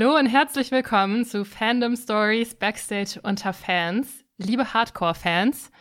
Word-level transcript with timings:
Hallo 0.00 0.16
und 0.16 0.26
herzlich 0.26 0.70
willkommen 0.70 1.24
zu 1.24 1.44
Fandom 1.44 1.96
Stories 1.96 2.54
Backstage 2.54 3.18
unter 3.24 3.52
Fans. 3.52 4.22
Liebe 4.36 4.72
Hardcore-Fans, 4.72 5.72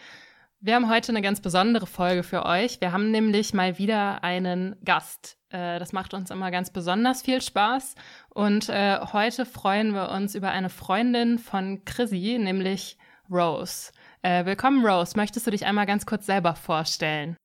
wir 0.59 0.73
haben 0.73 0.89
heute 0.89 1.11
eine 1.11 1.21
ganz 1.21 1.39
besondere 1.39 1.85
Folge 1.85 2.23
für 2.23 2.43
euch. 2.43 2.81
Wir 2.81 2.93
haben 2.93 3.11
nämlich 3.11 3.53
mal 3.53 3.77
wieder 3.77 4.23
einen 4.23 4.75
Gast. 4.83 5.37
Äh, 5.49 5.77
das 5.77 5.93
macht 5.93 6.15
uns 6.15 6.31
immer 6.31 6.49
ganz 6.49 6.71
besonders 6.71 7.21
viel 7.21 7.43
Spaß. 7.43 7.93
Und 8.33 8.69
äh, 8.69 8.97
heute 9.13 9.45
freuen 9.45 9.93
wir 9.93 10.09
uns 10.09 10.33
über 10.33 10.49
eine 10.49 10.69
Freundin 10.69 11.37
von 11.37 11.85
Chrissy, 11.85 12.39
nämlich 12.39 12.97
Rose. 13.31 13.91
Äh, 14.23 14.45
willkommen, 14.45 14.83
Rose. 14.83 15.15
Möchtest 15.15 15.45
du 15.45 15.51
dich 15.51 15.67
einmal 15.67 15.85
ganz 15.85 16.07
kurz 16.07 16.25
selber 16.25 16.55
vorstellen? 16.55 17.37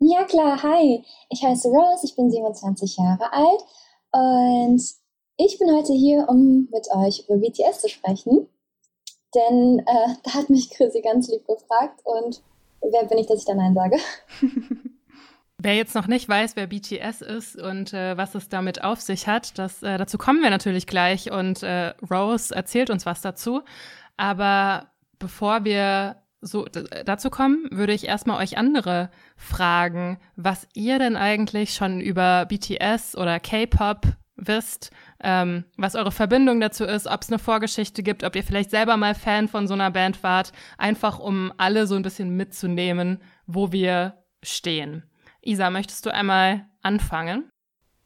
Ja, 0.00 0.24
klar. 0.24 0.62
Hi. 0.62 1.02
Ich 1.30 1.42
heiße 1.42 1.68
Rose, 1.68 2.04
ich 2.04 2.14
bin 2.16 2.30
27 2.30 2.98
Jahre 2.98 3.32
alt 3.32 3.62
und 4.12 4.82
ich 5.38 5.58
bin 5.58 5.74
heute 5.74 5.92
hier, 5.92 6.26
um 6.28 6.68
mit 6.70 6.88
euch 6.94 7.24
über 7.28 7.38
BTS 7.38 7.80
zu 7.80 7.88
sprechen. 7.88 8.48
Denn 9.34 9.78
äh, 9.80 10.14
da 10.24 10.34
hat 10.34 10.50
mich 10.50 10.70
Chrissy 10.70 11.00
ganz 11.00 11.28
lieb 11.28 11.46
gefragt 11.46 12.00
und 12.04 12.42
wer 12.82 13.04
bin 13.04 13.18
ich, 13.18 13.26
dass 13.26 13.40
ich 13.40 13.46
da 13.46 13.54
Nein 13.54 13.74
sage? 13.74 13.96
Wer 15.60 15.74
jetzt 15.74 15.96
noch 15.96 16.06
nicht 16.06 16.28
weiß, 16.28 16.54
wer 16.54 16.68
BTS 16.68 17.20
ist 17.20 17.60
und 17.60 17.92
äh, 17.92 18.16
was 18.16 18.36
es 18.36 18.48
damit 18.48 18.84
auf 18.84 19.00
sich 19.00 19.26
hat, 19.26 19.58
das, 19.58 19.82
äh, 19.82 19.98
dazu 19.98 20.16
kommen 20.16 20.40
wir 20.40 20.50
natürlich 20.50 20.86
gleich 20.86 21.32
und 21.32 21.64
äh, 21.64 21.94
Rose 22.08 22.54
erzählt 22.54 22.90
uns 22.90 23.06
was 23.06 23.22
dazu. 23.22 23.62
Aber 24.16 24.92
bevor 25.18 25.64
wir 25.64 26.22
so 26.40 26.64
dazu 27.04 27.28
kommen, 27.28 27.66
würde 27.72 27.92
ich 27.92 28.06
erstmal 28.06 28.40
euch 28.40 28.56
andere 28.56 29.10
fragen, 29.36 30.20
was 30.36 30.68
ihr 30.74 31.00
denn 31.00 31.16
eigentlich 31.16 31.74
schon 31.74 32.00
über 32.00 32.46
BTS 32.46 33.16
oder 33.16 33.40
K-Pop 33.40 34.06
wisst, 34.38 34.90
ähm, 35.22 35.64
was 35.76 35.94
eure 35.94 36.12
Verbindung 36.12 36.60
dazu 36.60 36.84
ist, 36.84 37.06
ob 37.06 37.22
es 37.22 37.28
eine 37.28 37.38
Vorgeschichte 37.38 38.02
gibt, 38.02 38.24
ob 38.24 38.34
ihr 38.36 38.44
vielleicht 38.44 38.70
selber 38.70 38.96
mal 38.96 39.14
Fan 39.14 39.48
von 39.48 39.66
so 39.66 39.74
einer 39.74 39.90
Band 39.90 40.22
wart, 40.22 40.52
einfach 40.78 41.18
um 41.18 41.52
alle 41.58 41.86
so 41.86 41.96
ein 41.96 42.02
bisschen 42.02 42.36
mitzunehmen, 42.36 43.20
wo 43.46 43.72
wir 43.72 44.22
stehen. 44.42 45.02
Isa, 45.42 45.70
möchtest 45.70 46.06
du 46.06 46.14
einmal 46.14 46.66
anfangen? 46.82 47.50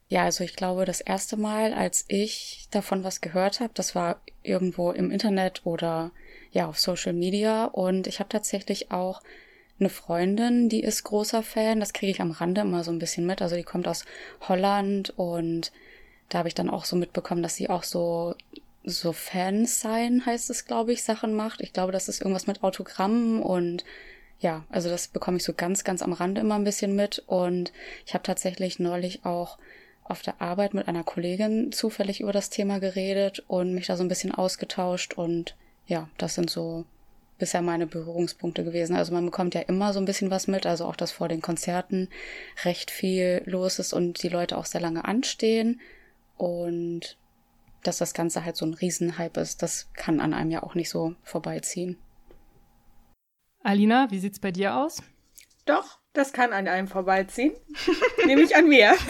Ja, 0.08 0.25
also 0.25 0.44
ich 0.44 0.56
glaube, 0.56 0.84
das 0.84 1.00
erste 1.00 1.36
Mal, 1.36 1.72
als 1.72 2.05
ich 2.08 2.66
davon 2.70 3.05
was 3.05 3.20
gehört 3.20 3.60
habe, 3.60 3.72
das 3.75 3.94
war 3.94 4.20
irgendwo 4.42 4.91
im 4.91 5.10
Internet 5.10 5.62
oder 5.64 6.10
ja 6.50 6.66
auf 6.66 6.78
Social 6.78 7.14
Media 7.14 7.64
und 7.64 8.06
ich 8.06 8.20
habe 8.20 8.28
tatsächlich 8.28 8.91
auch 8.91 9.22
eine 9.80 9.88
Freundin, 9.88 10.69
die 10.69 10.83
ist 10.83 11.05
großer 11.05 11.42
Fan. 11.42 11.80
Das 11.80 11.92
kriege 11.92 12.12
ich 12.12 12.20
am 12.20 12.30
Rande 12.30 12.60
immer 12.60 12.84
so 12.84 12.91
ein 12.91 12.98
bisschen 12.98 13.27
mit. 13.27 13.42
Also 13.42 13.56
die 13.56 13.62
kommt 13.62 13.88
aus 13.88 14.05
Holland 14.48 15.12
und 15.16 15.72
da 16.33 16.38
habe 16.38 16.48
ich 16.48 16.55
dann 16.55 16.70
auch 16.70 16.84
so 16.84 16.97
mitbekommen, 16.97 17.42
dass 17.42 17.56
sie 17.56 17.69
auch 17.69 17.83
so 17.83 18.34
so 18.84 19.12
Fans 19.12 19.80
sein, 19.80 20.27
heißt 20.27 20.50
es, 20.50 20.64
glaube 20.64 20.92
ich, 20.92 21.05
Sachen 21.05 21.34
macht. 21.34 21.61
Ich 21.61 21.72
glaube, 21.72 21.92
das 21.92 22.08
ist 22.08 22.20
irgendwas 22.20 22.48
mit 22.48 22.64
Autogrammen 22.64 23.41
und 23.41 23.84
ja, 24.41 24.64
also 24.70 24.88
das 24.88 25.06
bekomme 25.06 25.36
ich 25.36 25.44
so 25.44 25.53
ganz, 25.53 25.84
ganz 25.84 26.03
am 26.03 26.12
Rande 26.12 26.41
immer 26.41 26.56
ein 26.56 26.64
bisschen 26.64 26.97
mit. 26.97 27.22
Und 27.27 27.72
ich 28.05 28.14
habe 28.14 28.25
tatsächlich 28.25 28.80
neulich 28.80 29.25
auch 29.25 29.56
auf 30.03 30.22
der 30.22 30.42
Arbeit 30.42 30.75
mit 30.75 30.88
einer 30.88 31.04
Kollegin 31.04 31.71
zufällig 31.71 32.21
über 32.21 32.32
das 32.32 32.50
Thema 32.50 32.81
geredet 32.81 33.44
und 33.47 33.72
mich 33.72 33.87
da 33.87 33.97
so 33.97 34.03
ein 34.03 34.09
bisschen 34.09 34.34
ausgetauscht. 34.34 35.15
Und 35.15 35.54
ja, 35.87 36.09
das 36.19 36.34
sind 36.34 36.50
so 36.50 36.84
bisher 37.38 37.62
meine 37.62 37.87
Berührungspunkte 37.87 38.65
gewesen. 38.65 38.97
Also 38.97 39.12
man 39.12 39.26
bekommt 39.26 39.54
ja 39.54 39.60
immer 39.60 39.92
so 39.92 40.00
ein 40.00 40.06
bisschen 40.06 40.31
was 40.31 40.48
mit, 40.48 40.66
also 40.66 40.87
auch, 40.87 40.97
dass 40.97 41.12
vor 41.12 41.28
den 41.28 41.41
Konzerten 41.41 42.09
recht 42.65 42.91
viel 42.91 43.42
los 43.47 43.78
ist 43.78 43.92
und 43.92 44.25
die 44.25 44.28
Leute 44.28 44.59
auch 44.59 44.66
sehr 44.66 44.81
lange 44.81 45.04
anstehen. 45.04 45.81
Und 46.37 47.19
dass 47.82 47.98
das 47.98 48.15
Ganze 48.15 48.44
halt 48.44 48.56
so 48.56 48.66
ein 48.66 48.75
Riesenhype 48.75 49.41
ist, 49.41 49.62
das 49.62 49.93
kann 49.94 50.20
an 50.20 50.34
einem 50.34 50.50
ja 50.50 50.62
auch 50.62 50.75
nicht 50.75 50.91
so 50.91 51.15
vorbeiziehen. 51.22 51.98
Alina, 53.62 54.10
wie 54.10 54.19
sieht's 54.19 54.41
bei 54.41 54.50
dir 54.50 54.76
aus? 54.76 55.03
Doch, 55.65 56.00
das 56.12 56.32
kann 56.32 56.53
an 56.53 56.66
einem 56.69 56.88
vorbeiziehen. 56.88 57.54
Nämlich 58.26 58.56
an 58.56 58.69
mir. 58.69 58.94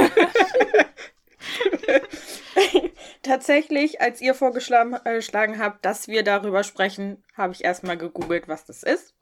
Tatsächlich, 3.23 4.01
als 4.01 4.21
ihr 4.21 4.35
vorgeschlagen 4.35 4.95
äh, 5.05 5.59
habt, 5.59 5.85
dass 5.85 6.09
wir 6.09 6.23
darüber 6.23 6.65
sprechen, 6.65 7.23
habe 7.35 7.53
ich 7.53 7.65
erstmal 7.65 7.97
gegoogelt, 7.97 8.49
was 8.49 8.65
das 8.65 8.83
ist. 8.83 9.15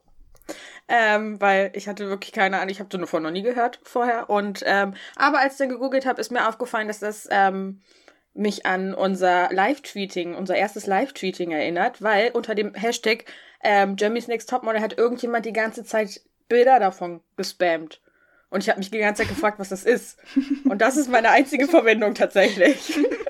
Ähm, 0.88 1.40
weil 1.40 1.70
ich 1.74 1.88
hatte 1.88 2.08
wirklich 2.08 2.32
keine 2.32 2.56
Ahnung, 2.56 2.70
ich 2.70 2.80
habe 2.80 2.96
davon 2.96 3.22
noch 3.22 3.30
nie 3.30 3.42
gehört 3.42 3.78
vorher. 3.82 4.28
Und 4.28 4.62
ähm, 4.66 4.94
aber 5.16 5.40
als 5.40 5.54
ich 5.54 5.58
dann 5.58 5.68
gegoogelt 5.68 6.06
habe, 6.06 6.20
ist 6.20 6.32
mir 6.32 6.48
aufgefallen, 6.48 6.88
dass 6.88 7.00
das 7.00 7.28
ähm, 7.30 7.80
mich 8.34 8.66
an 8.66 8.94
unser 8.94 9.48
Live-Tweeting, 9.52 10.34
unser 10.34 10.56
erstes 10.56 10.86
Live-Tweeting 10.86 11.50
erinnert, 11.50 12.02
weil 12.02 12.30
unter 12.30 12.54
dem 12.54 12.74
Hashtag 12.74 13.24
ähm, 13.62 13.96
Jeremy's 13.98 14.28
Next 14.28 14.48
Topmodel 14.48 14.80
hat 14.80 14.96
irgendjemand 14.96 15.46
die 15.46 15.52
ganze 15.52 15.84
Zeit 15.84 16.20
Bilder 16.48 16.78
davon 16.80 17.20
gespammt. 17.36 18.00
Und 18.50 18.64
ich 18.64 18.68
habe 18.68 18.78
mich 18.78 18.90
die 18.90 18.98
ganze 18.98 19.22
Zeit 19.22 19.28
gefragt, 19.28 19.58
was 19.58 19.68
das 19.68 19.84
ist. 19.84 20.18
Und 20.68 20.80
das 20.82 20.96
ist 20.96 21.08
meine 21.08 21.30
einzige 21.30 21.68
Verbindung 21.68 22.14
tatsächlich. 22.14 22.98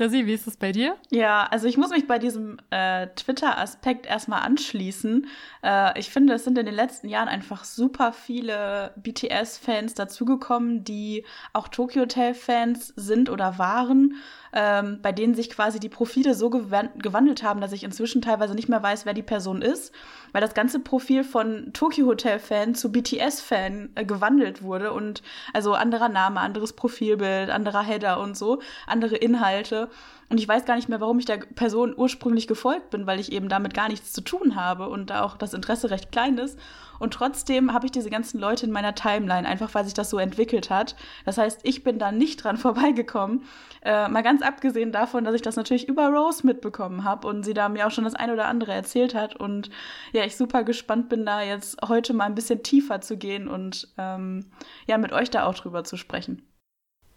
Chrissy, 0.00 0.24
wie 0.24 0.32
ist 0.32 0.46
es 0.46 0.56
bei 0.56 0.72
dir? 0.72 0.96
Ja, 1.10 1.46
also 1.50 1.66
ich 1.66 1.76
muss 1.76 1.90
mich 1.90 2.06
bei 2.06 2.18
diesem 2.18 2.56
äh, 2.70 3.08
Twitter-Aspekt 3.08 4.06
erstmal 4.06 4.40
anschließen. 4.40 5.26
Äh, 5.62 6.00
ich 6.00 6.08
finde, 6.08 6.32
es 6.32 6.44
sind 6.44 6.56
in 6.56 6.64
den 6.64 6.74
letzten 6.74 7.06
Jahren 7.06 7.28
einfach 7.28 7.64
super 7.64 8.14
viele 8.14 8.94
BTS-Fans 8.96 9.92
dazugekommen, 9.92 10.84
die 10.84 11.26
auch 11.52 11.68
Tokyo 11.68 12.04
Hotel-Fans 12.04 12.94
sind 12.96 13.28
oder 13.28 13.58
waren 13.58 14.14
ähm, 14.52 14.98
bei 15.02 15.12
denen 15.12 15.34
sich 15.34 15.50
quasi 15.50 15.78
die 15.78 15.88
Profile 15.88 16.34
so 16.34 16.50
gewandelt 16.50 17.42
haben, 17.42 17.60
dass 17.60 17.72
ich 17.72 17.84
inzwischen 17.84 18.22
teilweise 18.22 18.54
nicht 18.54 18.68
mehr 18.68 18.82
weiß, 18.82 19.06
wer 19.06 19.14
die 19.14 19.22
Person 19.22 19.62
ist, 19.62 19.92
weil 20.32 20.40
das 20.40 20.54
ganze 20.54 20.80
Profil 20.80 21.24
von 21.24 21.72
Tokyo 21.72 22.06
Hotel 22.06 22.38
Fan 22.38 22.74
zu 22.74 22.90
BTS 22.90 23.40
Fan 23.40 23.90
äh, 23.94 24.04
gewandelt 24.04 24.62
wurde 24.62 24.92
und 24.92 25.22
also 25.52 25.74
anderer 25.74 26.08
Name, 26.08 26.40
anderes 26.40 26.72
Profilbild, 26.72 27.50
anderer 27.50 27.82
Header 27.82 28.20
und 28.20 28.36
so, 28.36 28.60
andere 28.86 29.16
Inhalte. 29.16 29.88
Und 30.30 30.38
ich 30.38 30.46
weiß 30.46 30.64
gar 30.64 30.76
nicht 30.76 30.88
mehr, 30.88 31.00
warum 31.00 31.18
ich 31.18 31.24
der 31.24 31.38
Person 31.38 31.92
ursprünglich 31.96 32.46
gefolgt 32.46 32.90
bin, 32.90 33.04
weil 33.04 33.18
ich 33.18 33.32
eben 33.32 33.48
damit 33.48 33.74
gar 33.74 33.88
nichts 33.88 34.12
zu 34.12 34.20
tun 34.20 34.54
habe 34.54 34.88
und 34.88 35.10
da 35.10 35.22
auch 35.22 35.36
das 35.36 35.54
Interesse 35.54 35.90
recht 35.90 36.12
klein 36.12 36.38
ist. 36.38 36.56
Und 37.00 37.14
trotzdem 37.14 37.72
habe 37.72 37.86
ich 37.86 37.92
diese 37.92 38.10
ganzen 38.10 38.38
Leute 38.38 38.66
in 38.66 38.70
meiner 38.70 38.94
Timeline, 38.94 39.48
einfach 39.48 39.74
weil 39.74 39.84
sich 39.84 39.94
das 39.94 40.08
so 40.08 40.18
entwickelt 40.18 40.70
hat. 40.70 40.94
Das 41.24 41.36
heißt, 41.36 41.60
ich 41.64 41.82
bin 41.82 41.98
da 41.98 42.12
nicht 42.12 42.44
dran 42.44 42.56
vorbeigekommen. 42.58 43.42
Äh, 43.82 44.08
mal 44.08 44.22
ganz 44.22 44.40
abgesehen 44.42 44.92
davon, 44.92 45.24
dass 45.24 45.34
ich 45.34 45.42
das 45.42 45.56
natürlich 45.56 45.88
über 45.88 46.06
Rose 46.08 46.46
mitbekommen 46.46 47.02
habe 47.02 47.26
und 47.26 47.42
sie 47.42 47.54
da 47.54 47.68
mir 47.68 47.88
auch 47.88 47.90
schon 47.90 48.04
das 48.04 48.14
ein 48.14 48.30
oder 48.30 48.46
andere 48.46 48.72
erzählt 48.72 49.16
hat. 49.16 49.34
Und 49.34 49.68
ja, 50.12 50.24
ich 50.24 50.36
super 50.36 50.62
gespannt 50.62 51.08
bin, 51.08 51.26
da 51.26 51.42
jetzt 51.42 51.76
heute 51.88 52.14
mal 52.14 52.26
ein 52.26 52.36
bisschen 52.36 52.62
tiefer 52.62 53.00
zu 53.00 53.16
gehen 53.16 53.48
und 53.48 53.88
ähm, 53.98 54.46
ja, 54.86 54.96
mit 54.96 55.12
euch 55.12 55.30
da 55.30 55.44
auch 55.44 55.54
drüber 55.54 55.82
zu 55.82 55.96
sprechen. 55.96 56.42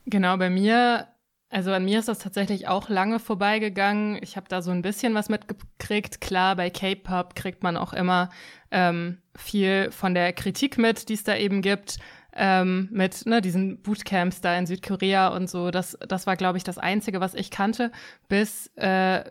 Genau, 0.06 0.36
bei 0.38 0.50
mir 0.50 1.08
also 1.54 1.72
an 1.72 1.86
mir 1.86 2.00
ist 2.00 2.08
das 2.08 2.18
tatsächlich 2.18 2.68
auch 2.68 2.90
lange 2.90 3.20
vorbeigegangen. 3.20 4.18
Ich 4.24 4.38
habe 4.38 4.48
da 4.50 4.64
so 4.64 4.72
ein 4.72 4.82
bisschen 4.82 5.14
was 5.14 5.30
mitgekriegt. 5.30 6.20
Klar, 6.20 6.56
bei 6.56 6.72
K-Pop 6.72 7.36
kriegt 7.36 7.62
man 7.62 7.78
auch 7.78 7.94
immer 7.94 8.30
ähm, 8.72 9.20
viel 9.36 9.92
von 9.92 10.16
der 10.16 10.34
Kritik 10.34 10.80
mit, 10.80 11.10
die 11.10 11.14
es 11.14 11.24
da 11.24 11.36
eben 11.38 11.62
gibt. 11.62 11.98
Ähm, 12.36 12.90
mit 12.92 13.28
ne, 13.28 13.40
diesen 13.40 13.84
Bootcamps 13.84 14.42
da 14.42 14.58
in 14.58 14.66
Südkorea 14.66 15.28
und 15.28 15.48
so. 15.48 15.70
Das, 15.70 15.96
das 16.08 16.26
war, 16.26 16.36
glaube 16.38 16.58
ich, 16.58 16.64
das 16.64 16.80
Einzige, 16.80 17.22
was 17.22 17.36
ich 17.36 17.52
kannte, 17.52 17.92
bis 18.28 18.72
äh, 18.76 19.24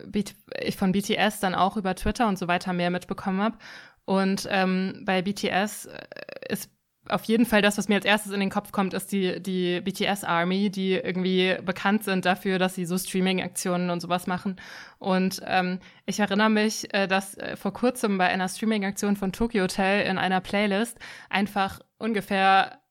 ich 0.60 0.76
von 0.76 0.92
BTS 0.92 1.40
dann 1.40 1.56
auch 1.56 1.76
über 1.76 1.96
Twitter 1.96 2.28
und 2.28 2.38
so 2.38 2.46
weiter 2.46 2.72
mehr 2.72 2.90
mitbekommen 2.90 3.42
habe. 3.42 3.58
Und 4.04 4.46
ähm, 4.48 5.02
bei 5.04 5.22
BTS 5.22 5.86
äh, 5.86 5.98
ist 6.48 6.70
auf 7.08 7.25
jeden 7.25 7.46
Fall 7.46 7.62
das, 7.62 7.78
was 7.78 7.88
mir 7.88 7.96
als 7.96 8.04
erstes 8.04 8.32
in 8.32 8.40
den 8.40 8.50
Kopf 8.50 8.70
kommt, 8.70 8.94
ist 8.94 9.10
die, 9.10 9.43
die 9.43 9.81
BTS 9.81 10.25
Army, 10.25 10.70
die 10.70 10.93
irgendwie 10.93 11.56
bekannt 11.64 12.04
sind 12.04 12.25
dafür, 12.25 12.58
dass 12.58 12.75
sie 12.75 12.84
so 12.84 12.96
Streaming-Aktionen 12.96 13.90
und 13.90 14.00
sowas 14.00 14.26
machen. 14.26 14.56
Und 14.99 15.40
ähm, 15.44 15.81
ich 16.06 16.20
erinnere 16.20 16.50
mich, 16.50 16.93
äh, 16.94 17.08
dass 17.08 17.37
äh, 17.37 17.56
vor 17.56 17.72
kurzem 17.72 18.19
bei 18.19 18.28
einer 18.28 18.49
Streaming-Aktion 18.49 19.16
von 19.16 19.32
Tokyo 19.32 19.64
Hotel 19.64 20.06
in 20.06 20.19
einer 20.19 20.40
Playlist 20.40 20.99
einfach 21.28 21.81
ungefähr 21.99 22.82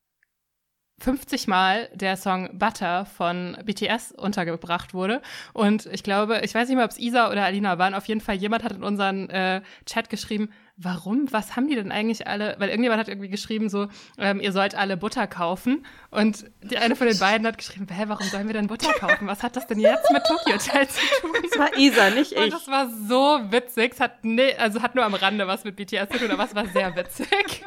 50 1.02 1.48
Mal 1.48 1.90
der 1.94 2.16
Song 2.16 2.58
Butter 2.58 3.06
von 3.06 3.58
BTS 3.66 4.12
untergebracht 4.12 4.94
wurde. 4.94 5.22
Und 5.54 5.88
ich 5.88 6.04
glaube, 6.04 6.42
ich 6.44 6.54
weiß 6.54 6.68
nicht 6.68 6.76
mehr, 6.76 6.86
ob 6.86 6.92
es 6.92 7.00
Isa 7.00 7.32
oder 7.32 7.44
Alina 7.44 7.78
waren. 7.80 7.96
Auf 7.96 8.06
jeden 8.06 8.22
Fall, 8.22 8.36
jemand 8.36 8.64
hat 8.64 8.74
in 8.74 8.84
unseren 8.84 9.30
äh, 9.30 9.62
Chat 9.86 10.10
geschrieben, 10.10 10.50
warum? 10.84 11.32
Was 11.32 11.56
haben 11.56 11.68
die 11.68 11.76
denn 11.76 11.92
eigentlich 11.92 12.28
alle? 12.28 12.56
Weil 12.58 12.70
irgendjemand 12.70 13.00
hat 13.00 13.08
irgendwie 13.08 13.30
geschrieben, 13.30 13.70
so, 13.70 13.88
ähm, 14.18 14.40
ihr 14.40 14.52
sollt 14.52 14.76
alle 14.76 14.98
Butter 14.98 15.28
kaufen. 15.28 15.86
Und 16.10 16.46
die 16.64 16.78
eine 16.78 16.96
von 16.96 17.08
den 17.08 17.20
beiden 17.20 17.46
hat 17.48 17.58
geschrieben, 17.58 17.88
hä, 17.90 18.04
warum 18.08 18.28
sollen 18.28 18.48
wir 18.48 18.54
denn 18.54 18.68
Butter 18.68 18.94
kaufen? 18.94 19.28
Was 19.28 19.44
hat 19.44 19.56
das 19.56 19.68
denn 19.68 19.80
jetzt 19.80 20.12
mit 20.12 20.24
Tokyo 20.24 20.54
Hotel 20.54 20.88
zu 20.88 21.02
tun? 21.22 21.32
Das 21.50 21.60
war 21.60 21.78
Isa, 21.78 22.10
nicht 22.10 22.32
ich. 22.32 22.38
Und 22.38 22.54
das 22.54 22.68
war 22.68 22.90
so 22.90 23.40
witzig. 23.52 23.94
Es 23.94 24.00
hat, 24.00 24.24
ne, 24.24 24.56
also 24.58 24.82
hat 24.82 24.96
nur 24.96 25.06
am 25.06 25.14
Rande 25.14 25.48
was 25.48 25.64
mit 25.64 25.76
BTS 25.76 26.10
zu 26.12 26.20
tun, 26.20 26.32
aber 26.32 26.46
es 26.46 26.56
war 26.56 26.66
sehr 26.68 26.96
witzig. 26.96 27.64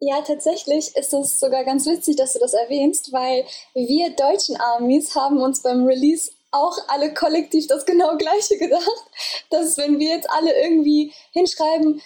Ja, 0.00 0.20
tatsächlich 0.22 0.94
ist 0.94 1.12
es 1.12 1.40
sogar 1.40 1.64
ganz 1.64 1.84
witzig, 1.86 2.14
dass 2.16 2.32
du 2.32 2.38
das 2.38 2.54
erwähnst, 2.54 3.12
weil 3.12 3.44
wir 3.74 4.14
deutschen 4.14 4.56
Armies 4.56 5.16
haben 5.16 5.38
uns 5.38 5.60
beim 5.60 5.84
Release 5.84 6.30
auch 6.50 6.76
alle 6.88 7.12
kollektiv 7.14 7.66
das 7.66 7.84
genau 7.84 8.16
gleiche 8.16 8.58
gedacht, 8.58 9.04
dass 9.50 9.76
wenn 9.76 9.98
wir 9.98 10.08
jetzt 10.08 10.30
alle 10.30 10.58
irgendwie 10.62 11.12
hinschreiben, 11.32 12.00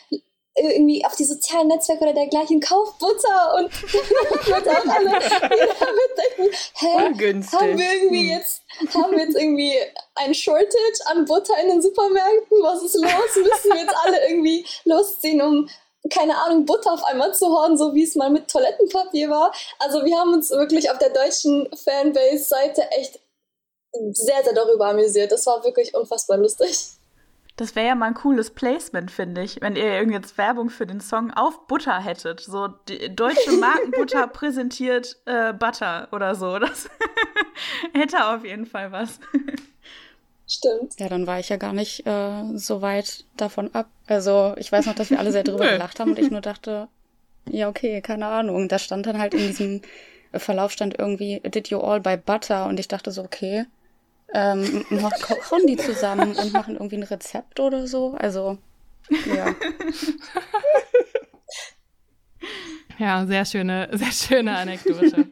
irgendwie 0.55 1.05
auf 1.05 1.17
die 1.17 1.25
sozialen 1.25 1.69
Netzwerke 1.69 2.05
oder 2.05 2.13
dergleichen, 2.13 2.61
kauft 2.61 2.99
Butter 2.99 3.55
und 3.57 3.83
wird 4.47 4.69
auch 4.69 4.87
alle 4.87 5.11
mitdenken, 5.11 6.57
hä, 6.75 7.07
Ungünstig. 7.07 7.59
haben 7.59 7.79
wir 7.79 7.93
irgendwie 7.93 8.33
hm. 8.33 8.39
jetzt, 8.39 8.63
haben 8.95 9.13
wir 9.13 9.25
jetzt 9.25 9.37
irgendwie 9.37 9.75
ein 10.17 10.35
Shortage 10.35 11.07
an 11.07 11.25
Butter 11.25 11.55
in 11.63 11.71
den 11.71 11.83
Supermärkten? 11.83 12.59
Was 12.63 12.83
ist 12.83 12.97
los? 12.97 13.37
Müssen 13.37 13.73
wir 13.73 13.81
jetzt 13.81 13.97
alle 14.05 14.29
irgendwie 14.29 14.67
losziehen, 14.85 15.41
um 15.41 15.69
keine 16.11 16.37
Ahnung, 16.37 16.67
Butter 16.67 16.93
auf 16.93 17.05
einmal 17.05 17.33
zu 17.33 17.47
horn, 17.47 17.79
so 17.79 17.95
wie 17.95 18.03
es 18.03 18.17
mal 18.17 18.29
mit 18.29 18.49
Toilettenpapier 18.49 19.31
war. 19.31 19.55
Also 19.79 20.05
wir 20.05 20.19
haben 20.19 20.35
uns 20.35 20.51
wirklich 20.51 20.91
auf 20.91 20.99
der 20.99 21.11
deutschen 21.11 21.69
Fanbase-Seite 21.77 22.91
echt 22.91 23.21
sehr, 24.13 24.43
sehr 24.43 24.55
darüber 24.55 24.89
amüsiert. 24.89 25.33
Das 25.33 25.47
war 25.47 25.63
wirklich 25.65 25.95
unfassbar 25.95 26.39
lustig. 26.39 26.93
Das 27.57 27.77
wäre 27.77 27.89
ja 27.89 27.95
mal 27.95 28.07
ein 28.07 28.15
cooles 28.15 28.51
Placement, 28.51 29.11
finde 29.11 29.43
ich, 29.43 29.61
wenn 29.61 29.77
ihr 29.77 30.03
jetzt 30.05 30.39
Werbung 30.39 30.71
für 30.71 30.87
den 30.87 31.01
Song 31.01 31.31
auf 31.33 31.67
Butter 31.67 32.03
hättet. 32.03 32.41
So 32.41 32.69
die 32.89 33.15
deutsche 33.15 33.53
Markenbutter 33.61 34.27
präsentiert 34.27 35.19
äh, 35.27 35.53
Butter 35.53 36.09
oder 36.13 36.35
so. 36.35 36.59
Das 36.59 36.89
hätte 37.93 38.27
auf 38.27 38.45
jeden 38.45 38.67
Fall 38.67 38.91
was. 38.91 39.21
Stimmt. 40.49 40.99
Ja, 40.99 41.09
dann 41.09 41.27
war 41.27 41.41
ich 41.41 41.51
ja 41.51 41.57
gar 41.57 41.75
nicht 41.75 42.07
äh, 42.07 42.57
so 42.57 42.81
weit 42.81 43.25
davon 43.37 43.75
ab. 43.75 43.87
Also 44.07 44.55
ich 44.57 44.73
weiß 44.73 44.87
noch, 44.87 44.95
dass 44.95 45.11
wir 45.11 45.19
alle 45.19 45.33
sehr 45.33 45.45
drüber 45.45 45.69
gelacht 45.71 46.01
haben 46.01 46.13
und 46.13 46.19
ich 46.19 46.31
nur 46.31 46.41
dachte, 46.41 46.89
ja, 47.49 47.69
okay, 47.69 48.01
keine 48.01 48.27
Ahnung. 48.27 48.69
Da 48.69 48.79
stand 48.79 49.07
dann 49.07 49.19
halt 49.19 49.35
in 49.35 49.47
diesem 49.47 49.83
Verlauf 50.33 50.73
stand 50.73 50.99
irgendwie, 50.99 51.41
did 51.41 51.69
you 51.69 51.79
all 51.79 52.01
buy 52.01 52.17
butter? 52.17 52.67
Und 52.67 52.81
ich 52.81 52.89
dachte 52.89 53.11
so, 53.11 53.23
okay, 53.23 53.67
ähm, 54.35 54.85
kochen 55.23 55.67
die 55.67 55.77
zusammen 55.77 56.35
und 56.35 56.53
machen 56.53 56.75
irgendwie 56.75 56.97
ein 56.97 57.03
Rezept 57.03 57.61
oder 57.61 57.87
so. 57.87 58.15
Also, 58.19 58.59
ja. 59.27 59.55
ja, 62.99 63.27
sehr 63.27 63.45
schöne, 63.45 63.89
sehr 63.93 64.13
schöne 64.13 64.57
Anekdote. 64.57 65.29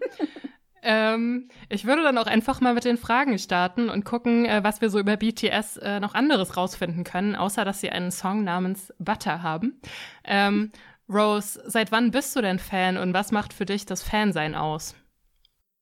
ähm, 0.82 1.48
ich 1.68 1.86
würde 1.86 2.02
dann 2.02 2.18
auch 2.18 2.26
einfach 2.26 2.60
mal 2.60 2.74
mit 2.74 2.84
den 2.84 2.98
Fragen 2.98 3.38
starten 3.38 3.88
und 3.88 4.04
gucken, 4.04 4.44
äh, 4.44 4.62
was 4.62 4.80
wir 4.80 4.90
so 4.90 4.98
über 4.98 5.16
BTS 5.16 5.78
äh, 5.78 6.00
noch 6.00 6.14
anderes 6.14 6.56
rausfinden 6.56 7.04
können, 7.04 7.36
außer 7.36 7.64
dass 7.64 7.80
sie 7.80 7.90
einen 7.90 8.10
Song 8.10 8.44
namens 8.44 8.92
Butter 8.98 9.42
haben. 9.42 9.80
Ähm, 10.24 10.72
Rose, 11.08 11.60
seit 11.66 11.90
wann 11.90 12.12
bist 12.12 12.36
du 12.36 12.40
denn 12.40 12.58
Fan 12.58 12.96
und 12.96 13.14
was 13.14 13.32
macht 13.32 13.52
für 13.52 13.66
dich 13.66 13.84
das 13.84 14.02
Fansein 14.02 14.54
aus? 14.54 14.94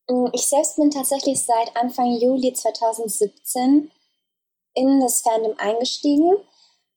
Mm, 0.09 0.29
ich 0.33 0.49
selbst 0.49 0.77
bin 0.77 0.91
tatsächlich 0.91 1.45
seit 1.45 1.77
Anfang 1.77 2.17
Juli 2.17 2.53
2017 2.53 3.91
in 4.75 5.01
das 5.01 5.21
Fandom 5.21 5.55
eingestiegen. 5.59 6.37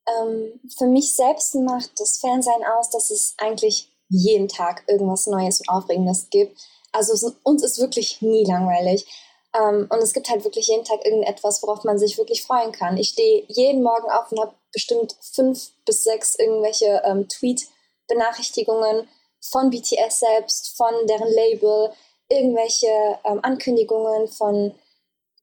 Ähm, 0.08 0.60
für 0.78 0.86
mich 0.86 1.16
selbst 1.16 1.56
macht 1.56 1.92
das 2.00 2.18
Fansein 2.18 2.64
aus, 2.78 2.90
dass 2.90 3.12
es 3.12 3.36
eigentlich 3.38 3.92
jeden 4.10 4.48
Tag 4.48 4.84
irgendwas 4.88 5.28
Neues 5.28 5.62
und 5.62 5.70
Aufregendes 5.70 6.30
gibt. 6.30 6.60
Also 6.92 7.14
es, 7.14 7.24
uns 7.44 7.64
ist 7.64 7.80
wirklich 7.80 8.22
nie 8.22 8.44
langweilig. 8.44 9.06
Ähm, 9.54 9.88
und 9.90 10.00
es 10.00 10.14
gibt 10.14 10.30
halt 10.30 10.44
wirklich 10.44 10.68
jeden 10.68 10.86
Tag 10.86 11.06
irgendetwas, 11.06 11.62
worauf 11.64 11.84
man 11.84 12.00
sich 12.00 12.18
wirklich 12.18 12.44
freuen 12.44 12.72
kann. 12.72 12.98
Ich 12.98 13.10
stehe 13.10 13.44
jeden 13.48 13.84
Morgen 13.84 14.10
auf 14.10 14.32
und 14.32 14.40
habe 14.40 14.54
bestimmt 14.72 15.16
fünf 15.20 15.72
bis 15.86 16.04
sechs 16.04 16.36
irgendwelche 16.36 17.02
ähm, 17.06 17.28
Tweet-Benachrichtigungen 17.28 19.08
von 19.42 19.70
BTS 19.70 20.20
selbst, 20.20 20.78
von 20.78 20.94
deren 21.08 21.30
Label, 21.34 21.92
irgendwelche 22.32 22.88
ähm, 23.26 23.40
Ankündigungen 23.44 24.28
von 24.28 24.74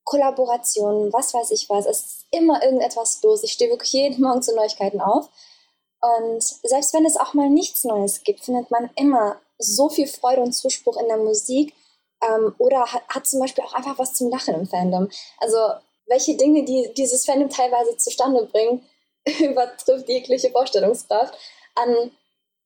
Kollaborationen, 0.03 1.13
was 1.13 1.33
weiß 1.33 1.51
ich 1.51 1.69
was. 1.69 1.85
Es 1.85 1.99
ist 1.99 2.25
immer 2.31 2.63
irgendetwas 2.63 3.21
los. 3.21 3.43
Ich 3.43 3.51
stehe 3.51 3.69
wirklich 3.69 3.93
jeden 3.93 4.21
Morgen 4.23 4.41
zu 4.41 4.55
Neuigkeiten 4.55 5.01
auf. 5.01 5.29
Und 6.01 6.41
selbst 6.41 6.93
wenn 6.93 7.05
es 7.05 7.17
auch 7.17 7.33
mal 7.33 7.49
nichts 7.49 7.83
Neues 7.83 8.23
gibt, 8.23 8.39
findet 8.41 8.71
man 8.71 8.89
immer 8.95 9.39
so 9.57 9.89
viel 9.89 10.07
Freude 10.07 10.41
und 10.41 10.53
Zuspruch 10.53 10.97
in 10.97 11.07
der 11.07 11.17
Musik 11.17 11.73
ähm, 12.23 12.55
oder 12.57 12.85
hat, 12.91 13.03
hat, 13.09 13.27
zum 13.27 13.41
Beispiel 13.41 13.63
auch 13.65 13.73
einfach 13.73 13.99
was 13.99 14.13
zum 14.13 14.29
Lachen 14.29 14.55
im 14.55 14.65
Fandom. 14.65 15.09
Also 15.39 15.57
welche 16.07 16.35
Dinge, 16.37 16.63
die 16.63 16.91
dieses 16.95 17.25
Fandom 17.25 17.49
teilweise 17.49 17.97
zustande 17.97 18.45
bringen, 18.45 18.83
übertrifft 19.39 20.07
jegliche 20.07 20.51
Vorstellungskraft 20.51 21.37
an, 21.75 22.11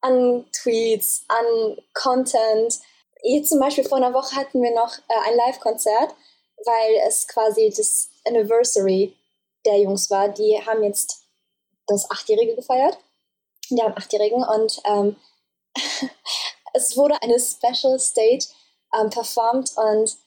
an 0.01 0.45
Tweets, 0.53 1.25
an 1.27 1.77
Content, 1.93 2.79
Jetzt 3.23 3.49
zum 3.49 3.59
Beispiel 3.59 3.85
vor 3.85 3.97
einer 3.97 4.13
Woche 4.13 4.35
hatten 4.35 4.61
wir 4.61 4.73
noch 4.75 4.97
äh, 4.97 5.29
ein 5.29 5.37
Live-Konzert, 5.37 6.13
weil 6.65 6.95
es 7.07 7.27
quasi 7.27 7.73
das 7.75 8.09
Anniversary 8.27 9.15
der 9.65 9.79
Jungs 9.79 10.09
war. 10.09 10.27
Die 10.27 10.61
haben 10.65 10.83
jetzt 10.83 11.23
das 11.87 12.09
Achtjährige 12.11 12.55
gefeiert. 12.55 12.97
Die 13.69 13.81
haben 13.81 13.95
Achtjährigen 13.95 14.43
und 14.43 14.81
ähm, 14.85 15.15
es 16.73 16.97
wurde 16.97 17.21
eine 17.21 17.39
Special 17.39 17.97
Stage 17.97 18.47
ähm, 18.99 19.09
performt 19.09 19.71
und 19.77 20.17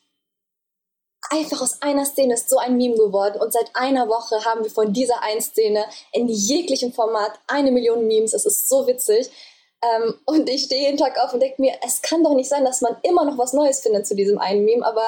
einfach 1.31 1.61
aus 1.61 1.83
einer 1.83 2.07
Szene 2.07 2.35
ist 2.35 2.49
so 2.49 2.57
ein 2.57 2.79
Meme 2.79 2.97
geworden 2.97 3.41
und 3.41 3.53
seit 3.53 3.75
einer 3.75 4.09
Woche 4.09 4.43
haben 4.45 4.63
wir 4.63 4.71
von 4.71 4.93
dieser 4.93 5.23
einen 5.23 5.43
Szene 5.43 5.85
in 6.13 6.29
jeglichem 6.29 6.93
Format 6.95 7.39
eine 7.47 7.71
Million 7.71 8.07
Memes. 8.07 8.33
Es 8.33 8.47
ist 8.47 8.69
so 8.71 8.87
witzig. 8.87 9.31
Ähm, 9.87 10.15
und 10.25 10.49
ich 10.49 10.65
stehe 10.65 10.83
jeden 10.83 10.97
Tag 10.97 11.19
auf 11.19 11.33
und 11.33 11.41
denke 11.41 11.61
mir, 11.61 11.75
es 11.85 12.03
kann 12.03 12.25
doch 12.25 12.35
nicht 12.35 12.49
sein, 12.49 12.65
dass 12.65 12.81
man 12.81 12.97
immer 13.03 13.25
noch 13.25 13.39
was 13.39 13.53
Neues 13.53 13.81
findet 13.81 14.07
zu 14.07 14.15
diesem 14.15 14.39
einen 14.39 14.65
Meme, 14.65 14.85
aber 14.85 15.03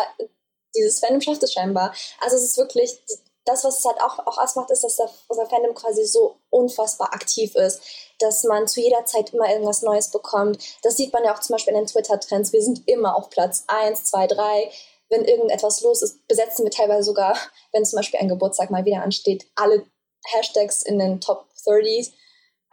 dieses 0.77 1.01
Fandom 1.01 1.21
schafft 1.21 1.43
es 1.43 1.53
scheinbar. 1.53 1.95
Also 2.21 2.37
es 2.37 2.45
ist 2.45 2.59
wirklich, 2.59 3.01
das, 3.45 3.65
was 3.65 3.79
es 3.79 3.85
halt 3.85 4.01
auch, 4.03 4.19
auch 4.27 4.39
ausmacht, 4.39 4.71
ist, 4.71 4.85
dass 4.85 4.97
der, 4.97 5.09
unser 5.29 5.47
Fandom 5.47 5.75
quasi 5.75 6.05
so 6.05 6.37
unfassbar 6.51 7.15
aktiv 7.15 7.55
ist, 7.55 7.81
dass 8.19 8.45
man 8.45 8.69
zu 8.69 8.81
jeder 8.81 9.05
Zeit 9.07 9.33
immer 9.33 9.49
irgendwas 9.49 9.83
Neues 9.83 10.11
bekommt. 10.11 10.63
Das 10.83 10.97
sieht 10.97 11.13
man 11.13 11.25
ja 11.25 11.35
auch 11.35 11.41
zum 11.41 11.55
Beispiel 11.55 11.73
in 11.73 11.81
den 11.81 11.87
Twitter-Trends. 11.87 12.53
Wir 12.53 12.63
sind 12.63 12.87
immer 12.87 13.17
auf 13.17 13.31
Platz 13.31 13.65
1, 13.69 14.05
2, 14.05 14.27
3. 14.27 14.71
Wenn 15.09 15.25
irgendetwas 15.25 15.81
los 15.81 16.03
ist, 16.03 16.27
besetzen 16.29 16.65
wir 16.65 16.71
teilweise 16.71 17.05
sogar, 17.05 17.37
wenn 17.73 17.87
zum 17.87 17.97
Beispiel 17.97 18.21
ein 18.21 18.29
Geburtstag 18.29 18.71
mal 18.71 18.85
wieder 18.85 19.03
ansteht, 19.03 19.47
alle 19.55 19.87
Hashtags 20.27 20.83
in 20.83 20.99
den 20.99 21.21
Top 21.21 21.47
30s. 21.65 22.13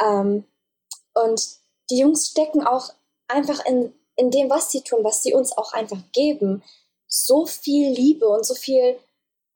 Ähm, 0.02 0.46
und 1.14 1.65
die 1.90 2.00
Jungs 2.00 2.28
stecken 2.28 2.66
auch 2.66 2.90
einfach 3.28 3.66
in, 3.66 3.94
in 4.16 4.32
dem, 4.32 4.50
was 4.50 4.72
sie 4.72 4.82
tun, 4.82 5.04
was 5.04 5.24
sie 5.24 5.34
uns 5.34 5.58
auch 5.58 5.74
einfach 5.74 6.00
geben, 6.14 6.64
so 7.08 7.46
viel 7.46 7.92
Liebe 7.92 8.28
und 8.28 8.46
so 8.46 8.56
viel, 8.56 9.00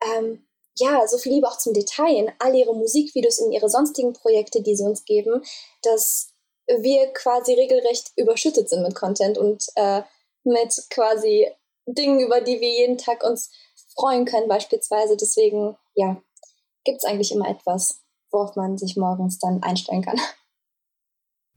ähm, 0.01 0.45
ja, 0.77 1.07
so 1.07 1.17
viel 1.17 1.33
Liebe 1.33 1.47
auch 1.47 1.57
zum 1.57 1.73
Detail 1.73 2.15
in 2.15 2.31
all 2.39 2.55
ihre 2.55 2.75
Musikvideos, 2.75 3.39
in 3.39 3.51
ihre 3.51 3.69
sonstigen 3.69 4.13
Projekte, 4.13 4.61
die 4.61 4.75
sie 4.75 4.83
uns 4.83 5.05
geben, 5.05 5.43
dass 5.81 6.33
wir 6.67 7.11
quasi 7.13 7.53
regelrecht 7.53 8.11
überschüttet 8.15 8.69
sind 8.69 8.83
mit 8.83 8.95
Content 8.95 9.37
und 9.37 9.65
äh, 9.75 10.03
mit 10.43 10.85
quasi 10.89 11.51
Dingen, 11.85 12.19
über 12.19 12.41
die 12.41 12.59
wir 12.59 12.69
jeden 12.69 12.97
Tag 12.97 13.23
uns 13.23 13.51
freuen 13.95 14.25
können, 14.25 14.47
beispielsweise. 14.47 15.17
Deswegen, 15.17 15.77
ja, 15.95 16.21
gibt 16.83 16.99
es 16.99 17.05
eigentlich 17.05 17.31
immer 17.31 17.49
etwas, 17.49 18.01
worauf 18.31 18.55
man 18.55 18.77
sich 18.77 18.95
morgens 18.95 19.39
dann 19.39 19.63
einstellen 19.63 20.03
kann. 20.03 20.19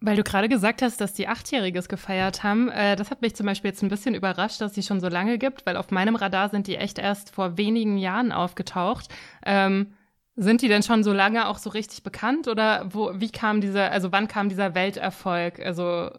Weil 0.04 0.16
du 0.16 0.24
gerade 0.24 0.48
gesagt 0.48 0.82
hast, 0.82 1.00
dass 1.00 1.12
die 1.12 1.28
Achtjähriges 1.28 1.88
gefeiert 1.88 2.42
haben, 2.42 2.68
äh, 2.68 2.96
das 2.96 3.12
hat 3.12 3.22
mich 3.22 3.36
zum 3.36 3.46
Beispiel 3.46 3.70
jetzt 3.70 3.82
ein 3.82 3.88
bisschen 3.88 4.16
überrascht, 4.16 4.60
dass 4.60 4.72
die 4.72 4.82
schon 4.82 5.00
so 5.00 5.08
lange 5.08 5.38
gibt, 5.38 5.64
weil 5.64 5.76
auf 5.76 5.92
meinem 5.92 6.16
Radar 6.16 6.48
sind 6.48 6.66
die 6.66 6.76
echt 6.76 6.98
erst 6.98 7.30
vor 7.30 7.56
wenigen 7.56 7.98
Jahren 7.98 8.32
aufgetaucht. 8.32 9.06
Ähm, 9.46 9.94
sind 10.34 10.60
die 10.60 10.68
denn 10.68 10.82
schon 10.82 11.04
so 11.04 11.12
lange 11.12 11.46
auch 11.46 11.58
so 11.58 11.70
richtig 11.70 12.02
bekannt 12.02 12.48
oder 12.48 12.88
wo, 12.92 13.12
wie 13.14 13.30
kam 13.30 13.60
dieser, 13.60 13.92
also 13.92 14.10
wann 14.10 14.26
kam 14.26 14.48
dieser 14.48 14.74
Welterfolg? 14.74 15.60
Also 15.60 16.10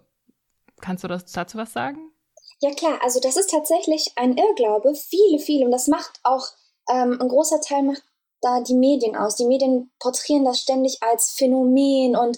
kannst 0.80 1.04
du 1.04 1.10
das 1.10 1.26
dazu 1.26 1.58
was 1.58 1.74
sagen? 1.74 2.10
Ja 2.62 2.72
klar, 2.72 3.00
also 3.04 3.20
das 3.20 3.36
ist 3.36 3.50
tatsächlich 3.50 4.14
ein 4.16 4.38
Irrglaube. 4.38 4.96
Viele, 4.96 5.40
viele 5.40 5.66
und 5.66 5.72
das 5.72 5.90
macht 5.90 6.22
auch 6.24 6.48
ähm, 6.90 7.18
ein 7.20 7.28
großer 7.28 7.60
Teil 7.60 7.84
macht 7.84 8.04
da 8.40 8.62
die 8.62 8.76
Medien 8.76 9.16
aus. 9.16 9.36
Die 9.36 9.46
Medien 9.46 9.92
porträtieren 10.00 10.46
das 10.46 10.60
ständig 10.60 11.02
als 11.02 11.32
Phänomen 11.32 12.16
und 12.16 12.38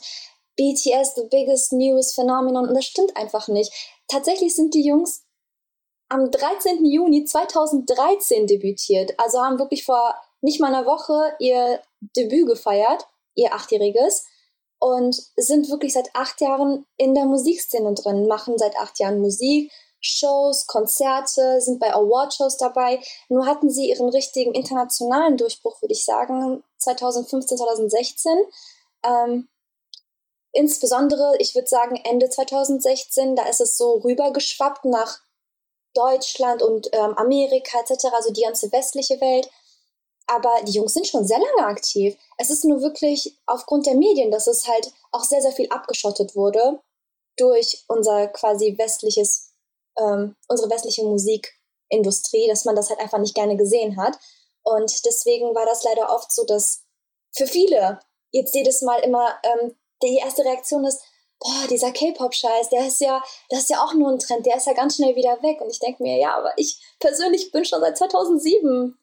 BTS, 0.57 1.15
the 1.15 1.27
biggest 1.29 1.73
news 1.73 2.13
phenomenon. 2.13 2.67
Und 2.67 2.75
das 2.75 2.85
stimmt 2.85 3.15
einfach 3.15 3.47
nicht. 3.47 3.71
Tatsächlich 4.07 4.55
sind 4.55 4.73
die 4.73 4.85
Jungs 4.85 5.23
am 6.09 6.31
13. 6.31 6.85
Juni 6.85 7.25
2013 7.25 8.47
debütiert. 8.47 9.13
Also 9.19 9.41
haben 9.41 9.59
wirklich 9.59 9.85
vor 9.85 10.15
nicht 10.41 10.59
mal 10.59 10.73
einer 10.73 10.85
Woche 10.85 11.33
ihr 11.39 11.81
Debüt 12.15 12.47
gefeiert, 12.47 13.07
ihr 13.35 13.53
achtjähriges. 13.53 14.25
Und 14.79 15.15
sind 15.37 15.69
wirklich 15.69 15.93
seit 15.93 16.09
acht 16.13 16.41
Jahren 16.41 16.85
in 16.97 17.15
der 17.15 17.25
Musikszene 17.25 17.93
drin, 17.93 18.27
machen 18.27 18.57
seit 18.57 18.77
acht 18.77 18.99
Jahren 18.99 19.19
Musik, 19.19 19.71
Shows, 20.01 20.67
Konzerte, 20.67 21.59
sind 21.61 21.79
bei 21.79 21.91
Awardshows 21.93 22.57
dabei. 22.57 23.01
Nur 23.27 23.47
hatten 23.47 23.71
sie 23.71 23.89
ihren 23.89 24.09
richtigen 24.09 24.53
internationalen 24.53 25.37
Durchbruch, 25.37 25.81
würde 25.81 25.93
ich 25.93 26.05
sagen, 26.05 26.63
2015, 26.77 27.57
2016. 27.57 28.37
Ähm, 29.03 29.47
Insbesondere, 30.55 31.35
ich 31.39 31.53
würde 31.53 31.67
sagen, 31.67 31.97
Ende 32.05 32.29
2016, 32.29 33.35
da 33.35 33.45
ist 33.49 33.59
es 33.59 33.75
so 33.75 33.95
rübergeschwappt 33.95 34.85
nach 34.85 35.19
Deutschland 35.93 36.63
und 36.63 36.87
ähm, 36.93 37.13
Amerika 37.17 37.77
etc., 37.81 38.05
also 38.13 38.31
die 38.31 38.43
ganze 38.43 38.71
westliche 38.71 39.19
Welt. 39.19 39.49
aber 40.27 40.63
die 40.63 40.71
Jungs 40.71 40.93
sind 40.93 41.07
schon 41.07 41.27
sehr 41.27 41.39
lange 41.39 41.67
aktiv. 41.67 42.17
Es 42.37 42.49
ist 42.49 42.65
nur 42.65 42.81
wirklich 42.81 43.37
aufgrund 43.45 43.85
der 43.85 43.95
Medien, 43.95 44.31
dass 44.31 44.47
es 44.47 44.67
halt 44.67 44.91
auch 45.11 45.23
sehr, 45.23 45.41
sehr 45.41 45.51
viel 45.51 45.69
abgeschottet 45.69 46.35
wurde 46.35 46.79
durch 47.37 47.83
unser 47.89 48.27
quasi 48.29 48.75
westliches, 48.77 49.53
ähm, 49.99 50.35
unsere 50.47 50.69
westliche 50.71 51.03
Musikindustrie, 51.03 52.47
dass 52.47 52.65
man 52.65 52.75
das 52.75 52.89
halt 52.89 52.99
einfach 53.01 53.19
nicht 53.19 53.35
gerne 53.35 53.57
gesehen 53.57 53.97
hat. 53.97 54.17
Und 54.63 55.05
deswegen 55.05 55.53
war 55.53 55.65
das 55.65 55.83
leider 55.83 56.09
oft 56.09 56.31
so, 56.31 56.43
dass 56.45 56.85
für 57.35 57.45
viele 57.45 57.99
jetzt 58.31 58.55
jedes 58.55 58.81
Mal 58.81 59.01
immer 59.01 59.35
ähm, 59.43 59.75
die 60.03 60.17
erste 60.17 60.43
Reaktion 60.43 60.85
ist, 60.85 61.01
boah, 61.39 61.67
dieser 61.69 61.91
K-Pop-Scheiß, 61.91 62.69
der 62.69 62.87
ist 62.87 63.01
ja, 63.01 63.21
das 63.49 63.61
ist 63.61 63.69
ja 63.69 63.83
auch 63.83 63.93
nur 63.93 64.09
ein 64.09 64.19
Trend, 64.19 64.45
der 64.45 64.57
ist 64.57 64.67
ja 64.67 64.73
ganz 64.73 64.95
schnell 64.95 65.15
wieder 65.15 65.41
weg. 65.43 65.61
Und 65.61 65.69
ich 65.69 65.79
denke 65.79 66.03
mir, 66.03 66.17
ja, 66.17 66.35
aber 66.35 66.53
ich 66.57 66.79
persönlich 66.99 67.51
bin 67.51 67.65
schon 67.65 67.81
seit 67.81 67.97
2007 67.97 68.97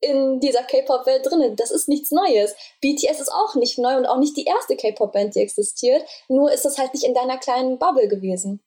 in 0.00 0.40
dieser 0.40 0.62
K-Pop-Welt 0.62 1.26
drin. 1.26 1.56
Das 1.56 1.70
ist 1.70 1.88
nichts 1.88 2.10
Neues. 2.10 2.54
BTS 2.80 3.20
ist 3.20 3.32
auch 3.32 3.54
nicht 3.54 3.78
neu 3.78 3.96
und 3.96 4.06
auch 4.06 4.18
nicht 4.18 4.36
die 4.36 4.44
erste 4.44 4.76
K-Pop-Band, 4.76 5.34
die 5.34 5.40
existiert. 5.40 6.04
Nur 6.28 6.50
ist 6.50 6.64
es 6.64 6.78
halt 6.78 6.94
nicht 6.94 7.04
in 7.04 7.14
deiner 7.14 7.38
kleinen 7.38 7.78
Bubble 7.78 8.08
gewesen. 8.08 8.62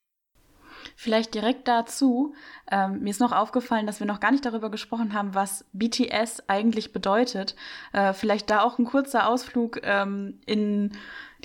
Vielleicht 0.95 1.33
direkt 1.33 1.67
dazu. 1.67 2.33
Ähm, 2.71 3.01
mir 3.01 3.09
ist 3.09 3.19
noch 3.19 3.31
aufgefallen, 3.31 3.87
dass 3.87 3.99
wir 3.99 4.07
noch 4.07 4.19
gar 4.19 4.31
nicht 4.31 4.45
darüber 4.45 4.69
gesprochen 4.69 5.13
haben, 5.13 5.35
was 5.35 5.65
BTS 5.73 6.43
eigentlich 6.47 6.93
bedeutet. 6.93 7.55
Äh, 7.91 8.13
vielleicht 8.13 8.49
da 8.49 8.61
auch 8.61 8.79
ein 8.79 8.85
kurzer 8.85 9.27
Ausflug 9.27 9.81
ähm, 9.83 10.39
in 10.45 10.91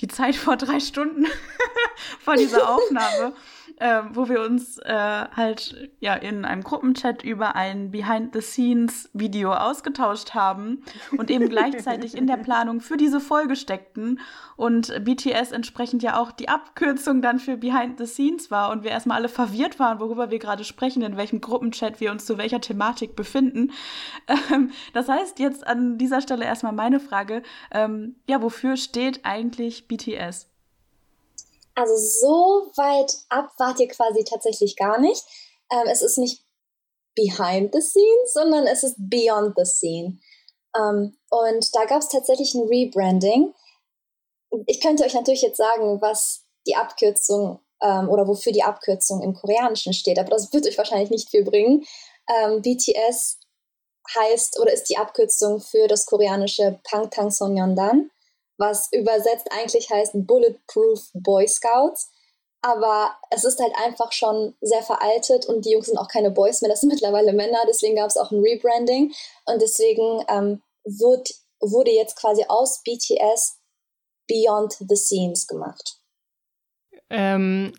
die 0.00 0.08
Zeit 0.08 0.36
vor 0.36 0.56
drei 0.56 0.80
Stunden 0.80 1.26
vor 2.20 2.36
dieser 2.36 2.68
Aufnahme 2.74 3.32
äh, 3.80 4.02
wo 4.12 4.28
wir 4.28 4.42
uns 4.42 4.78
äh, 4.78 4.92
halt 4.92 5.90
ja 6.00 6.14
in 6.14 6.44
einem 6.44 6.62
Gruppenchat 6.62 7.23
über 7.23 7.54
ein 7.56 7.90
Behind-the-Scenes-Video 7.90 9.52
ausgetauscht 9.52 10.35
haben 10.35 10.82
und 11.16 11.30
eben 11.30 11.49
gleichzeitig 11.49 12.16
in 12.16 12.26
der 12.26 12.37
Planung 12.49 12.80
für 12.80 12.97
diese 12.97 13.20
Folge 13.20 13.56
steckten 13.56 14.20
und 14.56 14.92
BTS 15.04 15.52
entsprechend 15.52 16.02
ja 16.02 16.18
auch 16.18 16.32
die 16.32 16.49
Abkürzung 16.49 17.23
dann 17.23 17.38
für 17.38 17.56
Behind-the-Scenes 17.56 18.50
war 18.50 18.70
und 18.70 18.82
wir 18.82 18.90
erstmal 18.90 19.18
alle 19.18 19.28
verwirrt 19.28 19.78
waren, 19.78 20.00
worüber 20.00 20.30
wir 20.30 20.38
gerade 20.38 20.64
sprechen, 20.64 21.02
in 21.02 21.16
welchem 21.16 21.40
Gruppenchat 21.40 22.00
wir 22.00 22.11
uns 22.11 22.26
zu 22.26 22.38
welcher 22.38 22.61
Thematik 22.61 23.16
befinden. 23.16 23.73
Ähm, 24.52 24.70
das 24.92 25.08
heißt 25.08 25.38
jetzt 25.38 25.66
an 25.66 25.99
dieser 25.99 26.20
Stelle 26.20 26.44
erstmal 26.44 26.73
meine 26.73 27.00
Frage, 27.00 27.42
ähm, 27.70 28.16
ja, 28.28 28.42
wofür 28.42 28.76
steht 28.76 29.25
eigentlich 29.25 29.88
BTS? 29.88 30.49
Also 31.78 31.97
so 31.97 32.73
weit 32.75 33.18
ab 33.28 33.52
wart 33.58 33.78
ihr 33.78 33.87
quasi 33.87 34.25
tatsächlich 34.25 34.75
gar 34.75 34.99
nicht. 34.99 35.25
Ähm, 35.70 35.87
es 35.87 36.02
ist 36.02 36.18
nicht 36.18 36.44
behind 37.14 37.73
the 37.73 37.80
scenes, 37.80 38.32
sondern 38.32 38.66
es 38.66 38.82
ist 38.82 38.97
beyond 38.99 39.54
the 39.56 39.64
scene. 39.64 40.18
Ähm, 40.76 41.16
und 41.30 41.75
da 41.76 41.85
gab 41.85 42.00
es 42.00 42.08
tatsächlich 42.08 42.52
ein 42.54 42.66
Rebranding. 42.66 43.54
Ich 44.66 44.80
könnte 44.80 45.04
euch 45.04 45.14
natürlich 45.14 45.42
jetzt 45.42 45.58
sagen, 45.58 46.00
was 46.00 46.47
die 46.66 46.75
Abkürzung 46.75 47.61
ähm, 47.80 48.08
oder 48.08 48.26
wofür 48.26 48.50
die 48.50 48.64
Abkürzung 48.64 49.23
im 49.23 49.35
Koreanischen 49.35 49.92
steht, 49.92 50.18
aber 50.18 50.30
das 50.30 50.52
wird 50.52 50.66
euch 50.66 50.78
wahrscheinlich 50.78 51.11
nicht 51.11 51.30
viel 51.30 51.44
bringen. 51.44 51.85
Ähm, 52.28 52.61
BTS 52.61 53.38
heißt 54.16 54.58
oder 54.58 54.73
ist 54.73 54.90
die 54.90 54.97
Abkürzung 54.97 55.61
für 55.61 55.87
das 55.87 56.06
koreanische 56.06 56.80
Pangtang 56.82 57.30
Sonyeondan 57.30 58.11
was 58.58 58.92
übersetzt 58.92 59.48
eigentlich 59.50 59.88
heißt 59.90 60.12
Bulletproof 60.14 61.10
Boy 61.14 61.48
Scouts. 61.48 62.10
Aber 62.60 63.16
es 63.30 63.44
ist 63.44 63.60
halt 63.60 63.72
einfach 63.84 64.10
schon 64.12 64.56
sehr 64.60 64.82
veraltet 64.82 65.46
und 65.46 65.64
die 65.64 65.70
Jungs 65.70 65.86
sind 65.86 65.96
auch 65.96 66.08
keine 66.08 66.32
Boys 66.32 66.60
mehr, 66.60 66.70
das 66.70 66.80
sind 66.80 66.88
mittlerweile 66.92 67.32
Männer, 67.32 67.58
deswegen 67.68 67.96
gab 67.96 68.08
es 68.08 68.16
auch 68.16 68.32
ein 68.32 68.40
Rebranding 68.40 69.14
und 69.46 69.62
deswegen 69.62 70.24
ähm, 70.28 70.62
wird, 70.84 71.30
wurde 71.60 71.92
jetzt 71.92 72.16
quasi 72.16 72.44
aus 72.48 72.82
BTS 72.82 73.58
Beyond 74.26 74.76
the 74.88 74.96
Scenes 74.96 75.46
gemacht. 75.46 76.00
Ähm, 77.10 77.72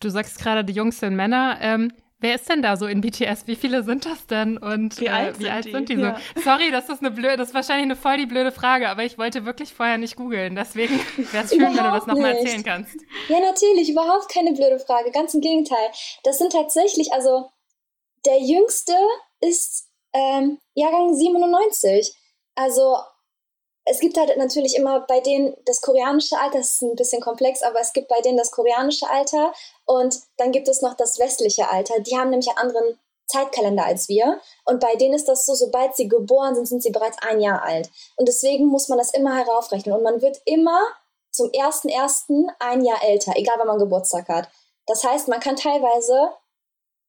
du 0.00 0.08
sagst 0.08 0.38
gerade, 0.38 0.64
die 0.64 0.72
Jungs 0.72 1.00
sind 1.00 1.16
Männer. 1.16 1.58
Ähm, 1.60 1.92
Wer 2.22 2.36
ist 2.36 2.48
denn 2.48 2.62
da 2.62 2.76
so 2.76 2.86
in 2.86 3.00
BTS? 3.00 3.48
Wie 3.48 3.56
viele 3.56 3.82
sind 3.82 4.06
das 4.06 4.28
denn? 4.28 4.56
Und 4.56 5.00
wie 5.00 5.08
alt, 5.08 5.34
äh, 5.34 5.38
wie 5.40 5.42
sind, 5.42 5.52
alt 5.52 5.64
die? 5.64 5.72
sind 5.72 5.88
die 5.88 5.96
so? 5.96 6.02
Ja. 6.02 6.20
Sorry, 6.42 6.70
das 6.70 6.88
ist 6.88 7.00
eine 7.00 7.10
blöde, 7.10 7.36
das 7.36 7.48
ist 7.48 7.54
wahrscheinlich 7.54 7.86
eine 7.86 7.96
voll 7.96 8.16
die 8.16 8.26
blöde 8.26 8.52
Frage, 8.52 8.88
aber 8.88 9.02
ich 9.02 9.18
wollte 9.18 9.44
wirklich 9.44 9.74
vorher 9.74 9.98
nicht 9.98 10.14
googeln. 10.14 10.54
Deswegen 10.54 10.94
wäre 11.32 11.44
es 11.44 11.50
schön, 11.50 11.62
wenn 11.62 11.72
du 11.72 11.82
das 11.82 12.06
nochmal 12.06 12.36
erzählen 12.36 12.62
kannst. 12.62 12.94
Ja, 13.28 13.40
natürlich, 13.40 13.90
überhaupt 13.90 14.28
keine 14.32 14.52
blöde 14.52 14.78
Frage. 14.78 15.10
Ganz 15.10 15.34
im 15.34 15.40
Gegenteil. 15.40 15.90
Das 16.22 16.38
sind 16.38 16.52
tatsächlich, 16.52 17.12
also 17.12 17.50
der 18.24 18.40
jüngste 18.40 18.94
ist 19.40 19.88
ähm, 20.12 20.60
Jahrgang 20.74 21.14
97. 21.14 22.14
Also 22.54 22.98
es 23.84 23.98
gibt 23.98 24.16
halt 24.16 24.36
natürlich 24.36 24.76
immer 24.76 25.00
bei 25.00 25.20
denen 25.20 25.54
das 25.64 25.80
koreanische 25.80 26.38
Alter, 26.38 26.58
das 26.58 26.74
ist 26.74 26.82
ein 26.82 26.94
bisschen 26.94 27.20
komplex, 27.20 27.62
aber 27.62 27.80
es 27.80 27.92
gibt 27.92 28.08
bei 28.08 28.20
denen 28.20 28.36
das 28.36 28.52
koreanische 28.52 29.10
Alter 29.10 29.52
und 29.92 30.20
dann 30.38 30.52
gibt 30.52 30.68
es 30.68 30.80
noch 30.80 30.94
das 30.94 31.18
westliche 31.18 31.70
Alter. 31.70 32.00
Die 32.00 32.16
haben 32.16 32.30
nämlich 32.30 32.48
einen 32.48 32.56
anderen 32.56 32.98
Zeitkalender 33.26 33.84
als 33.84 34.08
wir. 34.08 34.40
Und 34.64 34.80
bei 34.80 34.94
denen 34.94 35.12
ist 35.12 35.28
das 35.28 35.44
so, 35.44 35.54
sobald 35.54 35.94
sie 35.96 36.08
geboren 36.08 36.54
sind, 36.54 36.66
sind 36.66 36.82
sie 36.82 36.90
bereits 36.90 37.18
ein 37.20 37.40
Jahr 37.40 37.62
alt. 37.62 37.90
Und 38.16 38.26
deswegen 38.26 38.68
muss 38.68 38.88
man 38.88 38.96
das 38.96 39.12
immer 39.12 39.36
heraufrechnen. 39.36 39.94
Und 39.94 40.02
man 40.02 40.22
wird 40.22 40.40
immer 40.46 40.80
zum 41.30 41.50
ersten 41.52 41.90
ersten 41.90 42.50
ein 42.58 42.82
Jahr 42.82 43.04
älter, 43.04 43.32
egal 43.36 43.56
wann 43.58 43.66
man 43.66 43.78
Geburtstag 43.78 44.28
hat. 44.28 44.48
Das 44.86 45.04
heißt, 45.04 45.28
man 45.28 45.40
kann 45.40 45.56
teilweise, 45.56 46.30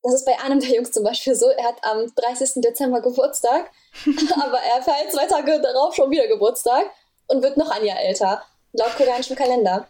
das 0.02 0.16
ist 0.16 0.25
bei 0.25 0.38
einem 0.40 0.60
der 0.60 0.75
Jungs 0.75 0.92
zum 0.92 1.06
Beispiel 1.06 1.36
so, 1.36 1.48
er 1.48 1.70
hat 1.70 1.84
am 1.84 2.13
30. 2.13 2.62
Dezember 2.62 3.00
Geburtstag 3.00 3.72
aber 4.44 4.60
er 4.60 4.82
feiert 4.82 5.12
zwei 5.12 5.25
Tage 5.25 5.62
darauf 5.62 5.96
schon 5.96 6.12
wieder 6.12 6.28
Geburtstag 6.28 6.90
und 7.28 7.44
wird 7.44 7.56
noch 7.56 7.70
ein 7.70 7.86
Jahr 7.86 8.00
älter, 8.02 8.44
laut 8.74 8.96
koreanischem 8.98 9.38
Kalender. 9.38 9.88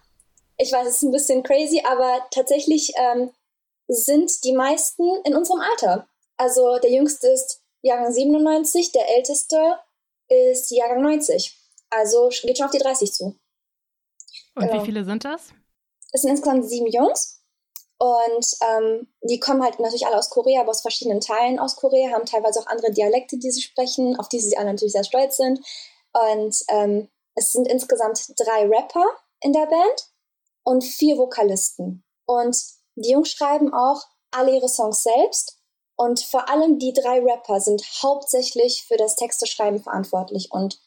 Ich 0.57 0.71
weiß, 0.71 0.87
es 0.87 0.95
ist 0.95 1.03
ein 1.03 1.11
bisschen 1.11 1.43
crazy, 1.43 1.83
aber 1.85 2.25
tatsächlich 2.31 2.91
ähm, 2.95 3.31
sind 3.87 4.43
die 4.43 4.53
meisten 4.53 5.03
in 5.25 5.35
unserem 5.35 5.61
Alter. 5.61 6.07
Also 6.37 6.77
der 6.79 6.91
jüngste 6.91 7.27
ist 7.27 7.61
Jahrgang 7.81 8.11
97, 8.11 8.91
der 8.91 9.09
älteste 9.15 9.79
ist 10.29 10.71
Jahrgang 10.71 11.01
90. 11.01 11.57
Also 11.89 12.29
geht 12.29 12.57
schon 12.57 12.65
auf 12.65 12.71
die 12.71 12.79
30 12.79 13.11
zu. 13.13 13.35
Und 14.55 14.67
genau. 14.67 14.81
wie 14.81 14.85
viele 14.85 15.03
sind 15.03 15.25
das? 15.25 15.49
Es 16.11 16.21
sind 16.21 16.31
insgesamt 16.31 16.67
sieben 16.67 16.87
Jungs. 16.87 17.41
Und 17.99 18.45
ähm, 18.61 19.07
die 19.21 19.39
kommen 19.39 19.63
halt 19.63 19.79
natürlich 19.79 20.05
alle 20.05 20.17
aus 20.17 20.29
Korea, 20.29 20.61
aber 20.61 20.71
aus 20.71 20.81
verschiedenen 20.81 21.21
Teilen 21.21 21.59
aus 21.59 21.75
Korea, 21.75 22.11
haben 22.11 22.25
teilweise 22.25 22.59
auch 22.59 22.67
andere 22.67 22.91
Dialekte, 22.91 23.37
die 23.37 23.51
sie 23.51 23.61
sprechen, 23.61 24.19
auf 24.19 24.27
die 24.27 24.39
sie 24.39 24.57
alle 24.57 24.71
natürlich 24.71 24.93
sehr 24.93 25.05
stolz 25.05 25.37
sind. 25.37 25.59
Und 26.11 26.55
ähm, 26.69 27.09
es 27.35 27.51
sind 27.51 27.67
insgesamt 27.67 28.27
drei 28.37 28.67
Rapper 28.67 29.05
in 29.41 29.53
der 29.53 29.67
Band 29.67 30.12
und 30.63 30.83
vier 30.83 31.17
Vokalisten. 31.17 32.03
Und 32.25 32.57
die 32.95 33.11
Jungs 33.11 33.29
schreiben 33.29 33.73
auch 33.73 34.01
alle 34.31 34.55
ihre 34.55 34.69
Songs 34.69 35.03
selbst. 35.03 35.59
Und 35.95 36.21
vor 36.21 36.49
allem 36.49 36.79
die 36.79 36.93
drei 36.93 37.19
Rapper 37.19 37.59
sind 37.59 37.83
hauptsächlich 38.01 38.83
für 38.87 38.97
das 38.97 39.15
Texteschreiben 39.15 39.81
verantwortlich 39.81 40.49
und 40.51 40.79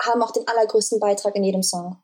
haben 0.00 0.22
auch 0.22 0.30
den 0.30 0.46
allergrößten 0.46 1.00
Beitrag 1.00 1.34
in 1.34 1.44
jedem 1.44 1.62
Song. 1.62 2.02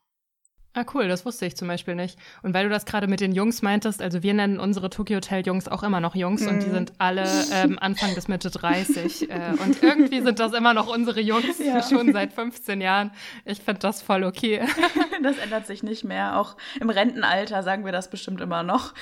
Ah, 0.73 0.85
cool, 0.93 1.07
das 1.07 1.25
wusste 1.25 1.47
ich 1.47 1.57
zum 1.57 1.67
Beispiel 1.67 1.95
nicht. 1.95 2.19
Und 2.43 2.53
weil 2.53 2.65
du 2.65 2.69
das 2.69 2.85
gerade 2.85 3.07
mit 3.07 3.21
den 3.21 3.31
Jungs 3.31 3.63
meintest, 3.63 4.03
also 4.03 4.21
wir 4.21 4.35
nennen 4.35 4.59
unsere 4.59 4.91
Tokyo 4.91 5.15
Hotel 5.17 5.43
Jungs 5.45 5.67
auch 5.67 5.81
immer 5.81 5.99
noch 5.99 6.13
Jungs 6.13 6.41
mm. 6.41 6.47
und 6.47 6.59
die 6.61 6.67
mhm. 6.67 6.73
sind 6.73 6.93
alle 6.99 7.27
ähm, 7.51 7.79
Anfang 7.81 8.13
bis 8.13 8.27
Mitte 8.27 8.51
30. 8.51 9.31
äh, 9.31 9.53
und 9.63 9.81
irgendwie 9.81 10.21
sind 10.21 10.39
das 10.39 10.53
immer 10.53 10.75
noch 10.75 10.87
unsere 10.87 11.21
Jungs, 11.21 11.57
ja. 11.57 11.81
schon 11.89 12.13
seit 12.13 12.33
15 12.33 12.81
Jahren. 12.81 13.11
Ich 13.45 13.61
finde 13.61 13.79
das 13.79 14.03
voll 14.03 14.23
okay. 14.23 14.61
das 15.23 15.39
ändert 15.39 15.65
sich 15.65 15.81
nicht 15.81 16.03
mehr. 16.03 16.37
Auch 16.37 16.55
im 16.79 16.91
Rentenalter 16.91 17.63
sagen 17.63 17.83
wir 17.83 17.91
das 17.91 18.11
bestimmt 18.11 18.39
immer 18.39 18.61
noch. 18.61 18.93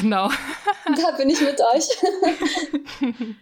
genau. 0.00 0.30
Da 0.86 1.10
bin 1.18 1.28
ich 1.28 1.42
mit 1.42 1.60
euch. 1.60 3.34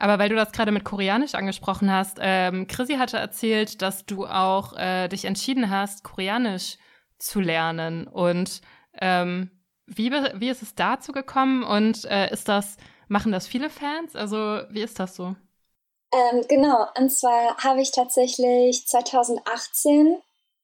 Aber 0.00 0.18
weil 0.18 0.30
du 0.30 0.34
das 0.34 0.52
gerade 0.52 0.72
mit 0.72 0.82
Koreanisch 0.82 1.34
angesprochen 1.34 1.92
hast, 1.92 2.16
ähm, 2.22 2.66
Chrissy 2.66 2.94
hatte 2.94 3.18
erzählt, 3.18 3.82
dass 3.82 4.06
du 4.06 4.26
auch 4.26 4.72
äh, 4.72 5.08
dich 5.08 5.26
entschieden 5.26 5.68
hast, 5.68 6.04
Koreanisch 6.04 6.78
zu 7.18 7.38
lernen. 7.38 8.06
Und 8.06 8.62
ähm, 8.98 9.50
wie, 9.86 10.10
wie 10.10 10.48
ist 10.48 10.62
es 10.62 10.74
dazu 10.74 11.12
gekommen 11.12 11.62
und 11.62 12.06
äh, 12.06 12.32
ist 12.32 12.48
das, 12.48 12.78
machen 13.08 13.30
das 13.30 13.46
viele 13.46 13.68
Fans? 13.68 14.16
Also 14.16 14.62
wie 14.70 14.80
ist 14.80 14.98
das 14.98 15.16
so? 15.16 15.36
Ähm, 16.14 16.46
genau, 16.48 16.86
und 16.96 17.10
zwar 17.10 17.58
habe 17.58 17.82
ich 17.82 17.92
tatsächlich 17.92 18.86
2018 18.86 20.16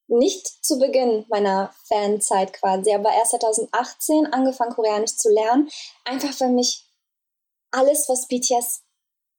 nicht 0.09 0.65
zu 0.65 0.79
Beginn 0.79 1.27
meiner 1.29 1.75
Fanzeit 1.89 2.55
quasi, 2.55 2.95
aber 2.95 3.13
erst 3.13 3.33
2018 3.33 4.33
angefangen, 4.33 4.73
Koreanisch 4.73 5.17
zu 5.17 5.29
lernen. 5.29 5.69
Einfach 6.07 6.41
weil 6.41 6.53
mich 6.53 6.87
alles, 7.71 8.09
was 8.09 8.29
BTS 8.29 8.86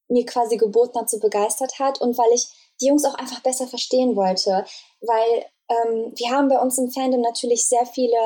mir 0.08 0.26
quasi 0.26 0.58
geboten 0.58 1.00
hat, 1.00 1.10
so 1.10 1.20
begeistert 1.20 1.80
hat 1.80 2.02
und 2.02 2.18
weil 2.18 2.32
ich 2.34 2.48
die 2.82 2.88
Jungs 2.88 3.06
auch 3.06 3.16
einfach 3.16 3.42
besser 3.42 3.68
verstehen 3.68 4.16
wollte. 4.16 4.66
Weil 5.02 5.46
ähm, 5.70 6.14
wir 6.16 6.30
haben 6.32 6.48
bei 6.48 6.60
uns 6.60 6.78
im 6.78 6.90
Fandom 6.90 7.22
natürlich 7.22 7.68
sehr 7.68 7.86
viele 7.86 8.18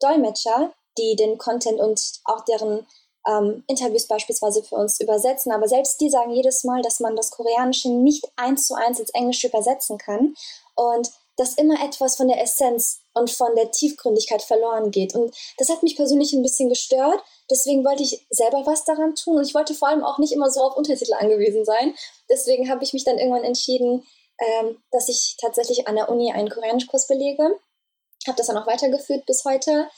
Dolmetscher, 0.00 0.72
die 0.98 1.16
den 1.16 1.38
Content 1.38 1.80
und 1.80 2.00
auch 2.24 2.44
deren 2.44 2.86
ähm, 3.28 3.64
Interviews 3.66 4.06
beispielsweise 4.06 4.62
für 4.62 4.76
uns 4.76 5.00
übersetzen. 5.00 5.52
Aber 5.52 5.68
selbst 5.68 6.00
die 6.00 6.10
sagen 6.10 6.30
jedes 6.30 6.64
Mal, 6.64 6.82
dass 6.82 7.00
man 7.00 7.16
das 7.16 7.30
Koreanische 7.30 7.90
nicht 7.90 8.26
eins 8.36 8.66
zu 8.66 8.74
eins 8.74 8.98
ins 8.98 9.10
Englische 9.10 9.48
übersetzen 9.48 9.98
kann 9.98 10.34
und 10.74 11.10
dass 11.40 11.54
immer 11.54 11.82
etwas 11.82 12.16
von 12.16 12.28
der 12.28 12.42
Essenz 12.42 13.00
und 13.14 13.30
von 13.30 13.54
der 13.56 13.70
Tiefgründigkeit 13.70 14.42
verloren 14.42 14.90
geht. 14.90 15.14
Und 15.14 15.34
das 15.56 15.70
hat 15.70 15.82
mich 15.82 15.96
persönlich 15.96 16.34
ein 16.34 16.42
bisschen 16.42 16.68
gestört. 16.68 17.18
Deswegen 17.50 17.82
wollte 17.82 18.02
ich 18.02 18.26
selber 18.28 18.66
was 18.66 18.84
daran 18.84 19.14
tun. 19.14 19.38
Und 19.38 19.46
ich 19.46 19.54
wollte 19.54 19.72
vor 19.72 19.88
allem 19.88 20.04
auch 20.04 20.18
nicht 20.18 20.34
immer 20.34 20.50
so 20.50 20.60
auf 20.60 20.76
Untertitel 20.76 21.14
angewiesen 21.14 21.64
sein. 21.64 21.94
Deswegen 22.28 22.68
habe 22.68 22.84
ich 22.84 22.92
mich 22.92 23.04
dann 23.04 23.16
irgendwann 23.16 23.44
entschieden, 23.44 24.06
ähm, 24.38 24.82
dass 24.90 25.08
ich 25.08 25.38
tatsächlich 25.40 25.88
an 25.88 25.96
der 25.96 26.10
Uni 26.10 26.30
einen 26.30 26.50
Koreanischkurs 26.50 27.06
belege. 27.06 27.42
Habe 28.26 28.36
das 28.36 28.48
dann 28.48 28.58
auch 28.58 28.66
weitergeführt 28.66 29.24
bis 29.24 29.46
heute. 29.46 29.88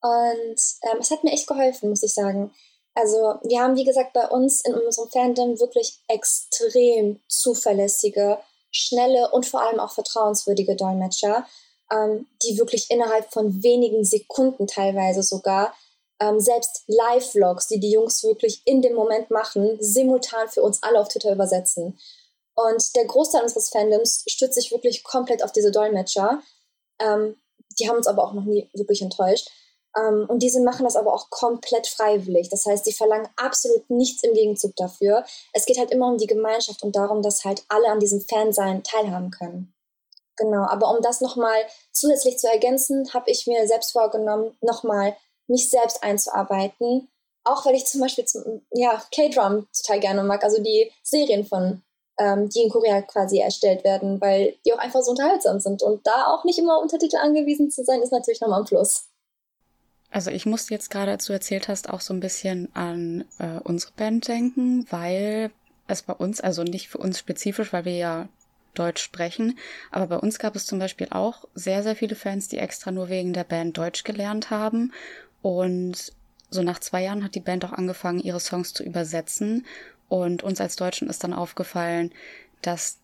Und 0.00 0.60
ähm, 0.82 0.98
es 1.00 1.10
hat 1.10 1.24
mir 1.24 1.32
echt 1.32 1.48
geholfen, 1.48 1.90
muss 1.90 2.04
ich 2.04 2.14
sagen. 2.14 2.54
Also 2.94 3.40
wir 3.42 3.60
haben, 3.60 3.74
wie 3.74 3.84
gesagt, 3.84 4.12
bei 4.12 4.28
uns 4.28 4.64
in 4.64 4.74
unserem 4.74 5.10
Fandom 5.10 5.58
wirklich 5.58 5.98
extrem 6.06 7.20
zuverlässige, 7.26 8.38
schnelle 8.74 9.30
und 9.30 9.46
vor 9.46 9.62
allem 9.62 9.80
auch 9.80 9.92
vertrauenswürdige 9.92 10.76
Dolmetscher, 10.76 11.46
ähm, 11.92 12.26
die 12.42 12.58
wirklich 12.58 12.90
innerhalb 12.90 13.32
von 13.32 13.62
wenigen 13.62 14.04
Sekunden 14.04 14.66
teilweise 14.66 15.22
sogar 15.22 15.74
ähm, 16.20 16.40
selbst 16.40 16.84
Live-Vlogs, 16.86 17.68
die 17.68 17.80
die 17.80 17.90
Jungs 17.90 18.22
wirklich 18.24 18.62
in 18.64 18.82
dem 18.82 18.94
Moment 18.94 19.30
machen, 19.30 19.76
simultan 19.80 20.48
für 20.48 20.62
uns 20.62 20.82
alle 20.82 21.00
auf 21.00 21.08
Twitter 21.08 21.32
übersetzen. 21.32 21.98
Und 22.54 22.94
der 22.96 23.04
Großteil 23.06 23.42
unseres 23.42 23.68
Fandoms 23.70 24.24
stützt 24.28 24.54
sich 24.54 24.70
wirklich 24.70 25.02
komplett 25.02 25.42
auf 25.42 25.52
diese 25.52 25.72
Dolmetscher. 25.72 26.40
Ähm, 27.00 27.36
die 27.78 27.88
haben 27.88 27.96
uns 27.96 28.06
aber 28.06 28.24
auch 28.24 28.32
noch 28.32 28.44
nie 28.44 28.68
wirklich 28.72 29.02
enttäuscht. 29.02 29.48
Ähm, 29.96 30.26
und 30.28 30.40
diese 30.40 30.60
machen 30.62 30.84
das 30.84 30.96
aber 30.96 31.12
auch 31.12 31.30
komplett 31.30 31.86
freiwillig. 31.86 32.48
Das 32.48 32.66
heißt, 32.66 32.84
sie 32.84 32.92
verlangen 32.92 33.28
absolut 33.36 33.88
nichts 33.90 34.22
im 34.22 34.34
Gegenzug 34.34 34.74
dafür. 34.76 35.24
Es 35.52 35.66
geht 35.66 35.78
halt 35.78 35.90
immer 35.90 36.08
um 36.08 36.18
die 36.18 36.26
Gemeinschaft 36.26 36.82
und 36.82 36.96
darum, 36.96 37.22
dass 37.22 37.44
halt 37.44 37.64
alle 37.68 37.88
an 37.88 38.00
diesem 38.00 38.20
Fansein 38.20 38.82
teilhaben 38.82 39.30
können. 39.30 39.72
Genau, 40.36 40.66
aber 40.66 40.90
um 40.90 41.00
das 41.00 41.20
nochmal 41.20 41.56
zusätzlich 41.92 42.38
zu 42.38 42.48
ergänzen, 42.48 43.12
habe 43.14 43.30
ich 43.30 43.46
mir 43.46 43.68
selbst 43.68 43.92
vorgenommen, 43.92 44.56
nochmal 44.60 45.16
mich 45.46 45.70
selbst 45.70 46.02
einzuarbeiten. 46.02 47.08
Auch 47.44 47.66
weil 47.66 47.74
ich 47.74 47.86
zum 47.86 48.00
Beispiel 48.00 48.24
zum, 48.24 48.66
ja, 48.72 49.02
K-Drum 49.14 49.68
total 49.76 50.00
gerne 50.00 50.24
mag, 50.24 50.42
also 50.42 50.62
die 50.62 50.90
Serien 51.02 51.44
von, 51.44 51.82
ähm, 52.18 52.48
die 52.48 52.62
in 52.62 52.70
Korea 52.70 53.02
quasi 53.02 53.38
erstellt 53.38 53.84
werden, 53.84 54.20
weil 54.20 54.56
die 54.64 54.72
auch 54.72 54.78
einfach 54.78 55.02
so 55.02 55.10
unterhaltsam 55.10 55.60
sind. 55.60 55.82
Und 55.82 56.06
da 56.06 56.28
auch 56.28 56.44
nicht 56.44 56.58
immer 56.58 56.80
Untertitel 56.80 57.16
angewiesen 57.16 57.70
zu 57.70 57.84
sein, 57.84 58.02
ist 58.02 58.12
natürlich 58.12 58.40
nochmal 58.40 58.60
ein 58.60 58.66
Plus. 58.66 59.04
Also 60.14 60.30
ich 60.30 60.46
musste 60.46 60.72
jetzt 60.72 60.90
gerade, 60.90 61.10
als 61.10 61.24
du 61.24 61.32
erzählt 61.32 61.66
hast, 61.66 61.90
auch 61.90 62.00
so 62.00 62.14
ein 62.14 62.20
bisschen 62.20 62.68
an 62.72 63.24
äh, 63.40 63.58
unsere 63.64 63.90
Band 63.94 64.28
denken, 64.28 64.86
weil 64.90 65.50
es 65.88 66.02
bei 66.02 66.12
uns, 66.12 66.40
also 66.40 66.62
nicht 66.62 66.88
für 66.88 66.98
uns 66.98 67.18
spezifisch, 67.18 67.72
weil 67.72 67.84
wir 67.84 67.96
ja 67.96 68.28
Deutsch 68.74 69.02
sprechen, 69.02 69.58
aber 69.90 70.06
bei 70.06 70.16
uns 70.16 70.38
gab 70.38 70.54
es 70.54 70.66
zum 70.66 70.78
Beispiel 70.78 71.08
auch 71.10 71.46
sehr, 71.56 71.82
sehr 71.82 71.96
viele 71.96 72.14
Fans, 72.14 72.46
die 72.46 72.58
extra 72.58 72.92
nur 72.92 73.08
wegen 73.08 73.32
der 73.32 73.42
Band 73.42 73.76
Deutsch 73.76 74.04
gelernt 74.04 74.50
haben. 74.50 74.92
Und 75.42 76.12
so 76.48 76.62
nach 76.62 76.78
zwei 76.78 77.02
Jahren 77.02 77.24
hat 77.24 77.34
die 77.34 77.40
Band 77.40 77.64
auch 77.64 77.72
angefangen, 77.72 78.20
ihre 78.20 78.38
Songs 78.38 78.72
zu 78.72 78.84
übersetzen. 78.84 79.66
Und 80.08 80.44
uns 80.44 80.60
als 80.60 80.76
Deutschen 80.76 81.10
ist 81.10 81.24
dann 81.24 81.34
aufgefallen, 81.34 82.12
dass 82.62 82.98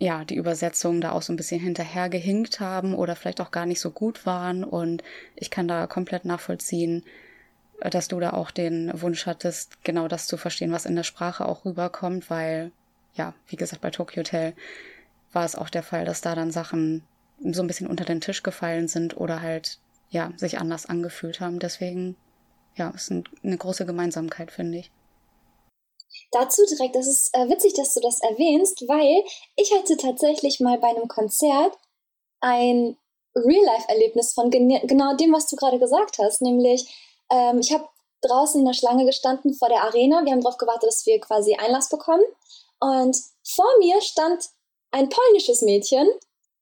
ja, 0.00 0.24
die 0.24 0.36
Übersetzungen 0.36 1.02
da 1.02 1.12
auch 1.12 1.20
so 1.20 1.32
ein 1.32 1.36
bisschen 1.36 1.60
hinterhergehinkt 1.60 2.58
haben 2.58 2.94
oder 2.94 3.14
vielleicht 3.14 3.40
auch 3.40 3.50
gar 3.50 3.66
nicht 3.66 3.80
so 3.80 3.90
gut 3.90 4.24
waren. 4.24 4.64
Und 4.64 5.04
ich 5.36 5.50
kann 5.50 5.68
da 5.68 5.86
komplett 5.86 6.24
nachvollziehen, 6.24 7.04
äh, 7.80 7.90
dass 7.90 8.08
du 8.08 8.18
da 8.18 8.32
auch 8.32 8.50
den 8.50 8.90
Wunsch 9.00 9.26
hattest, 9.26 9.84
genau 9.84 10.08
das 10.08 10.26
zu 10.26 10.38
verstehen, 10.38 10.72
was 10.72 10.86
in 10.86 10.96
der 10.96 11.02
Sprache 11.02 11.46
auch 11.46 11.66
rüberkommt, 11.66 12.30
weil, 12.30 12.72
ja, 13.14 13.34
wie 13.48 13.56
gesagt, 13.56 13.82
bei 13.82 13.90
Tokyo 13.90 14.20
Hotel 14.20 14.54
war 15.32 15.44
es 15.44 15.54
auch 15.54 15.68
der 15.68 15.82
Fall, 15.82 16.06
dass 16.06 16.22
da 16.22 16.34
dann 16.34 16.50
Sachen 16.50 17.02
so 17.44 17.62
ein 17.62 17.66
bisschen 17.66 17.86
unter 17.86 18.06
den 18.06 18.22
Tisch 18.22 18.42
gefallen 18.42 18.88
sind 18.88 19.18
oder 19.18 19.42
halt, 19.42 19.78
ja, 20.10 20.32
sich 20.36 20.58
anders 20.58 20.86
angefühlt 20.86 21.40
haben. 21.40 21.58
Deswegen, 21.58 22.16
ja, 22.74 22.88
ist 22.90 23.12
eine 23.12 23.56
große 23.58 23.84
Gemeinsamkeit, 23.84 24.50
finde 24.50 24.78
ich. 24.78 24.90
Dazu 26.32 26.62
direkt, 26.66 26.96
das 26.96 27.06
ist 27.06 27.30
äh, 27.32 27.48
witzig, 27.48 27.74
dass 27.74 27.94
du 27.94 28.00
das 28.00 28.20
erwähnst, 28.20 28.82
weil 28.88 29.24
ich 29.56 29.72
hatte 29.72 29.96
tatsächlich 29.96 30.60
mal 30.60 30.78
bei 30.78 30.88
einem 30.88 31.08
Konzert 31.08 31.76
ein 32.40 32.96
Real-Life-Erlebnis 33.34 34.32
von 34.32 34.50
gen 34.50 34.68
genau 34.86 35.14
dem, 35.14 35.32
was 35.32 35.46
du 35.46 35.56
gerade 35.56 35.78
gesagt 35.78 36.18
hast. 36.18 36.42
Nämlich, 36.42 36.92
ähm, 37.30 37.58
ich 37.60 37.72
habe 37.72 37.88
draußen 38.22 38.60
in 38.60 38.66
der 38.66 38.74
Schlange 38.74 39.06
gestanden 39.06 39.54
vor 39.54 39.68
der 39.68 39.82
Arena. 39.82 40.24
Wir 40.24 40.32
haben 40.32 40.42
darauf 40.42 40.58
gewartet, 40.58 40.88
dass 40.88 41.06
wir 41.06 41.20
quasi 41.20 41.54
Einlass 41.54 41.88
bekommen. 41.88 42.24
Und 42.80 43.16
vor 43.44 43.68
mir 43.78 44.00
stand 44.00 44.44
ein 44.90 45.08
polnisches 45.08 45.62
Mädchen, 45.62 46.08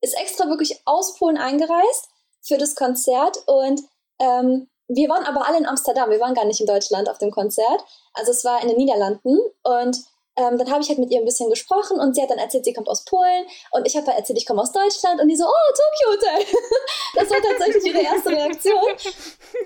ist 0.01 0.19
extra 0.19 0.49
wirklich 0.49 0.81
aus 0.85 1.17
Polen 1.17 1.39
eingereist 1.39 2.09
für 2.43 2.59
das 2.59 2.75
Konzert 2.75 3.39
und 3.47 3.83
ähm, 4.21 4.69
wir 4.89 5.09
waren 5.11 5.25
aber 5.25 5.47
alle 5.47 5.59
in 5.59 5.67
Amsterdam, 5.67 6.11
wir 6.11 6.21
waren 6.21 6.35
gar 6.35 6.47
nicht 6.47 6.61
in 6.61 6.67
Deutschland 6.67 7.11
auf 7.11 7.19
dem 7.19 7.31
Konzert. 7.31 7.85
Also 8.19 8.33
es 8.33 8.45
war 8.45 8.61
in 8.63 8.69
den 8.69 8.77
Niederlanden 8.77 9.39
und 9.63 9.97
ähm, 10.39 10.57
dann 10.57 10.71
habe 10.71 10.83
ich 10.83 10.89
halt 10.89 11.01
mit 11.01 11.11
ihr 11.11 11.19
ein 11.19 11.25
bisschen 11.25 11.51
gesprochen 11.51 11.99
und 11.99 12.15
sie 12.15 12.23
hat 12.23 12.31
dann 12.31 12.39
erzählt, 12.39 12.65
sie 12.65 12.73
kommt 12.73 12.89
aus 12.89 13.05
Polen 13.05 13.45
und 13.73 13.87
ich 13.87 13.97
habe 13.97 14.07
halt 14.07 14.19
erzählt, 14.19 14.39
ich 14.39 14.47
komme 14.47 14.63
aus 14.63 14.71
Deutschland 14.71 15.21
und 15.21 15.29
die 15.29 15.37
so, 15.37 15.45
oh, 15.45 15.73
Tokyo 15.75 16.13
Hotel. 16.13 16.47
das 17.15 17.31
war 17.31 17.43
tatsächlich 17.43 17.85
ihre 17.87 18.03
erste 18.03 18.31
Reaktion. 18.31 18.85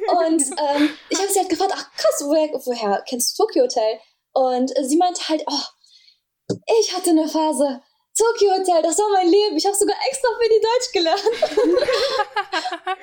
Und 0.09 0.43
ähm, 0.43 0.91
ich 1.11 1.19
habe 1.19 1.29
sie 1.31 1.41
halt 1.41 1.51
gefragt, 1.51 1.73
ach 1.75 1.93
krass, 1.95 2.25
woher, 2.25 2.49
woher 2.65 3.05
kennst 3.07 3.39
du 3.39 3.43
Tokyo 3.43 3.65
Hotel? 3.65 3.99
Und 4.33 4.73
sie 4.83 4.97
meinte 4.97 5.29
halt, 5.29 5.45
oh, 5.47 6.57
ich 6.81 6.97
hatte 6.97 7.11
eine 7.11 7.29
Phase, 7.29 7.83
Tokyo 8.17 8.53
Hotel, 8.53 8.83
das 8.83 8.99
war 8.99 9.09
mein 9.13 9.29
Leben. 9.29 9.57
Ich 9.57 9.65
habe 9.65 9.75
sogar 9.75 9.97
extra 10.09 10.29
für 10.39 10.49
die 10.49 10.61
Deutsch 10.61 10.93
gelernt. 10.93 11.23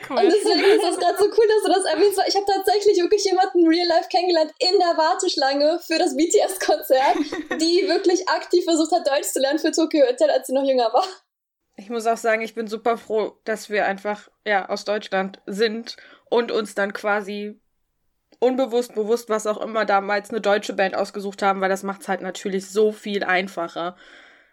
cool. 0.09 0.17
Und 0.17 0.25
deswegen 0.25 0.63
ist 0.63 0.83
das 0.83 0.99
gerade 0.99 1.17
so 1.17 1.25
cool, 1.25 1.47
dass 1.47 1.63
du 1.63 1.71
das 1.73 1.93
erwähnst, 1.93 2.17
weil 2.17 2.29
ich 2.29 2.35
habe 2.35 2.45
tatsächlich 2.45 2.97
wirklich 2.99 3.25
jemanden 3.25 3.67
real 3.67 3.87
life 3.87 4.07
kennengelernt 4.09 4.53
in 4.59 4.77
der 4.77 4.97
Warteschlange 4.97 5.79
für 5.79 5.97
das 5.97 6.15
BTS-Konzert, 6.15 7.17
die 7.59 7.87
wirklich 7.87 8.29
aktiv 8.29 8.63
versucht 8.63 8.91
hat, 8.91 9.07
Deutsch 9.07 9.29
zu 9.29 9.39
lernen 9.39 9.59
für 9.59 9.71
Tokyo 9.71 10.05
Hotel, 10.05 10.29
als 10.29 10.47
sie 10.47 10.53
noch 10.53 10.63
jünger 10.63 10.93
war. 10.93 11.05
Ich 11.75 11.89
muss 11.89 12.05
auch 12.05 12.17
sagen, 12.17 12.41
ich 12.41 12.53
bin 12.53 12.67
super 12.67 12.97
froh, 12.97 13.37
dass 13.45 13.69
wir 13.69 13.85
einfach 13.85 14.29
ja 14.45 14.69
aus 14.69 14.85
Deutschland 14.85 15.39
sind 15.45 15.95
und 16.29 16.51
uns 16.51 16.75
dann 16.75 16.93
quasi 16.93 17.59
unbewusst, 18.39 18.93
bewusst, 18.93 19.29
was 19.29 19.47
auch 19.47 19.59
immer 19.59 19.85
damals 19.85 20.29
eine 20.29 20.41
deutsche 20.41 20.73
Band 20.73 20.95
ausgesucht 20.95 21.41
haben, 21.41 21.61
weil 21.61 21.69
das 21.69 21.83
macht 21.83 22.01
es 22.01 22.07
halt 22.07 22.21
natürlich 22.21 22.69
so 22.69 22.91
viel 22.91 23.23
einfacher 23.23 23.95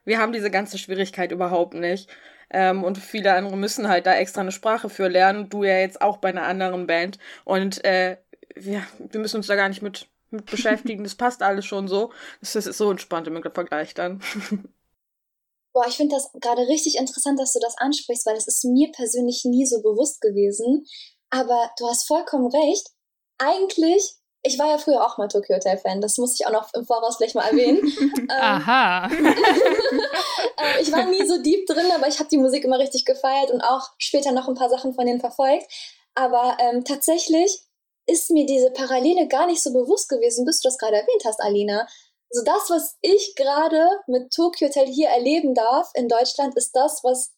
wir 0.07 0.19
haben 0.19 0.33
diese 0.33 0.51
ganze 0.51 0.79
Schwierigkeit 0.79 1.33
überhaupt 1.33 1.75
nicht. 1.75 2.09
Ähm, 2.49 2.85
und 2.85 2.97
viele 2.97 3.35
andere 3.35 3.57
müssen 3.57 3.89
halt 3.89 4.07
da 4.07 4.15
extra 4.15 4.41
eine 4.41 4.53
Sprache 4.53 4.89
für 4.89 5.09
lernen. 5.09 5.51
Du 5.51 5.65
ja 5.65 5.79
jetzt 5.79 6.01
auch 6.01 6.19
bei 6.19 6.29
einer 6.29 6.45
anderen 6.45 6.87
Band. 6.87 7.19
Und 7.45 7.85
äh, 7.85 8.17
wir, 8.55 8.87
wir 8.99 9.21
müssen 9.21 9.39
uns 9.39 9.49
da 9.49 9.57
gar 9.57 9.69
nicht 9.69 9.83
mit, 9.83 10.09
mit 10.31 10.47
beschäftigen. 10.51 11.05
Das 11.05 11.17
passt 11.17 11.43
alles 11.43 11.67
schon 11.67 11.89
so. 11.89 12.13
Das 12.41 12.55
ist 12.55 12.73
so 12.79 12.91
entspannt 12.91 13.27
im 13.27 13.43
Vergleich 13.43 13.95
dann. 13.95 14.23
Boah, 15.73 15.87
ich 15.89 15.97
finde 15.97 16.15
das 16.15 16.31
gerade 16.41 16.63
richtig 16.69 16.97
interessant, 16.97 17.39
dass 17.39 17.53
du 17.53 17.59
das 17.61 17.77
ansprichst, 17.77 18.25
weil 18.25 18.35
das 18.35 18.47
ist 18.47 18.65
mir 18.65 18.91
persönlich 18.93 19.45
nie 19.45 19.67
so 19.67 19.83
bewusst 19.83 20.23
gewesen. 20.23 20.87
Aber 21.29 21.71
du 21.79 21.87
hast 21.87 22.07
vollkommen 22.07 22.47
recht. 22.47 22.89
Eigentlich 23.39 24.15
ich 24.47 24.59
war 24.59 24.69
ja 24.69 24.79
früher 24.79 25.05
auch 25.05 25.19
mal 25.19 25.29
Tokyo 25.29 25.57
Hotel 25.57 25.79
Fan, 25.79 26.01
das 26.01 26.19
muss 26.19 26.39
ich 26.39 26.47
auch 26.47 26.53
noch 26.53 26.73
im 26.75 26.87
Voraus 26.87 27.17
vielleicht 27.17 27.35
mal 27.35 27.49
erwähnen. 27.49 27.81
ähm, 28.01 28.29
Aha. 28.31 29.11
Äh, 30.59 30.81
ich 30.81 30.91
war 30.91 31.05
nie 31.05 31.27
so 31.27 31.37
deep 31.43 31.67
drin, 31.67 31.91
aber 31.95 32.09
ich 32.09 32.19
habe 32.19 32.31
die 32.31 32.39
Musik 32.39 32.65
immer 32.65 32.79
richtig 32.79 33.05
gefeiert 33.05 33.51
und 33.51 33.61
auch 33.61 33.91
später 33.99 34.33
noch 34.33 34.49
ein 34.49 34.55
paar 34.55 34.71
Sachen 34.71 34.95
von 34.95 35.05
denen 35.05 35.21
verfolgt. 35.21 35.67
Aber 36.15 36.57
ähm, 36.61 36.83
tatsächlich 36.83 37.61
ist 38.07 38.31
mir 38.31 38.47
diese 38.47 38.71
Parallele 38.71 39.29
gar 39.29 39.47
nicht 39.47 39.63
so 39.63 39.73
bewusst 39.73 40.09
gewesen, 40.09 40.47
bis 40.47 40.61
du 40.61 40.69
das 40.69 40.79
gerade 40.79 40.97
erwähnt 40.97 41.25
hast, 41.27 41.43
Alina. 41.43 41.87
So 42.31 42.43
das, 42.43 42.71
was 42.71 42.97
ich 43.03 43.35
gerade 43.37 43.87
mit 44.07 44.33
Tokyo 44.33 44.69
Hotel 44.69 44.87
hier 44.87 45.09
erleben 45.09 45.55
darf 45.55 45.91
in 45.95 46.09
Deutschland, 46.09 46.57
ist 46.57 46.75
das, 46.75 47.05
was 47.05 47.33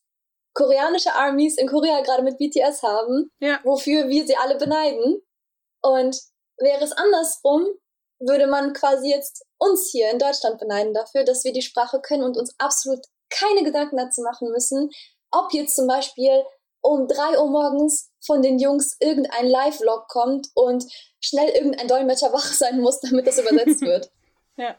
koreanische 0.55 1.15
Armies 1.15 1.59
in 1.59 1.69
Korea 1.69 2.01
gerade 2.03 2.23
mit 2.23 2.39
BTS 2.39 2.83
haben, 2.83 3.31
ja. 3.41 3.61
wofür 3.65 4.09
wir 4.09 4.27
sie 4.27 4.37
alle 4.37 4.57
beneiden. 4.59 5.21
Und 5.83 6.21
Wäre 6.59 6.85
es 6.85 6.93
andersrum, 6.93 7.67
würde 8.21 8.47
man 8.47 8.73
quasi 8.73 9.11
jetzt 9.11 9.45
uns 9.59 9.91
hier 9.91 10.11
in 10.11 10.19
Deutschland 10.19 10.59
beneiden 10.59 10.93
dafür, 10.93 11.25
dass 11.25 11.45
wir 11.45 11.53
die 11.53 11.63
Sprache 11.63 12.01
können 12.01 12.25
und 12.25 12.37
uns 12.37 12.55
absolut 12.59 13.01
keine 13.31 13.63
Gedanken 13.63 13.97
dazu 13.97 14.23
machen 14.23 14.51
müssen, 14.51 14.91
ob 15.31 15.53
jetzt 15.53 15.77
zum 15.77 15.87
Beispiel 15.87 16.45
um 16.81 17.07
drei 17.07 17.39
Uhr 17.39 17.49
morgens 17.49 18.11
von 18.25 18.43
den 18.43 18.59
Jungs 18.59 18.97
irgendein 19.01 19.47
Live-Log 19.47 20.09
kommt 20.09 20.49
und 20.55 20.85
schnell 21.21 21.49
irgendein 21.51 21.89
Dolmetscher 21.89 22.33
wach 22.33 22.53
sein 22.53 22.81
muss, 22.81 23.01
damit 23.01 23.27
das 23.27 23.39
übersetzt 23.39 23.81
wird. 23.83 24.11
ja. 24.57 24.77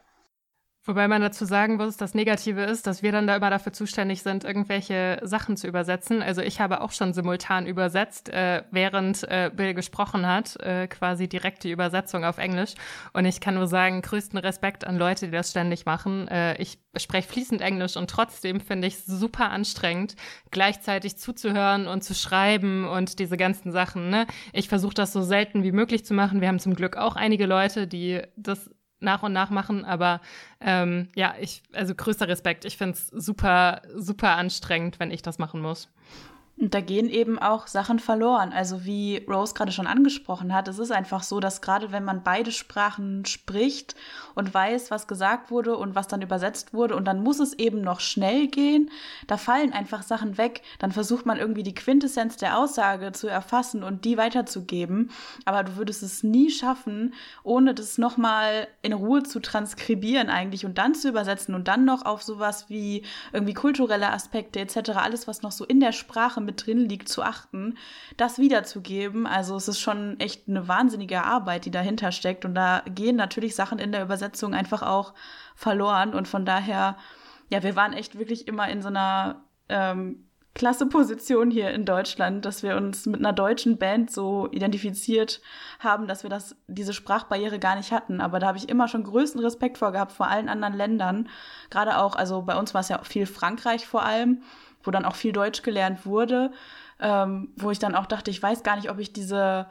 Wobei 0.86 1.10
man 1.10 1.22
dazu 1.22 1.44
sagen 1.44 1.76
muss, 1.76 1.98
das 1.98 2.14
Negative 2.16 2.64
ist, 2.64 2.88
dass 2.88 3.04
wir 3.04 3.12
dann 3.12 3.28
da 3.28 3.36
immer 3.36 3.50
dafür 3.50 3.74
zuständig 3.74 4.24
sind, 4.24 4.46
irgendwelche 4.46 5.20
Sachen 5.24 5.58
zu 5.58 5.68
übersetzen. 5.68 6.22
Also 6.22 6.42
ich 6.42 6.62
habe 6.62 6.80
auch 6.80 6.94
schon 6.94 7.14
simultan 7.14 7.68
übersetzt, 7.68 8.30
äh, 8.30 8.64
während 8.72 9.24
äh, 9.24 9.52
Bill 9.54 9.74
gesprochen 9.74 10.26
hat, 10.26 10.56
äh, 10.62 10.88
quasi 10.88 11.28
direkt 11.28 11.66
die 11.66 11.72
Übersetzung 11.72 12.24
auf 12.24 12.38
Englisch. 12.38 12.76
Und 13.12 13.26
ich 13.26 13.42
kann 13.42 13.56
nur 13.56 13.68
sagen, 13.68 14.02
größten 14.02 14.40
Respekt 14.40 14.88
an 14.88 14.98
Leute, 14.98 15.26
die 15.26 15.32
das 15.32 15.52
ständig 15.52 15.86
machen. 15.86 16.30
Äh, 16.30 16.56
ich 16.62 16.80
spreche 16.96 17.28
fließend 17.28 17.62
Englisch 17.62 17.98
und 17.98 18.10
trotzdem 18.10 18.62
finde 18.62 18.88
ich 18.88 18.96
es 18.96 19.06
super 19.06 19.52
anstrengend, 19.52 20.16
gleichzeitig 20.50 21.18
zuzuhören 21.18 21.88
und 21.88 22.06
zu 22.06 22.16
schreiben 22.16 22.88
und 22.88 23.20
diese 23.20 23.36
ganzen 23.36 23.74
Sachen. 23.74 24.10
Ne? 24.10 24.28
Ich 24.54 24.70
versuche 24.70 24.94
das 24.94 25.12
so 25.12 25.22
selten 25.22 25.62
wie 25.64 25.74
möglich 25.74 26.06
zu 26.06 26.14
machen. 26.14 26.40
Wir 26.40 26.48
haben 26.48 26.60
zum 26.60 26.74
Glück 26.74 26.96
auch 26.96 27.18
einige 27.18 27.46
Leute, 27.46 27.86
die 27.86 28.22
das 28.38 28.72
nach 29.00 29.24
und 29.24 29.34
nach 29.34 29.50
machen, 29.50 29.86
aber 29.86 30.22
ähm, 30.60 31.10
ja, 31.16 31.36
ich, 31.40 31.64
also 31.74 31.96
größter 31.96 32.28
Respekt. 32.28 32.66
Ich 32.66 32.78
finde 32.78 32.94
es 32.94 33.08
super, 33.08 33.82
super 33.96 34.36
anstrengend, 34.36 35.00
wenn 35.00 35.12
ich 35.12 35.22
das 35.22 35.40
machen 35.40 35.62
muss. 35.62 35.90
Und 36.60 36.74
da 36.74 36.82
gehen 36.82 37.10
eben 37.10 37.40
auch 37.40 37.68
Sachen 37.68 38.00
verloren. 38.00 38.52
Also 38.52 38.84
wie 38.84 39.24
Rose 39.30 39.54
gerade 39.54 39.72
schon 39.72 39.88
angesprochen 39.88 40.54
hat, 40.54 40.68
es 40.68 40.78
ist 40.78 40.92
einfach 40.92 41.24
so, 41.24 41.40
dass 41.40 41.62
gerade 41.62 41.94
wenn 41.94 42.04
man 42.04 42.22
beide 42.22 42.52
Sprachen 42.52 43.24
spricht 43.26 43.96
und 44.36 44.54
weiß, 44.54 44.92
was 44.92 45.08
gesagt 45.08 45.52
wurde 45.52 45.78
und 45.78 45.96
was 45.96 46.08
dann 46.08 46.22
übersetzt 46.22 46.74
wurde 46.74 46.98
und 46.98 47.06
dann 47.06 47.24
muss 47.24 47.40
es 47.40 47.54
eben 47.54 47.80
noch 47.80 48.02
schnell 48.02 48.48
gehen, 48.48 48.92
da 49.28 49.38
fallen 49.38 49.72
einfach 49.72 50.04
Sachen 50.04 50.38
weg. 50.38 50.62
Dann 50.80 50.92
versucht 50.92 51.26
man 51.26 51.38
irgendwie 51.38 51.64
die 51.64 51.74
Quintessenz 51.74 52.36
der 52.36 52.58
Aussage 52.58 53.14
zu 53.14 53.28
erfassen 53.28 53.82
und 53.82 54.04
die 54.04 54.18
weiterzugeben. 54.18 55.12
Aber 55.46 55.64
du 55.64 55.78
würdest 55.78 56.04
es 56.04 56.24
nie 56.24 56.50
schaffen, 56.50 57.14
ohne 57.44 57.74
das 57.74 57.98
nochmal 57.98 58.68
in 58.82 58.92
Ruhe 58.92 59.24
zu 59.24 59.40
transkribieren 59.40 60.30
eigentlich 60.30 60.66
und 60.66 60.78
dann 60.78 60.94
zu 60.94 61.08
übersetzen 61.08 61.56
und 61.56 61.70
dann 61.70 61.86
noch 61.86 62.06
auf 62.06 62.22
sowas 62.22 62.66
wie 62.70 63.04
irgendwie 63.32 63.54
kulturelle 63.54 64.12
Aspekte 64.12 64.60
etc., 64.60 64.90
alles, 64.96 65.26
was 65.26 65.42
noch 65.42 65.52
so 65.54 65.64
in 65.64 65.80
der 65.80 65.94
Sprache 65.94 66.42
mit 66.50 66.66
drin 66.66 66.90
liegt, 66.90 67.10
zu 67.10 67.22
achten, 67.22 67.78
das 68.18 68.40
wiederzugeben. 68.40 69.28
Also 69.28 69.56
es 69.56 69.68
ist 69.68 69.80
schon 69.80 70.20
echt 70.20 70.48
eine 70.48 70.68
wahnsinnige 70.68 71.24
Arbeit, 71.24 71.66
die 71.66 71.72
dahinter 71.72 72.12
steckt. 72.12 72.44
Und 72.44 72.56
da 72.56 72.82
gehen 72.86 73.16
natürlich 73.16 73.56
Sachen 73.56 73.78
in 73.78 73.92
der 73.92 74.04
Übersetzung 74.04 74.54
einfach 74.54 74.82
auch 74.82 75.14
verloren. 75.56 76.14
Und 76.16 76.28
von 76.28 76.46
daher, 76.46 76.98
ja, 77.50 77.62
wir 77.62 77.76
waren 77.76 77.94
echt 77.94 78.18
wirklich 78.18 78.48
immer 78.48 78.68
in 78.70 78.82
so 78.82 78.88
einer 78.88 79.44
ähm, 79.70 80.26
klasse 80.56 80.88
Position 80.88 81.52
hier 81.52 81.72
in 81.72 81.86
Deutschland, 81.86 82.44
dass 82.44 82.64
wir 82.64 82.76
uns 82.76 83.06
mit 83.06 83.20
einer 83.20 83.34
deutschen 83.34 83.78
Band 83.78 84.12
so 84.12 84.50
identifiziert 84.52 85.42
haben, 85.80 86.08
dass 86.08 86.24
wir 86.24 86.30
das, 86.30 86.56
diese 86.68 86.94
Sprachbarriere 86.94 87.60
gar 87.60 87.76
nicht 87.76 87.92
hatten. 87.92 88.20
Aber 88.20 88.40
da 88.40 88.48
habe 88.48 88.58
ich 88.58 88.68
immer 88.68 88.88
schon 88.88 89.04
größten 89.04 89.40
Respekt 89.40 89.78
vor 89.78 89.92
gehabt 89.92 90.12
vor 90.12 90.28
allen 90.28 90.50
anderen 90.50 90.74
Ländern. 90.74 91.30
Gerade 91.70 91.98
auch, 91.98 92.16
also 92.16 92.42
bei 92.42 92.58
uns 92.58 92.74
war 92.74 92.82
es 92.82 92.90
ja 92.90 93.02
viel 93.04 93.26
Frankreich 93.26 93.88
vor 93.88 94.04
allem 94.04 94.42
wo 94.84 94.92
dann 94.92 95.06
auch 95.06 95.16
viel 95.16 95.32
Deutsch 95.32 95.62
gelernt 95.62 96.06
wurde, 96.06 96.52
ähm, 97.00 97.50
wo 97.56 97.72
ich 97.72 97.80
dann 97.80 97.96
auch 97.96 98.06
dachte, 98.06 98.32
ich 98.32 98.42
weiß 98.42 98.64
gar 98.64 98.76
nicht, 98.76 98.90
ob 98.90 99.00
ich 99.00 99.14
diese 99.14 99.68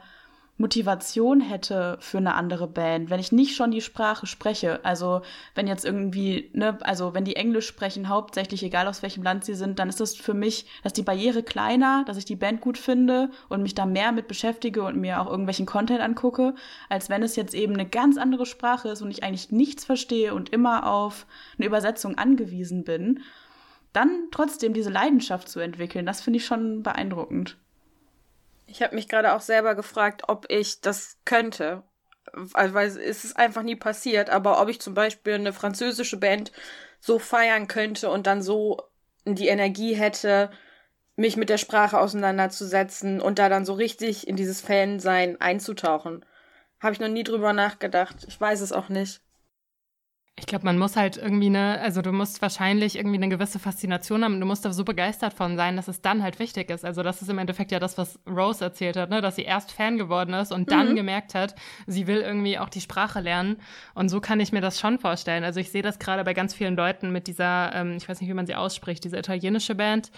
Motivation 0.59 1.39
hätte 1.39 1.97
für 2.01 2.17
eine 2.17 2.35
andere 2.35 2.67
Band, 2.67 3.09
wenn 3.09 3.21
ich 3.21 3.31
nicht 3.31 3.55
schon 3.55 3.71
die 3.71 3.79
Sprache 3.79 4.27
spreche. 4.27 4.83
Also 4.83 5.21
wenn 5.55 5.67
jetzt 5.67 5.85
irgendwie, 5.85 6.51
ne, 6.53 6.77
also 6.81 7.13
wenn 7.13 7.23
die 7.23 7.37
Englisch 7.37 7.65
sprechen, 7.65 8.09
hauptsächlich, 8.09 8.61
egal 8.61 8.87
aus 8.87 9.01
welchem 9.01 9.23
Land 9.23 9.45
sie 9.45 9.53
sind, 9.53 9.79
dann 9.79 9.87
ist 9.87 10.01
das 10.01 10.15
für 10.15 10.33
mich, 10.33 10.65
dass 10.83 10.91
die 10.91 11.01
Barriere 11.01 11.43
kleiner, 11.43 12.03
dass 12.05 12.17
ich 12.17 12.25
die 12.25 12.35
Band 12.35 12.59
gut 12.59 12.77
finde 12.77 13.31
und 13.47 13.63
mich 13.63 13.73
da 13.73 13.85
mehr 13.85 14.11
mit 14.11 14.27
beschäftige 14.27 14.83
und 14.83 14.97
mir 14.97 15.21
auch 15.21 15.27
irgendwelchen 15.27 15.65
Content 15.65 16.01
angucke, 16.01 16.53
als 16.89 17.09
wenn 17.09 17.23
es 17.23 17.37
jetzt 17.37 17.55
eben 17.55 17.73
eine 17.73 17.87
ganz 17.87 18.17
andere 18.17 18.45
Sprache 18.45 18.89
ist 18.89 19.01
und 19.01 19.11
ich 19.11 19.23
eigentlich 19.23 19.51
nichts 19.51 19.85
verstehe 19.85 20.33
und 20.35 20.49
immer 20.49 20.91
auf 20.91 21.25
eine 21.57 21.67
Übersetzung 21.67 22.17
angewiesen 22.17 22.83
bin 22.83 23.21
dann 23.93 24.27
trotzdem 24.31 24.73
diese 24.73 24.89
Leidenschaft 24.89 25.49
zu 25.49 25.59
entwickeln, 25.59 26.05
das 26.05 26.21
finde 26.21 26.37
ich 26.37 26.45
schon 26.45 26.83
beeindruckend. 26.83 27.57
Ich 28.67 28.83
habe 28.83 28.95
mich 28.95 29.07
gerade 29.07 29.33
auch 29.33 29.41
selber 29.41 29.73
gefragt, 29.75 30.23
ob 30.27 30.45
ich 30.49 30.81
das 30.81 31.17
könnte. 31.25 31.83
Also, 32.53 32.75
weil 32.75 32.87
es 32.87 33.23
ist 33.23 33.37
einfach 33.37 33.63
nie 33.63 33.75
passiert, 33.75 34.29
aber 34.29 34.61
ob 34.61 34.69
ich 34.69 34.79
zum 34.79 34.93
Beispiel 34.93 35.33
eine 35.33 35.53
französische 35.53 36.17
Band 36.17 36.51
so 36.99 37.17
feiern 37.17 37.67
könnte 37.67 38.11
und 38.11 38.27
dann 38.27 38.43
so 38.43 38.77
die 39.25 39.47
Energie 39.47 39.95
hätte, 39.95 40.51
mich 41.15 41.35
mit 41.35 41.49
der 41.49 41.57
Sprache 41.57 41.99
auseinanderzusetzen 41.99 43.19
und 43.19 43.39
da 43.39 43.49
dann 43.49 43.65
so 43.65 43.73
richtig 43.73 44.27
in 44.27 44.35
dieses 44.35 44.61
Fansein 44.61 45.39
einzutauchen. 45.41 46.25
Habe 46.79 46.93
ich 46.93 46.99
noch 46.99 47.09
nie 47.09 47.23
drüber 47.23 47.51
nachgedacht. 47.51 48.17
Ich 48.27 48.39
weiß 48.39 48.61
es 48.61 48.71
auch 48.71 48.89
nicht. 48.89 49.21
Ich 50.39 50.45
glaube, 50.45 50.63
man 50.63 50.77
muss 50.77 50.95
halt 50.95 51.17
irgendwie 51.17 51.47
eine, 51.47 51.81
also 51.81 52.01
du 52.01 52.13
musst 52.13 52.41
wahrscheinlich 52.41 52.95
irgendwie 52.95 53.17
eine 53.17 53.27
gewisse 53.27 53.59
Faszination 53.59 54.23
haben. 54.23 54.39
Du 54.39 54.45
musst 54.45 54.63
da 54.63 54.71
so 54.71 54.85
begeistert 54.85 55.33
von 55.33 55.57
sein, 55.57 55.75
dass 55.75 55.89
es 55.89 56.01
dann 56.01 56.23
halt 56.23 56.39
wichtig 56.39 56.69
ist. 56.69 56.85
Also 56.85 57.03
das 57.03 57.21
ist 57.21 57.29
im 57.29 57.37
Endeffekt 57.37 57.71
ja 57.71 57.79
das, 57.79 57.97
was 57.97 58.19
Rose 58.25 58.63
erzählt 58.63 58.95
hat, 58.95 59.09
ne? 59.09 59.21
dass 59.21 59.35
sie 59.35 59.43
erst 59.43 59.73
Fan 59.73 59.97
geworden 59.97 60.33
ist 60.33 60.53
und 60.53 60.71
dann 60.71 60.91
mhm. 60.91 60.95
gemerkt 60.95 61.35
hat, 61.35 61.55
sie 61.87 62.07
will 62.07 62.21
irgendwie 62.21 62.57
auch 62.57 62.69
die 62.69 62.79
Sprache 62.79 63.19
lernen. 63.19 63.57
Und 63.93 64.07
so 64.07 64.21
kann 64.21 64.39
ich 64.39 64.53
mir 64.53 64.61
das 64.61 64.79
schon 64.79 64.97
vorstellen. 64.97 65.43
Also 65.43 65.59
ich 65.59 65.71
sehe 65.71 65.81
das 65.81 65.99
gerade 65.99 66.23
bei 66.23 66.33
ganz 66.33 66.53
vielen 66.53 66.77
Leuten 66.77 67.11
mit 67.11 67.27
dieser, 67.27 67.75
ähm, 67.75 67.97
ich 67.97 68.07
weiß 68.07 68.21
nicht, 68.21 68.29
wie 68.29 68.33
man 68.33 68.47
sie 68.47 68.55
ausspricht, 68.55 69.03
diese 69.03 69.17
italienische 69.17 69.75
Band. 69.75 70.09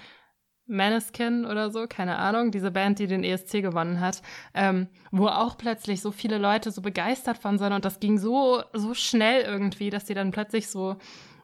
Maneskin 0.72 1.46
oder 1.46 1.70
so, 1.70 1.86
keine 1.88 2.18
Ahnung, 2.18 2.52
diese 2.52 2.72
Band, 2.72 3.00
die 3.00 3.08
den 3.08 3.24
ESC 3.24 3.62
gewonnen 3.62 4.00
hat, 4.00 4.22
ähm, 4.54 4.88
wo 5.12 5.28
auch 5.28 5.58
plötzlich 5.58 6.02
so 6.02 6.12
viele 6.12 6.38
Leute 6.38 6.72
so 6.72 6.82
begeistert 6.82 7.38
von 7.38 7.58
sind 7.58 7.74
und 7.74 7.86
das 7.86 8.00
ging 8.00 8.18
so, 8.18 8.64
so 8.74 8.94
schnell 8.94 9.42
irgendwie, 9.42 9.90
dass 9.90 10.06
die 10.06 10.14
dann 10.14 10.32
plötzlich 10.32 10.70
so 10.70 10.98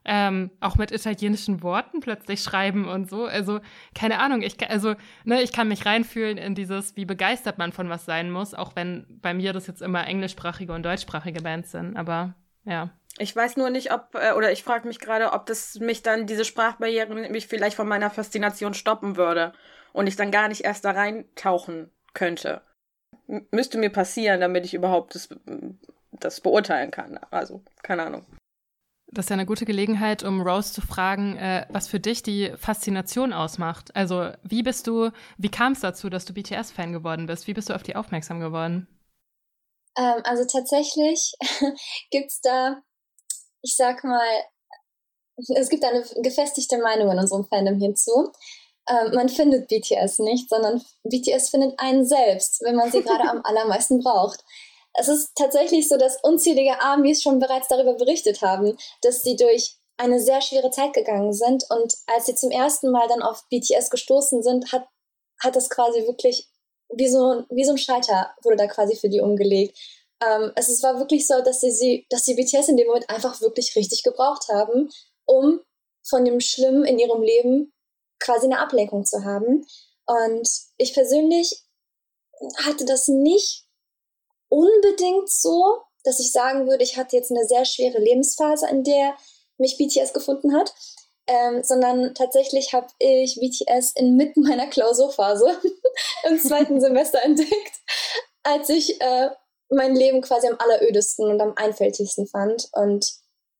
ähm, 0.07 0.51
auch 0.61 0.77
mit 0.77 0.91
italienischen 0.91 1.61
Worten 1.61 1.99
plötzlich 1.99 2.41
schreiben 2.41 2.87
und 2.87 3.09
so. 3.09 3.25
Also, 3.25 3.59
keine 3.93 4.19
Ahnung, 4.19 4.41
ich, 4.41 4.55
also, 4.69 4.95
ne, 5.25 5.41
ich 5.41 5.51
kann 5.51 5.67
mich 5.67 5.85
reinfühlen 5.85 6.37
in 6.37 6.55
dieses, 6.55 6.95
wie 6.95 7.05
begeistert 7.05 7.57
man 7.57 7.73
von 7.73 7.89
was 7.89 8.05
sein 8.05 8.31
muss, 8.31 8.53
auch 8.53 8.75
wenn 8.75 9.05
bei 9.21 9.33
mir 9.33 9.51
das 9.51 9.67
jetzt 9.67 9.81
immer 9.81 10.07
englischsprachige 10.07 10.73
und 10.73 10.83
deutschsprachige 10.83 11.41
Bands 11.41 11.71
sind, 11.71 11.97
aber 11.97 12.35
ja. 12.63 12.89
Ich 13.19 13.35
weiß 13.35 13.57
nur 13.57 13.69
nicht, 13.69 13.91
ob, 13.91 14.13
äh, 14.15 14.33
oder 14.33 14.51
ich 14.51 14.63
frage 14.63 14.87
mich 14.87 14.99
gerade, 14.99 15.33
ob 15.33 15.45
das 15.47 15.79
mich 15.79 16.03
dann, 16.03 16.27
diese 16.27 16.45
Sprachbarriere 16.45 17.13
mich 17.13 17.47
vielleicht 17.47 17.75
von 17.75 17.87
meiner 17.87 18.09
Faszination 18.09 18.73
stoppen 18.73 19.17
würde 19.17 19.53
und 19.93 20.07
ich 20.07 20.15
dann 20.15 20.31
gar 20.31 20.47
nicht 20.47 20.63
erst 20.63 20.85
da 20.85 20.91
reintauchen 20.91 21.91
könnte. 22.13 22.61
M 23.27 23.47
müsste 23.51 23.77
mir 23.77 23.89
passieren, 23.89 24.39
damit 24.39 24.65
ich 24.65 24.73
überhaupt 24.73 25.15
das, 25.15 25.29
das 26.11 26.41
beurteilen 26.41 26.91
kann. 26.91 27.17
Also, 27.31 27.63
keine 27.81 28.03
Ahnung. 28.03 28.25
Das 29.09 29.25
ist 29.25 29.29
ja 29.29 29.35
eine 29.35 29.45
gute 29.45 29.65
Gelegenheit, 29.65 30.23
um 30.23 30.41
Rose 30.41 30.73
zu 30.73 30.81
fragen, 30.81 31.37
äh, 31.37 31.65
was 31.69 31.87
für 31.87 31.99
dich 31.99 32.23
die 32.23 32.51
Faszination 32.57 33.31
ausmacht. 33.31 33.95
Also, 33.95 34.31
wie 34.43 34.63
bist 34.63 34.85
du, 34.85 35.11
wie 35.37 35.49
kam 35.49 35.71
es 35.71 35.79
dazu, 35.79 36.09
dass 36.09 36.25
du 36.25 36.33
BTS-Fan 36.33 36.91
geworden 36.91 37.25
bist? 37.25 37.47
Wie 37.47 37.53
bist 37.53 37.69
du 37.69 37.73
auf 37.73 37.83
die 37.83 37.95
aufmerksam 37.95 38.39
geworden? 38.41 38.87
Ähm, 39.97 40.21
also 40.23 40.45
tatsächlich 40.45 41.33
gibt 42.11 42.27
es 42.31 42.41
da 42.41 42.81
ich 43.61 43.75
sag 43.75 44.03
mal, 44.03 44.27
es 45.55 45.69
gibt 45.69 45.83
eine 45.83 46.03
gefestigte 46.21 46.77
Meinung 46.77 47.11
in 47.11 47.19
unserem 47.19 47.45
Fandom 47.45 47.77
hierzu. 47.77 48.31
Ähm, 48.89 49.13
man 49.13 49.29
findet 49.29 49.67
BTS 49.67 50.19
nicht, 50.19 50.49
sondern 50.49 50.83
BTS 51.03 51.49
findet 51.49 51.79
einen 51.79 52.05
selbst, 52.05 52.61
wenn 52.61 52.75
man 52.75 52.91
sie 52.91 53.03
gerade 53.03 53.29
am 53.29 53.41
allermeisten 53.43 53.99
braucht. 53.99 54.43
Es 54.93 55.07
ist 55.07 55.35
tatsächlich 55.35 55.87
so, 55.87 55.97
dass 55.97 56.23
unzählige 56.23 56.81
Armies 56.81 57.21
schon 57.21 57.39
bereits 57.39 57.67
darüber 57.67 57.93
berichtet 57.93 58.41
haben, 58.41 58.77
dass 59.01 59.21
sie 59.21 59.35
durch 59.35 59.75
eine 59.97 60.19
sehr 60.19 60.41
schwere 60.41 60.71
Zeit 60.71 60.93
gegangen 60.93 61.33
sind 61.33 61.65
und 61.69 61.93
als 62.07 62.27
sie 62.27 62.35
zum 62.35 62.51
ersten 62.51 62.91
Mal 62.91 63.07
dann 63.07 63.21
auf 63.21 63.45
BTS 63.49 63.89
gestoßen 63.89 64.41
sind, 64.43 64.71
hat, 64.71 64.87
hat 65.43 65.55
das 65.55 65.69
quasi 65.69 66.05
wirklich 66.07 66.47
wie 66.93 67.09
so, 67.09 67.43
wie 67.49 67.65
so 67.65 67.71
ein 67.71 67.77
Schalter 67.77 68.31
wurde 68.43 68.57
da 68.57 68.67
quasi 68.67 68.95
für 68.95 69.09
die 69.09 69.21
umgelegt. 69.21 69.77
Ähm, 70.21 70.51
es, 70.55 70.69
es 70.69 70.81
war 70.83 70.99
wirklich 70.99 71.27
so, 71.27 71.41
dass 71.41 71.61
sie, 71.61 71.71
sie, 71.71 72.07
dass 72.09 72.25
sie 72.25 72.35
BTS 72.35 72.69
in 72.69 72.77
dem 72.77 72.87
Moment 72.87 73.09
einfach 73.09 73.39
wirklich 73.41 73.75
richtig 73.75 74.03
gebraucht 74.03 74.47
haben, 74.49 74.89
um 75.25 75.61
von 76.07 76.25
dem 76.25 76.39
Schlimmen 76.39 76.85
in 76.85 76.99
ihrem 76.99 77.21
Leben 77.21 77.73
quasi 78.19 78.45
eine 78.45 78.59
Ablenkung 78.59 79.05
zu 79.05 79.23
haben. 79.23 79.65
Und 80.05 80.49
ich 80.77 80.93
persönlich 80.93 81.63
hatte 82.65 82.85
das 82.85 83.07
nicht 83.07 83.65
unbedingt 84.49 85.29
so, 85.29 85.81
dass 86.03 86.19
ich 86.19 86.31
sagen 86.31 86.67
würde, 86.67 86.83
ich 86.83 86.97
hatte 86.97 87.15
jetzt 87.15 87.31
eine 87.31 87.45
sehr 87.45 87.65
schwere 87.65 87.99
Lebensphase, 87.99 88.67
in 88.69 88.83
der 88.83 89.15
mich 89.57 89.77
BTS 89.77 90.13
gefunden 90.13 90.55
hat, 90.55 90.73
ähm, 91.27 91.63
sondern 91.63 92.15
tatsächlich 92.15 92.73
habe 92.73 92.87
ich 92.99 93.39
BTS 93.39 93.93
inmitten 93.95 94.43
meiner 94.43 94.67
Klausurphase 94.67 95.59
im 96.29 96.39
zweiten 96.39 96.79
Semester 96.81 97.21
entdeckt, 97.23 97.81
als 98.43 98.69
ich 98.69 99.01
äh, 99.01 99.29
mein 99.69 99.95
Leben 99.95 100.21
quasi 100.21 100.47
am 100.47 100.57
allerödesten 100.59 101.29
und 101.29 101.41
am 101.41 101.53
einfältigsten 101.55 102.27
fand. 102.27 102.69
Und 102.73 103.13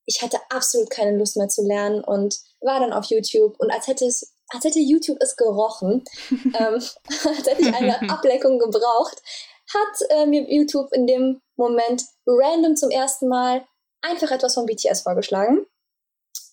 ich 0.06 0.22
hatte 0.22 0.38
absolut 0.48 0.90
keine 0.90 1.16
Lust 1.16 1.36
mehr 1.36 1.48
zu 1.48 1.62
lernen 1.62 2.02
und 2.02 2.38
war 2.60 2.80
dann 2.80 2.92
auf 2.92 3.06
YouTube. 3.06 3.58
Und 3.58 3.70
als 3.70 3.86
hätte 3.86 4.06
es, 4.06 4.32
als 4.48 4.64
hätte 4.64 4.78
YouTube 4.78 5.18
es 5.20 5.36
gerochen, 5.36 6.04
ähm, 6.30 6.52
als 7.24 7.46
hätte 7.46 7.62
ich 7.62 7.74
eine 7.74 8.00
Ablenkung 8.10 8.58
gebraucht, 8.58 9.22
hat 9.74 10.10
äh, 10.10 10.26
mir 10.26 10.50
YouTube 10.50 10.92
in 10.92 11.06
dem 11.06 11.42
Moment 11.56 12.04
random 12.26 12.76
zum 12.76 12.90
ersten 12.90 13.28
Mal 13.28 13.66
einfach 14.00 14.30
etwas 14.30 14.54
von 14.54 14.66
BTS 14.66 15.02
vorgeschlagen. 15.02 15.66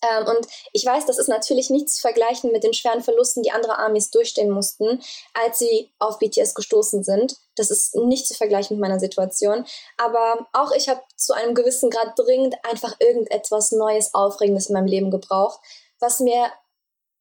Ähm, 0.02 0.26
und 0.26 0.46
ich 0.72 0.84
weiß, 0.84 1.06
das 1.06 1.18
ist 1.18 1.28
natürlich 1.28 1.70
nicht 1.70 1.88
zu 1.88 2.00
vergleichen 2.00 2.52
mit 2.52 2.64
den 2.64 2.74
schweren 2.74 3.02
Verlusten, 3.02 3.42
die 3.42 3.52
andere 3.52 3.78
Armys 3.78 4.10
durchstehen 4.10 4.50
mussten, 4.50 5.00
als 5.32 5.58
sie 5.58 5.92
auf 5.98 6.18
BTS 6.18 6.54
gestoßen 6.54 7.04
sind. 7.04 7.36
Das 7.56 7.70
ist 7.70 7.94
nicht 7.94 8.26
zu 8.26 8.34
vergleichen 8.34 8.76
mit 8.76 8.82
meiner 8.82 9.00
Situation. 9.00 9.64
Aber 9.96 10.46
auch 10.52 10.72
ich 10.72 10.88
habe 10.88 11.00
zu 11.16 11.32
einem 11.32 11.54
gewissen 11.54 11.90
Grad 11.90 12.18
dringend 12.18 12.54
einfach 12.68 12.96
irgendetwas 13.00 13.72
Neues, 13.72 14.14
Aufregendes 14.14 14.68
in 14.68 14.74
meinem 14.74 14.86
Leben 14.86 15.10
gebraucht, 15.10 15.60
was 15.98 16.20
mir 16.20 16.50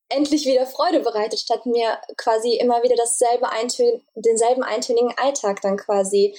endlich 0.10 0.46
wieder 0.46 0.68
Freude 0.68 1.00
bereitet, 1.00 1.40
statt 1.40 1.66
mir 1.66 1.98
quasi 2.18 2.56
immer 2.58 2.84
wieder 2.84 2.96
dasselbe 2.96 3.50
eintön 3.50 4.06
denselben 4.14 4.64
eintönigen 4.64 5.14
Alltag 5.18 5.62
dann 5.62 5.78
quasi, 5.78 6.38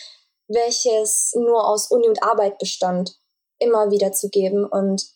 welches 0.49 1.33
nur 1.35 1.69
aus 1.69 1.91
Uni 1.91 2.09
und 2.09 2.23
Arbeit 2.23 2.59
bestand, 2.59 3.19
immer 3.59 3.91
wieder 3.91 4.13
zu 4.13 4.29
geben. 4.29 4.65
Und 4.65 5.07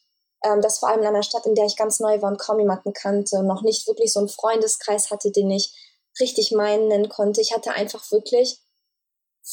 ähm, 0.45 0.61
das 0.61 0.79
vor 0.79 0.89
allem 0.89 1.01
in 1.01 1.07
einer 1.07 1.23
Stadt, 1.23 1.47
in 1.47 1.55
der 1.55 1.67
ich 1.67 1.77
ganz 1.77 2.01
neu 2.01 2.21
war 2.23 2.31
und 2.31 2.41
kaum 2.41 2.59
jemanden 2.59 2.93
kannte 2.93 3.37
und 3.37 3.47
noch 3.47 3.63
nicht 3.63 3.87
wirklich 3.87 4.13
so 4.13 4.21
einen 4.21 4.29
Freundeskreis 4.29 5.11
hatte, 5.11 5.31
den 5.31 5.51
ich 5.51 5.73
richtig 6.19 6.51
meinen 6.51 6.89
nennen 6.89 7.09
konnte. 7.09 7.41
Ich 7.41 7.55
hatte 7.55 7.73
einfach 7.73 8.11
wirklich, 8.11 8.61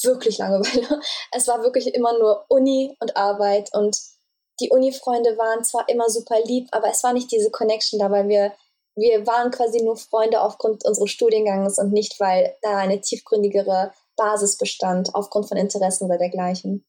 wirklich 0.02 0.38
Langeweile. 0.38 1.00
Es 1.32 1.48
war 1.48 1.62
wirklich 1.62 1.94
immer 1.94 2.16
nur 2.18 2.44
Uni 2.48 2.96
und 3.00 3.16
Arbeit 3.16 3.70
und 3.74 3.96
die 4.60 4.70
Uni-Freunde 4.70 5.38
waren 5.38 5.62
zwar 5.64 5.88
immer 5.88 6.08
super 6.10 6.40
lieb, 6.44 6.68
aber 6.72 6.90
es 6.90 7.02
war 7.04 7.12
nicht 7.12 7.30
diese 7.30 7.50
Connection 7.50 7.98
da, 7.98 8.10
weil 8.10 8.28
wir, 8.28 8.52
wir 8.96 9.26
waren 9.26 9.50
quasi 9.50 9.82
nur 9.82 9.96
Freunde 9.96 10.40
aufgrund 10.40 10.84
unseres 10.84 11.10
Studiengangs 11.10 11.78
und 11.78 11.92
nicht, 11.92 12.18
weil 12.18 12.56
da 12.62 12.76
eine 12.76 13.00
tiefgründigere 13.00 13.92
Basis 14.16 14.58
bestand, 14.58 15.14
aufgrund 15.14 15.48
von 15.48 15.56
Interessen 15.56 16.06
oder 16.06 16.18
dergleichen. 16.18 16.84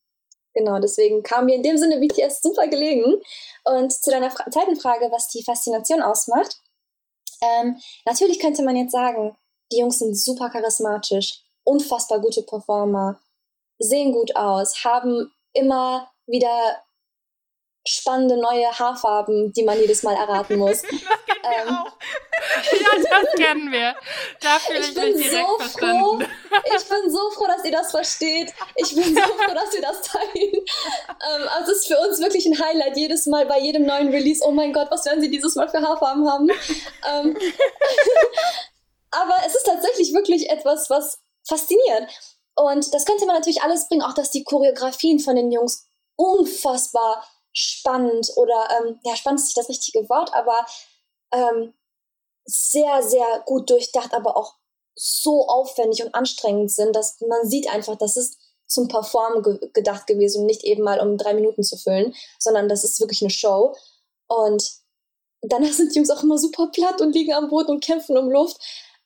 Genau, 0.56 0.80
deswegen 0.80 1.22
kam 1.22 1.46
mir 1.46 1.56
in 1.56 1.64
dem 1.64 1.78
Sinne 1.78 2.00
BTS 2.00 2.42
super 2.42 2.68
gelegen. 2.68 3.22
Und 3.66 3.94
zu 3.94 4.10
deiner 4.10 4.32
Fra 4.32 4.50
zweiten 4.50 4.76
Frage, 4.76 5.12
was 5.12 5.28
die 5.28 5.44
Faszination 5.44 6.02
ausmacht. 6.02 6.60
Ähm, 7.42 7.80
natürlich 8.06 8.40
könnte 8.40 8.64
man 8.64 8.76
jetzt 8.76 8.92
sagen, 8.92 9.38
die 9.72 9.78
Jungs 9.78 10.00
sind 10.00 10.18
super 10.18 10.50
charismatisch, 10.50 11.44
unfassbar 11.70 12.20
gute 12.20 12.42
Performer, 12.42 13.20
sehen 13.78 14.12
gut 14.12 14.36
aus, 14.36 14.84
haben 14.84 15.32
immer 15.54 16.12
wieder 16.26 16.84
spannende 17.88 18.38
neue 18.38 18.68
Haarfarben, 18.78 19.54
die 19.54 19.64
man 19.64 19.80
jedes 19.80 20.04
Mal 20.04 20.16
erraten 20.16 20.58
muss. 20.64 20.82
das 20.82 20.92
kennen 20.92 21.32
wir 21.42 21.50
ähm, 21.50 21.78
ja, 22.82 23.22
das 23.22 23.36
kennen 23.36 23.72
wir. 23.72 23.96
Da 24.42 24.60
fühle 24.60 24.80
ich, 24.80 24.90
ich 24.90 24.96
mich 24.96 25.30
direkt 25.30 25.48
so 25.48 25.58
verstanden. 25.60 26.22
Froh, 26.22 26.58
ich 26.78 26.90
bin 26.90 27.12
so 27.12 27.32
froh, 27.32 27.48
dass 27.48 27.64
ihr 27.66 27.72
das 27.72 27.92
versteht. 27.92 28.54
Ich 28.76 28.94
bin 28.96 29.16
so 29.16 29.22
froh, 29.22 29.54
dass 29.54 29.74
ihr 29.74 29.82
das 29.82 30.02
teilt. 30.02 30.34
Ähm, 30.36 31.48
also 31.56 31.72
es 31.72 31.80
ist 31.80 31.88
für 31.88 32.00
uns 32.00 32.20
wirklich 32.20 32.46
ein 32.46 32.60
Highlight 32.60 32.98
jedes 32.98 33.26
Mal 33.26 33.46
bei 33.46 33.60
jedem 33.60 33.86
neuen 33.86 34.10
Release. 34.10 34.44
Oh 34.46 34.52
mein 34.52 34.74
Gott, 34.74 34.88
was 34.92 35.06
werden 35.06 35.22
sie 35.22 35.30
dieses 35.30 35.56
Mal 35.56 35.70
für 35.70 35.82
Haarfarben 35.82 36.30
haben? 36.30 36.50
Ähm, 36.50 37.38
aber 39.12 39.36
es 39.46 39.56
ist 39.56 39.66
tatsächlich 39.66 40.14
wirklich 40.14 40.50
etwas, 40.50 40.90
was 40.90 41.20
fasziniert. 41.50 42.10
Und 42.56 42.94
das 42.94 43.06
könnte 43.06 43.26
man 43.26 43.36
natürlich 43.36 43.62
alles 43.62 43.88
bringen, 43.88 44.04
auch 44.04 44.14
dass 44.14 44.32
die 44.32 44.44
Choreografien 44.44 45.20
von 45.20 45.36
den 45.36 45.52
Jungs 45.52 45.86
unfassbar 46.16 47.24
spannend 47.54 48.32
oder, 48.36 48.68
ähm, 48.78 49.00
ja, 49.04 49.16
spannend 49.16 49.40
ist 49.40 49.48
nicht 49.48 49.58
das 49.58 49.70
richtige 49.70 50.10
Wort, 50.10 50.34
aber 50.34 50.66
ähm, 51.32 51.74
sehr, 52.46 53.04
sehr 53.04 53.44
gut 53.46 53.70
durchdacht, 53.70 54.14
aber 54.14 54.36
auch 54.36 54.56
so 54.96 55.48
aufwendig 55.48 56.04
und 56.04 56.14
anstrengend 56.14 56.72
sind, 56.72 56.96
dass 56.96 57.20
man 57.22 57.48
sieht 57.48 57.70
einfach, 57.70 57.96
das 57.96 58.18
ist 58.18 58.38
zum 58.68 58.88
Performen 58.88 59.42
ge 59.42 59.70
gedacht 59.74 60.08
gewesen 60.08 60.46
nicht 60.46 60.64
eben 60.64 60.84
mal 60.84 61.00
um 61.00 61.18
drei 61.18 61.34
Minuten 61.34 61.64
zu 61.64 61.78
füllen, 61.78 62.14
sondern 62.38 62.70
das 62.70 62.84
ist 62.84 63.00
wirklich 63.00 63.22
eine 63.22 63.32
Show. 63.32 63.76
Und 64.28 64.70
danach 65.42 65.72
sind 65.72 65.94
die 65.94 66.00
Jungs 66.00 66.10
auch 66.12 66.24
immer 66.24 66.38
super 66.38 66.68
platt 66.68 67.02
und 67.02 67.14
liegen 67.14 67.34
am 67.34 67.50
Boden 67.50 67.72
und 67.72 67.84
kämpfen 67.84 68.18
um 68.18 68.30
Luft. 68.30 68.58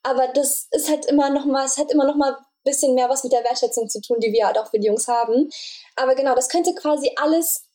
Aber 0.03 0.27
das 0.27 0.67
ist 0.71 0.89
halt 0.89 1.05
immer 1.05 1.29
noch 1.29 1.45
mal, 1.45 1.65
es 1.65 1.77
hat 1.77 1.91
immer 1.91 2.05
noch 2.05 2.15
mal 2.15 2.37
bisschen 2.63 2.95
mehr 2.95 3.09
was 3.09 3.23
mit 3.23 3.33
der 3.33 3.43
Wertschätzung 3.43 3.89
zu 3.89 4.01
tun, 4.01 4.19
die 4.19 4.31
wir 4.31 4.47
halt 4.47 4.57
auch 4.57 4.69
für 4.69 4.79
die 4.79 4.87
Jungs 4.87 5.07
haben. 5.07 5.49
Aber 5.95 6.15
genau, 6.15 6.35
das 6.35 6.49
könnte 6.49 6.73
quasi 6.73 7.11
alles 7.15 7.65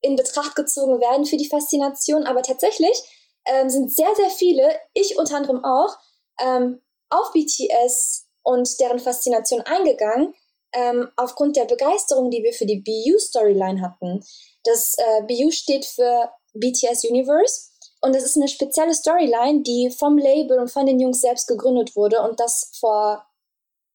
in 0.00 0.16
Betracht 0.16 0.56
gezogen 0.56 1.00
werden 1.00 1.26
für 1.26 1.36
die 1.36 1.48
Faszination. 1.48 2.24
Aber 2.26 2.42
tatsächlich 2.42 2.98
ähm, 3.46 3.68
sind 3.68 3.94
sehr, 3.94 4.14
sehr 4.16 4.30
viele, 4.30 4.68
ich 4.94 5.18
unter 5.18 5.36
anderem 5.36 5.64
auch, 5.64 5.96
ähm, 6.40 6.80
auf 7.10 7.32
BTS 7.32 8.26
und 8.42 8.80
deren 8.80 8.98
Faszination 8.98 9.60
eingegangen, 9.62 10.34
ähm, 10.72 11.10
aufgrund 11.16 11.56
der 11.56 11.64
Begeisterung, 11.64 12.30
die 12.30 12.42
wir 12.42 12.52
für 12.52 12.66
die 12.66 12.80
BU-Storyline 12.80 13.82
hatten. 13.82 14.24
Das 14.64 14.94
äh, 14.96 15.22
BU 15.22 15.50
steht 15.50 15.84
für 15.84 16.30
BTS 16.54 17.04
Universe 17.04 17.69
und 18.00 18.14
das 18.14 18.24
ist 18.24 18.36
eine 18.36 18.48
spezielle 18.48 18.94
Storyline, 18.94 19.62
die 19.62 19.90
vom 19.90 20.16
Label 20.16 20.58
und 20.58 20.70
von 20.70 20.86
den 20.86 21.00
Jungs 21.00 21.20
selbst 21.20 21.46
gegründet 21.46 21.96
wurde 21.96 22.22
und 22.22 22.40
das 22.40 22.70
vor 22.78 23.26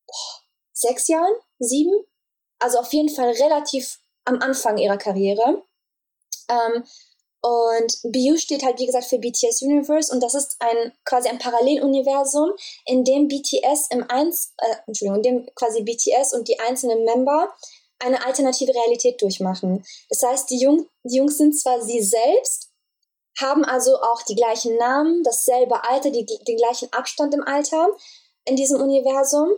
boah, 0.07 0.41
sechs 0.73 1.07
Jahren, 1.07 1.33
sieben, 1.59 1.93
also 2.59 2.79
auf 2.79 2.93
jeden 2.93 3.09
Fall 3.09 3.31
relativ 3.31 3.99
am 4.25 4.39
Anfang 4.41 4.77
ihrer 4.77 4.97
Karriere. 4.97 5.63
Ähm, 6.49 6.83
und 7.41 7.99
BU 8.03 8.37
steht 8.37 8.63
halt, 8.63 8.79
wie 8.79 8.87
gesagt, 8.87 9.05
für 9.05 9.19
BTS 9.19 9.61
Universe 9.61 10.11
und 10.11 10.21
das 10.21 10.33
ist 10.33 10.55
ein 10.59 10.93
quasi 11.03 11.29
ein 11.29 11.37
Paralleluniversum, 11.37 12.51
in 12.85 13.03
dem 13.03 13.27
BTS 13.27 13.87
im 13.91 14.03
eins, 14.09 14.53
äh, 14.57 14.75
Entschuldigung, 14.87 15.17
in 15.17 15.21
dem 15.23 15.55
quasi 15.55 15.83
BTS 15.83 16.33
und 16.33 16.47
die 16.47 16.59
einzelnen 16.59 17.03
Member 17.05 17.53
eine 17.99 18.25
alternative 18.25 18.73
Realität 18.73 19.21
durchmachen. 19.21 19.85
Das 20.09 20.23
heißt, 20.23 20.49
die, 20.49 20.59
Jung, 20.59 20.87
die 21.03 21.17
Jungs 21.17 21.37
sind 21.37 21.57
zwar 21.57 21.81
sie 21.81 22.01
selbst, 22.01 22.71
haben 23.39 23.65
also 23.65 24.01
auch 24.01 24.21
die 24.23 24.35
gleichen 24.35 24.77
Namen, 24.77 25.23
dasselbe 25.23 25.83
Alter, 25.83 26.09
die, 26.09 26.25
den 26.25 26.57
gleichen 26.57 26.91
Abstand 26.93 27.33
im 27.33 27.43
Alter 27.43 27.89
in 28.45 28.55
diesem 28.55 28.81
Universum. 28.81 29.49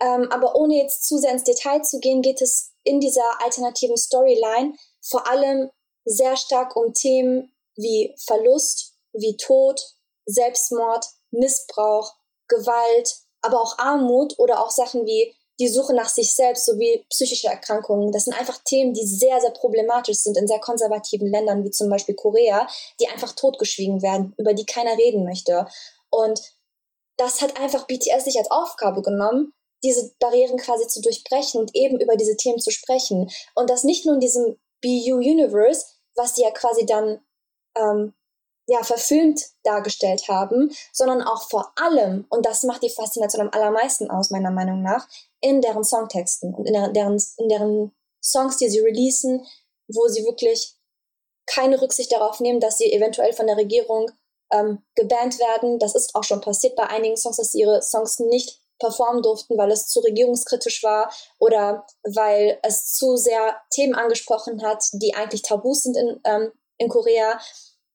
Ähm, 0.00 0.28
aber 0.30 0.56
ohne 0.56 0.76
jetzt 0.76 1.06
zu 1.06 1.18
sehr 1.18 1.32
ins 1.32 1.44
Detail 1.44 1.82
zu 1.82 2.00
gehen, 2.00 2.22
geht 2.22 2.40
es 2.40 2.72
in 2.84 3.00
dieser 3.00 3.42
alternativen 3.42 3.96
Storyline 3.96 4.74
vor 5.02 5.26
allem 5.26 5.70
sehr 6.04 6.36
stark 6.36 6.74
um 6.74 6.92
Themen 6.94 7.52
wie 7.76 8.14
Verlust, 8.26 8.94
wie 9.12 9.36
Tod, 9.36 9.80
Selbstmord, 10.26 11.06
Missbrauch, 11.30 12.14
Gewalt, 12.48 13.14
aber 13.42 13.60
auch 13.60 13.78
Armut 13.78 14.38
oder 14.38 14.64
auch 14.64 14.70
Sachen 14.70 15.06
wie 15.06 15.34
die 15.60 15.68
Suche 15.68 15.94
nach 15.94 16.08
sich 16.08 16.34
selbst 16.34 16.64
sowie 16.64 17.04
psychische 17.10 17.48
Erkrankungen. 17.48 18.12
Das 18.12 18.24
sind 18.24 18.32
einfach 18.32 18.58
Themen, 18.64 18.94
die 18.94 19.06
sehr, 19.06 19.40
sehr 19.40 19.50
problematisch 19.50 20.16
sind 20.16 20.38
in 20.38 20.48
sehr 20.48 20.58
konservativen 20.58 21.28
Ländern 21.28 21.62
wie 21.64 21.70
zum 21.70 21.90
Beispiel 21.90 22.14
Korea, 22.14 22.66
die 22.98 23.08
einfach 23.08 23.32
totgeschwiegen 23.32 24.02
werden, 24.02 24.34
über 24.38 24.54
die 24.54 24.64
keiner 24.64 24.96
reden 24.96 25.22
möchte. 25.22 25.66
Und 26.08 26.40
das 27.18 27.42
hat 27.42 27.60
einfach 27.60 27.86
BTS 27.86 28.24
sich 28.24 28.38
als 28.38 28.50
Aufgabe 28.50 29.02
genommen, 29.02 29.52
diese 29.84 30.10
Barrieren 30.18 30.56
quasi 30.56 30.88
zu 30.88 31.02
durchbrechen 31.02 31.60
und 31.60 31.74
eben 31.74 32.00
über 32.00 32.16
diese 32.16 32.36
Themen 32.36 32.58
zu 32.58 32.70
sprechen. 32.70 33.30
Und 33.54 33.68
das 33.68 33.84
nicht 33.84 34.06
nur 34.06 34.14
in 34.14 34.20
diesem 34.20 34.58
BU 34.82 35.16
Universe, 35.16 35.84
was 36.14 36.34
die 36.34 36.42
ja 36.42 36.50
quasi 36.50 36.86
dann 36.86 37.20
ähm, 37.76 38.14
ja, 38.70 38.84
verfilmt 38.84 39.40
dargestellt 39.64 40.28
haben, 40.28 40.70
sondern 40.92 41.22
auch 41.22 41.50
vor 41.50 41.72
allem, 41.74 42.24
und 42.30 42.46
das 42.46 42.62
macht 42.62 42.84
die 42.84 42.88
Faszination 42.88 43.42
am 43.42 43.50
allermeisten 43.52 44.08
aus, 44.08 44.30
meiner 44.30 44.52
Meinung 44.52 44.80
nach, 44.80 45.08
in 45.40 45.60
deren 45.60 45.82
Songtexten 45.82 46.54
und 46.54 46.66
in 46.66 46.74
deren, 46.94 47.18
in 47.38 47.48
deren 47.48 47.92
Songs, 48.22 48.58
die 48.58 48.68
sie 48.68 48.78
releasen, 48.78 49.44
wo 49.88 50.06
sie 50.06 50.24
wirklich 50.24 50.76
keine 51.46 51.82
Rücksicht 51.82 52.12
darauf 52.12 52.38
nehmen, 52.38 52.60
dass 52.60 52.78
sie 52.78 52.92
eventuell 52.92 53.32
von 53.32 53.48
der 53.48 53.56
Regierung 53.56 54.08
ähm, 54.52 54.84
gebannt 54.94 55.40
werden. 55.40 55.80
Das 55.80 55.96
ist 55.96 56.14
auch 56.14 56.22
schon 56.22 56.40
passiert 56.40 56.76
bei 56.76 56.86
einigen 56.86 57.16
Songs, 57.16 57.38
dass 57.38 57.50
sie 57.50 57.62
ihre 57.62 57.82
Songs 57.82 58.20
nicht 58.20 58.60
performen 58.78 59.22
durften, 59.22 59.58
weil 59.58 59.72
es 59.72 59.88
zu 59.88 59.98
regierungskritisch 59.98 60.84
war 60.84 61.12
oder 61.40 61.84
weil 62.04 62.60
es 62.62 62.92
zu 62.92 63.16
sehr 63.16 63.56
Themen 63.70 63.96
angesprochen 63.96 64.62
hat, 64.62 64.84
die 64.92 65.14
eigentlich 65.16 65.42
Tabus 65.42 65.82
sind 65.82 65.96
in, 65.96 66.20
ähm, 66.22 66.52
in 66.78 66.88
Korea. 66.88 67.40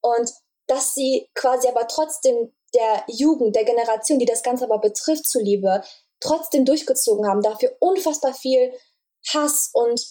Und 0.01 0.33
dass 0.67 0.93
sie 0.93 1.29
quasi 1.33 1.67
aber 1.67 1.87
trotzdem 1.87 2.51
der 2.73 3.03
Jugend, 3.07 3.55
der 3.55 3.65
Generation, 3.65 4.19
die 4.19 4.25
das 4.25 4.43
Ganze 4.43 4.65
aber 4.65 4.79
betrifft, 4.79 5.25
zuliebe, 5.27 5.83
trotzdem 6.19 6.65
durchgezogen 6.65 7.27
haben, 7.27 7.41
dafür 7.41 7.75
unfassbar 7.79 8.33
viel 8.33 8.73
Hass 9.27 9.69
und 9.73 10.01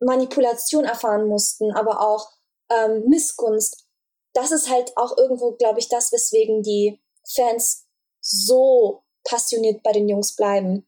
Manipulation 0.00 0.84
erfahren 0.84 1.26
mussten, 1.28 1.72
aber 1.72 2.00
auch 2.00 2.30
ähm, 2.70 3.04
Missgunst. 3.06 3.84
Das 4.32 4.50
ist 4.50 4.70
halt 4.70 4.96
auch 4.96 5.16
irgendwo, 5.16 5.52
glaube 5.52 5.78
ich, 5.78 5.88
das, 5.88 6.12
weswegen 6.12 6.62
die 6.62 7.00
Fans 7.28 7.86
so 8.20 9.02
passioniert 9.24 9.82
bei 9.82 9.92
den 9.92 10.08
Jungs 10.08 10.34
bleiben. 10.34 10.86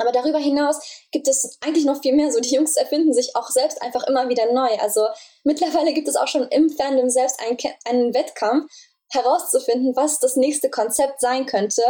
Aber 0.00 0.12
darüber 0.12 0.38
hinaus 0.38 0.78
gibt 1.12 1.28
es 1.28 1.58
eigentlich 1.60 1.84
noch 1.84 2.00
viel 2.00 2.14
mehr. 2.14 2.32
So, 2.32 2.40
die 2.40 2.54
Jungs 2.54 2.76
erfinden 2.76 3.12
sich 3.12 3.36
auch 3.36 3.48
selbst 3.48 3.82
einfach 3.82 4.04
immer 4.06 4.28
wieder 4.28 4.52
neu. 4.52 4.76
Also 4.80 5.06
mittlerweile 5.44 5.92
gibt 5.92 6.08
es 6.08 6.16
auch 6.16 6.28
schon 6.28 6.48
im 6.48 6.70
Fandom 6.70 7.10
selbst 7.10 7.40
einen, 7.40 7.58
einen 7.84 8.14
Wettkampf, 8.14 8.70
herauszufinden, 9.10 9.94
was 9.96 10.18
das 10.18 10.36
nächste 10.36 10.70
Konzept 10.70 11.20
sein 11.20 11.46
könnte, 11.46 11.82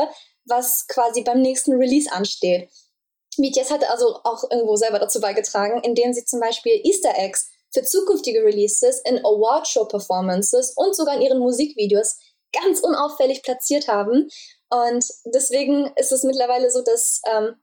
was 0.46 0.87
quasi 0.88 1.23
beim 1.23 1.40
nächsten 1.40 1.75
Release 1.75 2.11
ansteht. 2.11 2.70
BTS 3.37 3.70
hat 3.70 3.88
also 3.88 4.18
auch 4.25 4.44
irgendwo 4.51 4.77
selber 4.77 4.99
dazu 4.99 5.20
beigetragen, 5.20 5.83
indem 5.85 6.12
sie 6.12 6.25
zum 6.25 6.40
Beispiel 6.40 6.81
Easter 6.85 7.12
Eggs 7.16 7.51
für 7.73 7.83
zukünftige 7.83 8.42
Releases 8.42 9.01
in 9.05 9.18
Award-Show-Performances 9.18 10.73
und 10.77 10.96
sogar 10.96 11.14
in 11.16 11.23
ihren 11.23 11.38
Musikvideos 11.38 12.16
ganz 12.53 12.81
unauffällig 12.81 13.42
platziert 13.42 13.87
haben. 13.87 14.29
Und 14.70 15.05
deswegen 15.27 15.92
ist 15.96 16.11
es 16.11 16.25
mittlerweile 16.25 16.70
so, 16.70 16.83
dass, 16.83 17.20
ähm, 17.31 17.55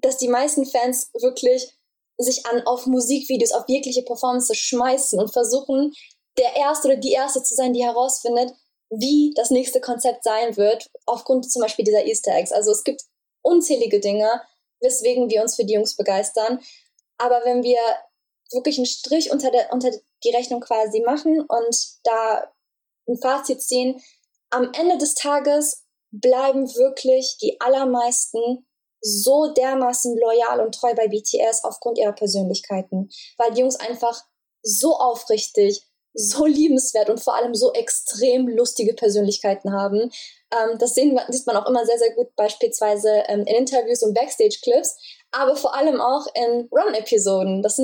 dass 0.00 0.18
die 0.18 0.28
meisten 0.28 0.66
Fans 0.66 1.10
wirklich 1.20 1.74
sich 2.18 2.46
an 2.46 2.62
auf 2.66 2.86
Musikvideos, 2.86 3.52
auf 3.52 3.64
jegliche 3.68 4.02
Performances 4.02 4.56
schmeißen 4.56 5.20
und 5.20 5.32
versuchen, 5.32 5.92
der 6.36 6.56
Erste 6.56 6.88
oder 6.88 6.96
die 6.96 7.12
Erste 7.12 7.42
zu 7.42 7.54
sein, 7.54 7.72
die 7.72 7.84
herausfindet, 7.84 8.52
wie 8.90 9.32
das 9.36 9.50
nächste 9.50 9.80
Konzept 9.80 10.24
sein 10.24 10.56
wird, 10.56 10.88
aufgrund 11.06 11.50
zum 11.50 11.62
Beispiel 11.62 11.84
dieser 11.84 12.06
Easter 12.06 12.34
Eggs. 12.34 12.52
Also 12.52 12.72
es 12.72 12.84
gibt 12.84 13.02
unzählige 13.42 14.00
Dinge, 14.00 14.40
weswegen 14.80 15.30
wir 15.30 15.42
uns 15.42 15.56
für 15.56 15.64
die 15.64 15.74
Jungs 15.74 15.96
begeistern. 15.96 16.60
Aber 17.18 17.44
wenn 17.44 17.62
wir 17.62 17.80
wirklich 18.52 18.78
einen 18.78 18.86
Strich 18.86 19.30
unter, 19.30 19.50
der, 19.50 19.72
unter 19.72 19.90
die 20.24 20.30
Rechnung 20.30 20.60
quasi 20.60 21.00
machen 21.00 21.40
und 21.40 21.76
da 22.04 22.50
ein 23.08 23.18
Fazit 23.18 23.62
ziehen, 23.62 24.00
am 24.50 24.72
Ende 24.72 24.96
des 24.96 25.14
Tages 25.14 25.84
bleiben 26.10 26.74
wirklich 26.74 27.36
die 27.42 27.60
allermeisten 27.60 28.66
so 29.00 29.52
dermaßen 29.52 30.16
loyal 30.18 30.60
und 30.60 30.74
treu 30.74 30.94
bei 30.94 31.08
BTS 31.08 31.64
aufgrund 31.64 31.98
ihrer 31.98 32.12
Persönlichkeiten, 32.12 33.10
weil 33.36 33.52
die 33.52 33.60
Jungs 33.60 33.76
einfach 33.76 34.24
so 34.62 34.96
aufrichtig, 34.96 35.84
so 36.14 36.46
liebenswert 36.46 37.10
und 37.10 37.22
vor 37.22 37.36
allem 37.36 37.54
so 37.54 37.72
extrem 37.72 38.48
lustige 38.48 38.94
Persönlichkeiten 38.94 39.72
haben. 39.72 40.10
Ähm, 40.50 40.78
das 40.78 40.94
sehen, 40.94 41.18
sieht 41.28 41.46
man 41.46 41.56
auch 41.56 41.68
immer 41.68 41.84
sehr, 41.86 41.98
sehr 41.98 42.14
gut 42.14 42.34
beispielsweise 42.34 43.22
ähm, 43.28 43.40
in 43.40 43.56
Interviews 43.58 44.02
und 44.02 44.14
Backstage-Clips, 44.14 44.96
aber 45.30 45.54
vor 45.54 45.74
allem 45.74 46.00
auch 46.00 46.26
in 46.34 46.68
Run-Episoden. 46.72 47.62
Das 47.62 47.76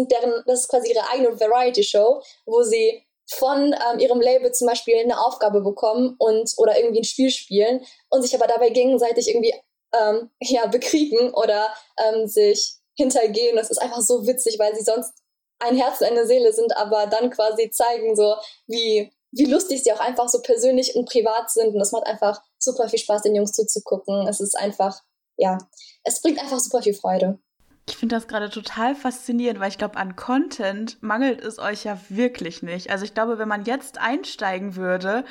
das 0.47 0.61
ist 0.61 0.69
quasi 0.69 0.93
ihre 0.93 1.09
eigene 1.11 1.39
Variety-Show, 1.39 2.23
wo 2.47 2.63
sie 2.63 3.03
von 3.27 3.73
ähm, 3.73 3.99
ihrem 3.99 4.21
Label 4.21 4.53
zum 4.53 4.69
Beispiel 4.69 4.97
eine 4.97 5.19
Aufgabe 5.21 5.63
bekommen 5.63 6.17
und 6.19 6.53
oder 6.57 6.77
irgendwie 6.79 7.01
ein 7.01 7.05
Spiel 7.05 7.31
spielen 7.31 7.85
und 8.11 8.23
sich 8.23 8.35
aber 8.35 8.47
dabei 8.47 8.71
gegenseitig 8.71 9.29
irgendwie 9.29 9.55
ähm, 10.01 10.31
ja 10.41 10.67
bekriegen 10.67 11.33
oder 11.33 11.69
ähm, 11.99 12.27
sich 12.27 12.77
hintergehen. 12.97 13.57
Das 13.57 13.71
ist 13.71 13.79
einfach 13.79 14.01
so 14.01 14.27
witzig, 14.27 14.59
weil 14.59 14.75
sie 14.75 14.85
sonst 14.85 15.13
ein 15.59 15.77
Herz 15.77 16.01
und 16.01 16.09
eine 16.09 16.27
Seele 16.27 16.53
sind, 16.53 16.77
aber 16.77 17.07
dann 17.07 17.31
quasi 17.31 17.71
zeigen 17.71 18.17
so, 18.17 18.37
wie, 18.67 19.13
wie 19.33 19.47
lustig 19.47 19.83
sie 19.83 19.93
auch 19.93 20.01
einfach 20.01 20.29
so 20.29 20.41
persönlich 20.43 20.95
und 20.95 21.09
privat 21.09 21.51
sind. 21.51 21.69
Und 21.69 21.79
das 21.79 21.93
macht 21.93 22.07
einfach 22.07 22.43
super 22.59 22.89
viel 22.89 22.99
Spaß, 22.99 23.23
den 23.23 23.35
Jungs 23.35 23.53
zuzugucken. 23.53 24.27
Es 24.29 24.41
ist 24.41 24.57
einfach, 24.57 25.01
ja, 25.37 25.59
es 26.05 26.21
bringt 26.21 26.41
einfach 26.41 26.61
super 26.61 26.83
viel 26.83 26.95
Freude. 26.95 27.39
Ich 27.87 27.97
finde 27.99 28.17
das 28.17 28.29
gerade 28.29 28.49
total 28.49 28.95
faszinierend, 28.95 29.61
weil 29.61 29.69
ich 29.69 29.77
glaube, 29.77 29.99
an 29.99 30.17
Content 30.17 31.03
mangelt 31.03 31.45
es 31.45 31.59
euch 31.59 31.85
ja 31.85 31.99
wirklich 32.09 32.63
nicht. 32.63 32.91
Also 32.91 33.05
ich 33.05 33.13
glaube, 33.13 33.39
wenn 33.39 33.49
man 33.49 33.65
jetzt 33.65 33.99
einsteigen 33.99 34.77
würde, 34.77 35.25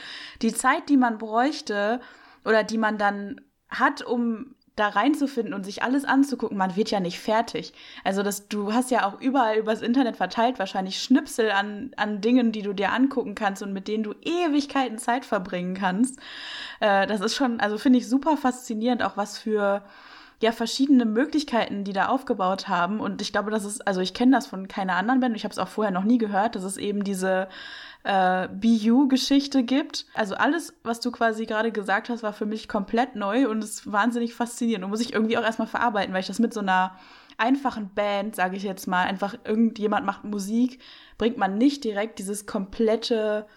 die 0.43 0.54
Zeit, 0.54 0.88
die 0.88 0.97
man 0.97 1.17
bräuchte 1.17 1.99
oder 2.45 2.63
die 2.63 2.78
man 2.78 2.99
dann 2.99 3.41
hat, 3.74 4.02
um 4.02 4.56
da 4.76 4.88
reinzufinden 4.88 5.54
und 5.54 5.64
sich 5.64 5.84
alles 5.84 6.04
anzugucken, 6.04 6.58
man 6.58 6.76
wird 6.76 6.90
ja 6.90 7.00
nicht 7.00 7.20
fertig. 7.20 7.74
Also 8.04 8.24
das, 8.24 8.48
du 8.48 8.74
hast 8.74 8.90
ja 8.90 9.06
auch 9.08 9.22
überall 9.22 9.58
übers 9.58 9.84
Internet 9.84 10.18
verteilt 10.18 10.58
wahrscheinlich 10.58 11.00
Schnipsel 11.00 11.52
an, 11.52 11.92
an 11.96 12.22
Dingen, 12.22 12.52
die 12.52 12.64
du 12.64 12.74
dir 12.74 12.92
angucken 12.92 13.36
kannst 13.36 13.62
und 13.62 13.72
mit 13.72 13.88
denen 13.88 14.04
du 14.04 14.14
Ewigkeiten 14.22 14.98
Zeit 14.98 15.26
verbringen 15.26 15.76
kannst. 15.76 16.20
Äh, 16.80 17.06
das 17.06 17.22
ist 17.22 17.36
schon, 17.36 17.60
also 17.60 17.78
finde 17.78 18.00
ich 18.00 18.10
super 18.10 18.36
faszinierend, 18.36 19.04
auch 19.04 19.16
was 19.16 19.38
für 19.38 19.84
ja 20.42 20.52
verschiedene 20.52 21.06
Möglichkeiten, 21.06 21.84
die 21.84 21.94
da 21.94 22.08
aufgebaut 22.08 22.68
haben. 22.68 23.00
Und 23.00 23.22
ich 23.22 23.32
glaube, 23.32 23.52
das 23.52 23.66
ist, 23.66 23.88
also 23.88 24.02
ich 24.02 24.14
kenne 24.16 24.36
das 24.36 24.48
von 24.48 24.68
keiner 24.68 24.96
anderen 24.96 25.20
Band, 25.20 25.36
ich 25.36 25.44
habe 25.44 25.54
es 25.54 25.60
auch 25.60 25.68
vorher 25.68 25.94
noch 25.94 26.04
nie 26.04 26.18
gehört, 26.18 26.56
dass 26.56 26.64
es 26.64 26.78
eben 26.78 27.04
diese 27.04 27.48
äh, 28.04 28.48
BU-Geschichte 28.50 29.63
gibt. 29.63 30.06
Also 30.13 30.36
alles, 30.36 30.74
was 30.84 31.00
du 31.00 31.12
quasi 31.12 31.46
gerade 31.46 31.72
gesagt 31.72 32.10
hast, 32.10 32.24
war 32.24 32.34
für 32.34 32.46
mich 32.46 32.68
komplett 32.68 33.16
neu 33.16 33.48
und 33.50 33.63
ist 33.63 33.92
wahnsinnig 33.92 34.34
faszinierend 34.34 34.84
und 34.84 34.92
muss 34.92 35.02
ich 35.02 35.13
irgendwie 35.13 35.38
auch 35.38 35.44
erstmal 35.44 35.68
verarbeiten, 35.68 36.13
weil 36.13 36.22
ich 36.22 36.28
das 36.28 36.39
mit 36.39 36.54
so 36.54 36.60
einer 36.60 36.98
einfachen 37.38 37.94
Band, 37.94 38.36
sage 38.36 38.58
ich 38.58 38.63
jetzt 38.63 38.88
mal, 38.88 39.04
einfach 39.04 39.36
irgendjemand 39.46 40.06
macht 40.06 40.24
Musik, 40.24 40.80
bringt 41.18 41.38
man 41.38 41.58
nicht 41.58 41.84
direkt 41.84 42.20
dieses 42.20 42.46
komplette, 42.46 43.48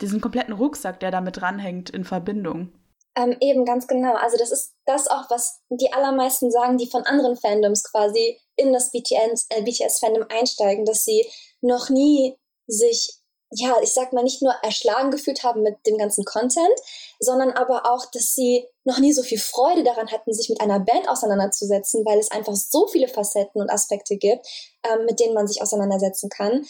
diesen 0.00 0.20
kompletten 0.20 0.54
Rucksack, 0.54 1.00
der 1.00 1.10
da 1.10 1.20
mit 1.20 1.36
dranhängt, 1.36 1.90
in 1.90 2.04
Verbindung. 2.04 2.72
Ähm, 3.16 3.36
eben, 3.40 3.64
ganz 3.64 3.88
genau. 3.88 4.14
Also 4.14 4.36
das 4.38 4.52
ist 4.52 4.74
das 4.86 5.08
auch, 5.08 5.28
was 5.28 5.60
die 5.70 5.92
allermeisten 5.92 6.50
sagen, 6.52 6.78
die 6.78 6.88
von 6.88 7.02
anderen 7.02 7.36
Fandoms 7.36 7.82
quasi 7.82 8.38
in 8.54 8.72
das 8.72 8.92
BTS, 8.92 9.46
äh, 9.50 9.62
BTS-Fandom 9.62 10.26
einsteigen, 10.28 10.84
dass 10.84 11.04
sie 11.04 11.26
noch 11.60 11.90
nie 11.90 12.36
sich 12.68 13.17
ja, 13.50 13.76
ich 13.82 13.92
sag 13.92 14.12
mal, 14.12 14.22
nicht 14.22 14.42
nur 14.42 14.52
erschlagen 14.62 15.10
gefühlt 15.10 15.42
haben 15.42 15.62
mit 15.62 15.76
dem 15.86 15.96
ganzen 15.96 16.24
Content, 16.24 16.74
sondern 17.18 17.50
aber 17.52 17.90
auch, 17.90 18.04
dass 18.10 18.34
sie 18.34 18.66
noch 18.84 18.98
nie 18.98 19.12
so 19.12 19.22
viel 19.22 19.38
Freude 19.38 19.84
daran 19.84 20.10
hatten, 20.10 20.32
sich 20.32 20.48
mit 20.48 20.60
einer 20.60 20.80
Band 20.80 21.08
auseinanderzusetzen, 21.08 22.04
weil 22.04 22.18
es 22.18 22.30
einfach 22.30 22.54
so 22.54 22.86
viele 22.88 23.08
Facetten 23.08 23.60
und 23.60 23.70
Aspekte 23.70 24.16
gibt, 24.16 24.46
ähm, 24.84 25.06
mit 25.06 25.18
denen 25.20 25.34
man 25.34 25.46
sich 25.46 25.62
auseinandersetzen 25.62 26.28
kann. 26.28 26.66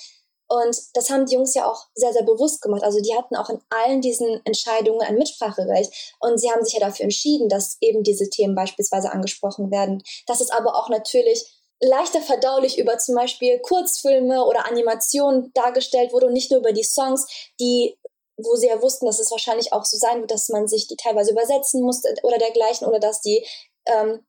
Und 0.50 0.78
das 0.94 1.10
haben 1.10 1.26
die 1.26 1.34
Jungs 1.34 1.54
ja 1.54 1.70
auch 1.70 1.88
sehr, 1.94 2.12
sehr 2.12 2.22
bewusst 2.22 2.62
gemacht. 2.62 2.82
Also 2.82 3.02
die 3.02 3.14
hatten 3.14 3.36
auch 3.36 3.50
in 3.50 3.60
allen 3.68 4.00
diesen 4.00 4.40
Entscheidungen 4.44 5.02
ein 5.02 5.16
Mitspracherecht. 5.16 6.14
Und 6.20 6.40
sie 6.40 6.50
haben 6.50 6.64
sich 6.64 6.72
ja 6.72 6.80
dafür 6.80 7.04
entschieden, 7.04 7.50
dass 7.50 7.76
eben 7.82 8.02
diese 8.02 8.30
Themen 8.30 8.54
beispielsweise 8.54 9.12
angesprochen 9.12 9.70
werden. 9.70 10.02
Dass 10.26 10.40
es 10.40 10.50
aber 10.50 10.74
auch 10.74 10.88
natürlich 10.88 11.57
leichter 11.80 12.20
verdaulich 12.20 12.78
über 12.78 12.98
zum 12.98 13.14
Beispiel 13.14 13.58
Kurzfilme 13.60 14.44
oder 14.44 14.66
Animationen 14.66 15.52
dargestellt 15.54 16.12
wurde 16.12 16.26
und 16.26 16.32
nicht 16.32 16.50
nur 16.50 16.60
über 16.60 16.72
die 16.72 16.84
Songs, 16.84 17.26
die 17.60 17.96
wo 18.38 18.54
sie 18.54 18.68
ja 18.68 18.80
wussten, 18.80 19.06
dass 19.06 19.18
es 19.18 19.30
wahrscheinlich 19.30 19.72
auch 19.72 19.84
so 19.84 19.96
sein 19.96 20.20
wird, 20.20 20.30
dass 20.30 20.48
man 20.48 20.68
sich 20.68 20.86
die 20.86 20.96
teilweise 20.96 21.32
übersetzen 21.32 21.82
muss 21.82 22.02
oder 22.22 22.38
dergleichen 22.38 22.86
oder 22.86 23.00
dass 23.00 23.20
die 23.20 23.44
ähm, 23.86 24.24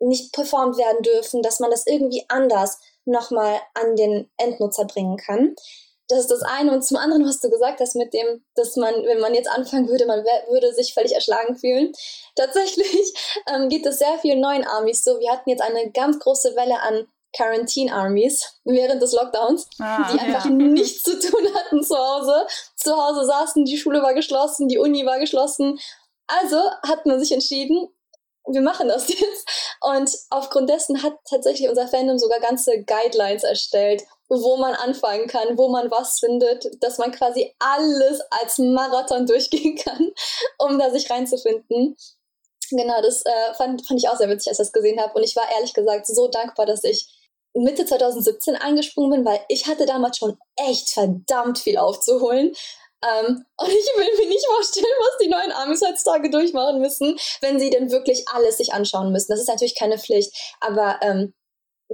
nicht 0.00 0.32
performt 0.32 0.76
werden 0.76 1.02
dürfen, 1.02 1.42
dass 1.42 1.60
man 1.60 1.70
das 1.70 1.86
irgendwie 1.86 2.24
anders 2.28 2.78
nochmal 3.04 3.60
an 3.74 3.94
den 3.96 4.30
Endnutzer 4.36 4.84
bringen 4.84 5.16
kann. 5.16 5.54
Das 6.12 6.20
ist 6.20 6.30
das 6.30 6.42
eine. 6.42 6.72
Und 6.72 6.82
zum 6.84 6.98
anderen, 6.98 7.26
was 7.26 7.40
du 7.40 7.48
gesagt 7.48 7.80
hast 7.80 7.96
mit 7.96 8.12
dem, 8.12 8.44
dass 8.54 8.76
man, 8.76 8.94
wenn 9.06 9.20
man 9.20 9.32
jetzt 9.32 9.48
anfangen 9.48 9.88
würde, 9.88 10.04
man 10.04 10.22
würde 10.50 10.74
sich 10.74 10.92
völlig 10.92 11.14
erschlagen 11.14 11.56
fühlen. 11.56 11.92
Tatsächlich 12.36 13.14
ähm, 13.48 13.70
geht 13.70 13.86
es 13.86 13.98
sehr 13.98 14.18
vielen 14.20 14.40
neuen 14.40 14.62
Armies 14.66 15.04
so. 15.04 15.18
Wir 15.20 15.32
hatten 15.32 15.48
jetzt 15.48 15.62
eine 15.62 15.90
ganz 15.90 16.18
große 16.18 16.54
Welle 16.54 16.80
an 16.82 17.08
Quarantine 17.34 17.94
Armies 17.94 18.60
während 18.64 19.00
des 19.00 19.14
Lockdowns, 19.14 19.66
ah, 19.80 20.12
die 20.12 20.20
einfach 20.20 20.44
ja. 20.44 20.50
nichts 20.50 21.02
zu 21.02 21.18
tun 21.18 21.48
hatten 21.54 21.82
zu 21.82 21.96
Hause. 21.96 22.46
Zu 22.76 22.94
Hause 22.94 23.24
saßen, 23.24 23.64
die 23.64 23.78
Schule 23.78 24.02
war 24.02 24.12
geschlossen, 24.12 24.68
die 24.68 24.76
Uni 24.76 25.06
war 25.06 25.18
geschlossen. 25.18 25.78
Also 26.26 26.58
hat 26.86 27.06
man 27.06 27.18
sich 27.20 27.32
entschieden, 27.32 27.88
wir 28.46 28.60
machen 28.60 28.88
das 28.88 29.08
jetzt. 29.18 29.78
Und 29.80 30.10
aufgrund 30.28 30.68
dessen 30.68 31.02
hat 31.02 31.14
tatsächlich 31.24 31.70
unser 31.70 31.88
Fandom 31.88 32.18
sogar 32.18 32.40
ganze 32.40 32.82
Guidelines 32.84 33.44
erstellt, 33.44 34.02
wo 34.28 34.56
man 34.56 34.74
anfangen 34.74 35.26
kann, 35.26 35.58
wo 35.58 35.68
man 35.68 35.90
was 35.90 36.18
findet, 36.18 36.66
dass 36.82 36.98
man 36.98 37.12
quasi 37.12 37.54
alles 37.58 38.20
als 38.30 38.58
Marathon 38.58 39.26
durchgehen 39.26 39.76
kann, 39.76 40.12
um 40.58 40.78
da 40.78 40.90
sich 40.90 41.10
reinzufinden. 41.10 41.96
Genau, 42.70 43.02
das 43.02 43.22
äh, 43.26 43.54
fand, 43.56 43.86
fand 43.86 44.00
ich 44.00 44.08
auch 44.08 44.16
sehr 44.16 44.30
witzig, 44.30 44.48
als 44.48 44.58
ich 44.58 44.66
das 44.66 44.72
gesehen 44.72 45.00
habe. 45.00 45.12
Und 45.14 45.24
ich 45.24 45.36
war 45.36 45.50
ehrlich 45.54 45.74
gesagt 45.74 46.06
so 46.06 46.28
dankbar, 46.28 46.64
dass 46.64 46.84
ich 46.84 47.06
Mitte 47.54 47.84
2017 47.84 48.56
eingesprungen 48.56 49.10
bin, 49.10 49.24
weil 49.24 49.40
ich 49.48 49.66
hatte 49.66 49.84
damals 49.84 50.18
schon 50.18 50.38
echt 50.56 50.90
verdammt 50.90 51.58
viel 51.58 51.76
aufzuholen. 51.76 52.54
Ähm, 53.04 53.44
und 53.56 53.68
ich 53.68 53.90
will 53.96 54.18
mir 54.18 54.28
nicht 54.28 54.46
vorstellen, 54.46 54.86
was 55.00 55.18
die 55.20 55.28
neuen 55.28 55.52
Amis 55.52 55.82
heutzutage 55.82 56.30
durchmachen 56.30 56.80
müssen, 56.80 57.18
wenn 57.40 57.58
sie 57.58 57.70
denn 57.70 57.90
wirklich 57.90 58.24
alles 58.32 58.58
sich 58.58 58.72
anschauen 58.72 59.12
müssen. 59.12 59.32
Das 59.32 59.40
ist 59.40 59.48
natürlich 59.48 59.78
keine 59.78 59.98
Pflicht, 59.98 60.32
aber 60.60 61.00
ähm, 61.02 61.34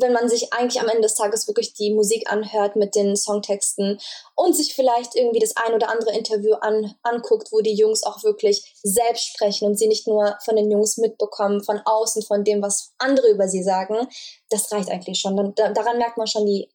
wenn 0.01 0.13
man 0.13 0.29
sich 0.29 0.53
eigentlich 0.53 0.81
am 0.81 0.89
Ende 0.89 1.03
des 1.03 1.15
Tages 1.15 1.47
wirklich 1.47 1.75
die 1.75 1.93
Musik 1.93 2.31
anhört 2.31 2.77
mit 2.77 2.95
den 2.95 3.17
Songtexten 3.17 3.99
und 4.35 4.57
sich 4.57 4.75
vielleicht 4.75 5.15
irgendwie 5.15 5.41
das 5.41 5.57
ein 5.57 5.75
oder 5.75 5.91
andere 5.91 6.17
Interview 6.17 6.55
an, 6.55 6.95
anguckt, 7.03 7.53
wo 7.53 7.61
die 7.61 7.75
Jungs 7.75 8.03
auch 8.03 8.23
wirklich 8.23 8.75
selbst 8.83 9.27
sprechen 9.29 9.67
und 9.67 9.79
sie 9.79 9.89
nicht 9.89 10.07
nur 10.07 10.37
von 10.45 10.57
den 10.57 10.71
Jungs 10.71 10.97
mitbekommen, 10.99 11.63
von 11.63 11.81
außen, 11.85 12.23
von 12.23 12.45
dem, 12.45 12.63
was 12.63 12.93
andere 12.99 13.29
über 13.31 13.49
sie 13.49 13.63
sagen, 13.63 14.09
das 14.51 14.71
reicht 14.73 14.91
eigentlich 14.91 15.19
schon. 15.19 15.37
Dann, 15.37 15.55
da, 15.55 15.73
daran 15.73 15.99
merkt 15.99 16.19
man 16.19 16.27
schon, 16.27 16.47
die, 16.47 16.69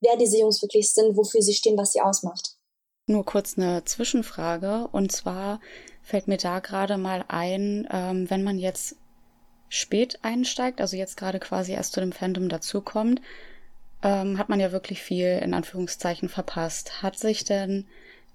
wer 0.00 0.16
diese 0.16 0.38
Jungs 0.38 0.62
wirklich 0.62 0.92
sind, 0.92 1.16
wofür 1.16 1.42
sie 1.42 1.54
stehen, 1.54 1.78
was 1.78 1.92
sie 1.92 2.00
ausmacht. 2.00 2.56
Nur 3.06 3.24
kurz 3.24 3.58
eine 3.58 3.84
Zwischenfrage 3.84 4.88
und 4.92 5.12
zwar 5.12 5.60
fällt 6.02 6.28
mir 6.28 6.38
da 6.38 6.60
gerade 6.60 6.96
mal 6.96 7.24
ein, 7.28 7.86
ähm, 7.90 8.30
wenn 8.30 8.42
man 8.42 8.58
jetzt 8.58 8.96
spät 9.74 10.20
einsteigt, 10.22 10.80
also 10.80 10.96
jetzt 10.96 11.16
gerade 11.16 11.40
quasi 11.40 11.72
erst 11.72 11.94
zu 11.94 12.00
dem 12.00 12.12
Fandom 12.12 12.48
dazukommt, 12.48 13.20
ähm, 14.02 14.38
hat 14.38 14.48
man 14.48 14.60
ja 14.60 14.70
wirklich 14.70 15.02
viel 15.02 15.40
in 15.42 15.52
Anführungszeichen 15.52 16.28
verpasst. 16.28 17.02
Hat 17.02 17.18
sich 17.18 17.44
denn 17.44 17.86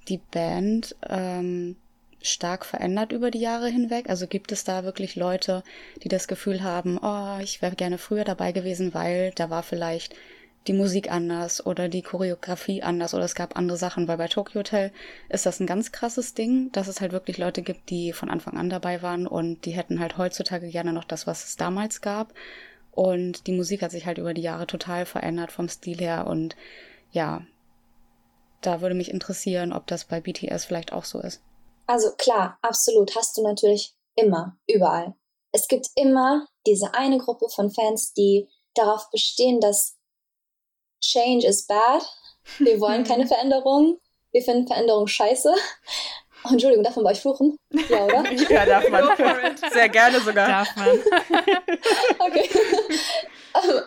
die 0.10 0.18
Band 0.18 0.96
ähm, 1.08 1.78
stark 2.22 2.66
verändert 2.66 3.14
über 3.14 3.32
die 3.32 3.40
Jahre 3.40 3.70
hinweg? 3.70 4.10
Also 4.10 4.28
gibt 4.28 4.52
es 4.52 4.66
da 4.66 4.84
wirklich 4.84 5.16
Leute, 5.16 5.64
die 6.04 6.10
das 6.10 6.28
Gefühl 6.28 6.62
haben, 6.62 7.00
oh, 7.02 7.40
ich 7.42 7.62
wäre 7.62 7.76
gerne 7.76 7.98
früher 7.98 8.26
dabei 8.26 8.52
gewesen, 8.52 8.94
weil 8.94 9.32
da 9.36 9.50
war 9.50 9.64
vielleicht 9.64 10.16
die 10.70 10.74
Musik 10.74 11.12
anders 11.12 11.66
oder 11.66 11.90
die 11.90 12.04
Choreografie 12.04 12.84
anders 12.84 13.16
oder 13.16 13.24
es 13.24 13.34
gab 13.34 13.58
andere 13.58 13.76
Sachen, 13.76 14.08
weil 14.08 14.18
bei 14.18 14.28
Tokyo 14.28 14.60
Hotel 14.60 14.92
ist 15.28 15.48
das 15.48 15.60
ein 15.60 15.66
ganz 15.66 15.92
krasses 15.92 16.36
Ding, 16.36 16.72
dass 16.72 16.88
es 16.88 17.02
halt 17.02 17.12
wirklich 17.12 17.40
Leute 17.40 17.64
gibt, 17.64 17.90
die 17.90 18.14
von 18.14 18.30
Anfang 18.30 18.56
an 18.56 18.70
dabei 18.70 19.02
waren 19.02 19.26
und 19.26 19.66
die 19.66 19.72
hätten 19.72 20.00
halt 20.00 20.20
heutzutage 20.20 20.70
gerne 20.70 20.94
noch 20.94 21.06
das, 21.06 21.26
was 21.26 21.44
es 21.44 21.58
damals 21.58 22.02
gab. 22.02 22.36
Und 22.92 23.48
die 23.48 23.52
Musik 23.52 23.82
hat 23.82 23.90
sich 23.90 24.06
halt 24.06 24.20
über 24.20 24.36
die 24.36 24.44
Jahre 24.44 24.68
total 24.68 25.08
verändert 25.08 25.52
vom 25.52 25.68
Stil 25.68 25.98
her 25.98 26.28
und 26.28 26.56
ja, 27.12 27.42
da 28.62 28.82
würde 28.82 28.94
mich 28.94 29.10
interessieren, 29.10 29.74
ob 29.74 29.88
das 29.88 30.06
bei 30.06 30.22
BTS 30.22 30.66
vielleicht 30.66 30.94
auch 30.94 31.06
so 31.06 31.20
ist. 31.20 31.42
Also 31.88 32.12
klar, 32.12 32.60
absolut, 32.62 33.16
hast 33.16 33.36
du 33.38 33.42
natürlich 33.42 33.96
immer, 34.16 34.56
überall. 34.68 35.16
Es 35.52 35.68
gibt 35.68 35.88
immer 35.96 36.48
diese 36.68 36.94
eine 36.94 37.18
Gruppe 37.18 37.48
von 37.50 37.72
Fans, 37.72 38.14
die 38.14 38.48
darauf 38.76 39.10
bestehen, 39.10 39.60
dass 39.60 39.99
Change 41.02 41.46
is 41.46 41.66
bad. 41.66 42.04
Wir 42.58 42.80
wollen 42.80 43.04
keine 43.04 43.28
Veränderung. 43.28 44.00
Wir 44.32 44.42
finden 44.42 44.68
Veränderung 44.68 45.08
scheiße. 45.08 45.54
Oh, 46.46 46.50
Entschuldigung, 46.52 46.84
darf 46.84 46.96
man 46.96 47.06
bei 47.06 47.12
euch 47.12 47.22
fluchen? 47.22 47.58
Ja, 47.90 48.06
oder? 48.06 48.32
ja, 48.50 48.66
darf 48.66 48.90
man. 48.90 49.58
Sehr 49.72 49.90
gerne 49.90 50.22
sogar. 50.22 50.48
Darf 50.48 50.76
man. 50.76 50.88
okay. 52.20 52.50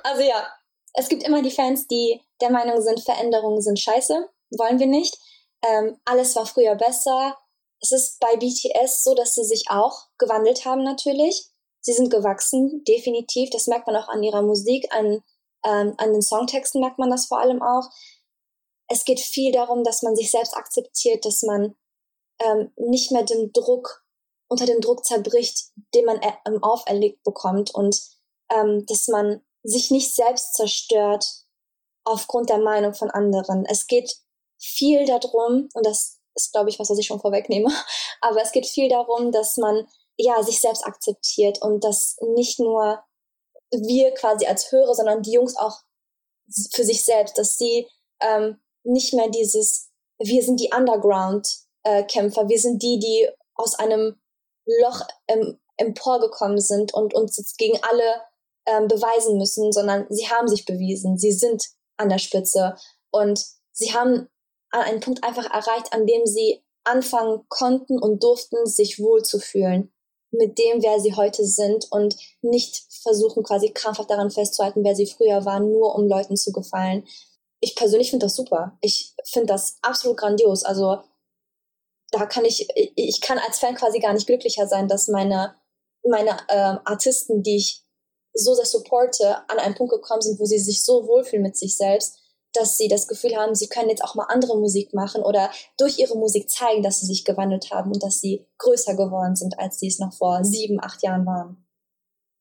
Also 0.03 0.23
ja, 0.23 0.47
es 0.95 1.09
gibt 1.09 1.23
immer 1.23 1.43
die 1.43 1.51
Fans, 1.51 1.87
die 1.87 2.21
der 2.41 2.51
Meinung 2.51 2.83
sind, 2.83 3.01
Veränderungen 3.01 3.63
sind 3.63 3.81
scheiße, 3.81 4.29
wollen 4.51 4.79
wir 4.79 4.87
nicht. 4.87 5.17
Ähm, 5.65 5.99
alles 6.05 6.37
war 6.37 6.45
früher 6.45 6.75
besser. 6.75 7.39
Es 7.81 7.93
ist 7.93 8.21
bei 8.21 8.37
BTS 8.37 9.03
so, 9.03 9.15
dass 9.15 9.35
sie 9.35 9.45
sich 9.45 9.65
auch 9.71 10.09
gewandelt 10.19 10.65
haben 10.65 10.83
natürlich. 10.83 11.47
Sie 11.81 11.93
sind 11.93 12.11
gewachsen, 12.11 12.85
definitiv. 12.85 13.51
Das 13.51 13.67
merkt 13.67 13.87
man 13.87 13.97
auch 13.97 14.09
an 14.09 14.23
ihrer 14.23 14.43
Musik, 14.43 14.87
an 14.95 15.23
ähm, 15.65 15.95
an 15.99 16.13
den 16.13 16.23
Songtexten 16.23 16.81
merkt 16.81 16.99
man 16.99 17.11
das 17.11 17.27
vor 17.27 17.41
allem 17.41 17.63
auch. 17.63 17.89
Es 18.89 19.05
geht 19.05 19.21
viel 19.21 19.53
darum, 19.53 19.85
dass 19.85 20.03
man 20.03 20.17
sich 20.17 20.31
selbst 20.31 20.57
akzeptiert, 20.57 21.25
dass 21.25 21.43
man 21.43 21.75
ähm, 22.41 22.73
nicht 22.77 23.13
mehr 23.13 23.23
den 23.23 23.53
Druck, 23.53 24.05
unter 24.49 24.67
dem 24.67 24.81
Druck 24.81 25.05
zerbricht, 25.05 25.71
den 25.95 26.05
man 26.05 26.21
ähm, 26.47 26.63
auferlegt 26.63 27.23
bekommt 27.23 27.75
und 27.75 28.01
ähm, 28.51 28.85
dass 28.87 29.09
man 29.09 29.41
sich 29.63 29.91
nicht 29.91 30.15
selbst 30.15 30.55
zerstört 30.55 31.25
aufgrund 32.05 32.51
der 32.51 32.59
Meinung 32.59 32.95
von 32.95 33.11
anderen. 33.11 33.65
Es 33.67 33.87
geht 33.87 34.15
viel 34.59 35.07
darum, 35.07 35.69
und 35.73 35.87
das 35.87 36.21
ist, 36.35 36.53
glaube 36.53 36.71
ich, 36.71 36.79
was, 36.79 36.91
was 36.91 36.99
ich 36.99 37.07
schon 37.07 37.21
vorwegnehme, 37.21 37.73
aber 38.21 38.43
es 38.43 38.53
geht 38.53 38.67
viel 38.67 38.89
darum, 38.89 39.33
dass 39.33 39.57
man 39.57 39.87
ja 40.17 40.43
sich 40.43 40.61
selbst 40.61 40.85
akzeptiert 40.85 41.63
und 41.63 41.83
dass 41.85 42.17
nicht 42.35 42.59
nur 42.59 43.03
wir 43.73 44.13
quasi 44.15 44.47
als 44.47 44.71
Hörer, 44.71 44.95
sondern 44.95 45.23
die 45.23 45.33
Jungs 45.33 45.57
auch 45.57 45.81
für 46.75 46.85
sich 46.85 47.05
selbst, 47.05 47.39
dass 47.39 47.57
sie 47.57 47.89
ähm, 48.21 48.61
nicht 48.85 49.15
mehr 49.15 49.29
dieses, 49.29 49.91
wir 50.19 50.43
sind 50.43 50.61
die 50.61 50.71
Underground-Kämpfer, 50.75 52.49
wir 52.49 52.59
sind 52.59 52.83
die, 52.83 52.99
die 52.99 53.29
aus 53.55 53.79
einem 53.79 54.21
Loch 54.67 55.01
ähm, 55.29 55.59
emporgekommen 55.77 56.61
sind 56.61 56.95
und 56.95 57.15
uns 57.15 57.37
jetzt 57.39 57.59
gegen 57.59 57.79
alle 57.83 58.23
ähm, 58.67 58.89
beweisen 58.89 59.39
müssen, 59.39 59.73
sondern 59.73 60.07
sie 60.11 60.29
haben 60.29 60.49
sich 60.49 60.65
bewiesen, 60.65 61.19
sie 61.19 61.33
sind 61.33 61.67
an 61.97 62.09
der 62.09 62.19
Spitze 62.19 62.77
und 63.11 63.45
sie 63.73 63.93
haben 63.93 64.29
an 64.71 64.83
einen 64.83 65.01
Punkt 65.01 65.25
einfach 65.25 65.47
erreicht, 65.47 65.93
an 65.93 66.07
dem 66.07 66.27
sie 66.27 66.63
anfangen 66.85 67.45
konnten 67.49 67.99
und 68.01 68.23
durften, 68.23 68.67
sich 68.67 68.99
wohl 68.99 69.23
zu 69.23 69.39
fühlen 69.39 69.93
mit 70.33 70.59
dem, 70.59 70.83
wer 70.83 70.99
sie 70.99 71.15
heute 71.15 71.45
sind 71.45 71.87
und 71.93 72.17
nicht 72.41 72.83
versuchen, 73.03 73.43
quasi 73.43 73.71
krampfhaft 73.71 74.11
daran 74.11 74.31
festzuhalten, 74.31 74.83
wer 74.83 74.97
sie 74.97 75.07
früher 75.07 75.45
waren, 75.45 75.71
nur 75.71 75.95
um 75.95 76.09
Leuten 76.09 76.37
zu 76.37 76.53
gefallen. 76.53 77.07
Ich 77.61 77.77
persönlich 77.77 78.11
finde 78.11 78.27
das 78.27 78.35
super. 78.35 78.77
Ich 78.81 79.15
finde 79.25 79.49
das 79.49 79.77
absolut 79.83 80.17
grandios. 80.17 80.65
Also 80.65 80.99
da 82.11 82.27
kann 82.27 82.45
ich, 82.45 82.67
ich 82.75 83.21
kann 83.21 83.39
als 83.39 83.59
Fan 83.59 83.75
quasi 83.75 83.99
gar 83.99 84.15
nicht 84.15 84.27
glücklicher 84.27 84.67
sein, 84.67 84.89
dass 84.89 85.09
meine, 85.09 85.55
meine 86.03 86.31
äh, 86.49 86.77
Artisten, 86.85 87.43
die 87.43 87.57
ich 87.57 87.85
so 88.35 88.55
sehr 88.55 88.67
supporte, 88.67 89.49
an 89.49 89.59
einen 89.59 89.75
Punkt 89.75 89.93
gekommen 89.93 90.23
sind, 90.23 90.41
wo 90.41 90.47
sie 90.47 90.59
sich 90.59 90.83
so 90.83 91.07
wohlfühlen 91.07 91.43
mit 91.43 91.57
sich 91.57 91.77
selbst, 91.77 92.19
dass 92.55 92.77
sie 92.77 92.89
das 92.89 93.09
Gefühl 93.09 93.37
haben, 93.37 93.55
sie 93.55 93.69
können 93.69 93.89
jetzt 93.89 94.05
auch 94.05 94.15
mal 94.15 94.27
andere 94.29 94.59
Musik 94.59 94.95
machen 94.95 95.23
oder 95.23 95.51
durch 95.79 95.99
ihre 95.99 96.17
Musik 96.17 96.51
zeigen, 96.51 96.83
dass 96.83 97.01
sie 97.01 97.07
sich 97.07 97.25
gewandelt 97.25 97.71
haben 97.71 97.93
und 97.93 98.03
dass 98.03 98.21
sie 98.21 98.47
größer 98.59 98.95
geworden 98.95 99.37
sind, 99.37 99.59
als 99.59 99.79
sie 99.79 99.89
es 99.89 99.99
noch 99.99 100.13
vor 100.13 100.45
sieben, 100.45 100.79
acht 100.83 101.03
Jahren 101.03 101.27
waren. 101.27 101.63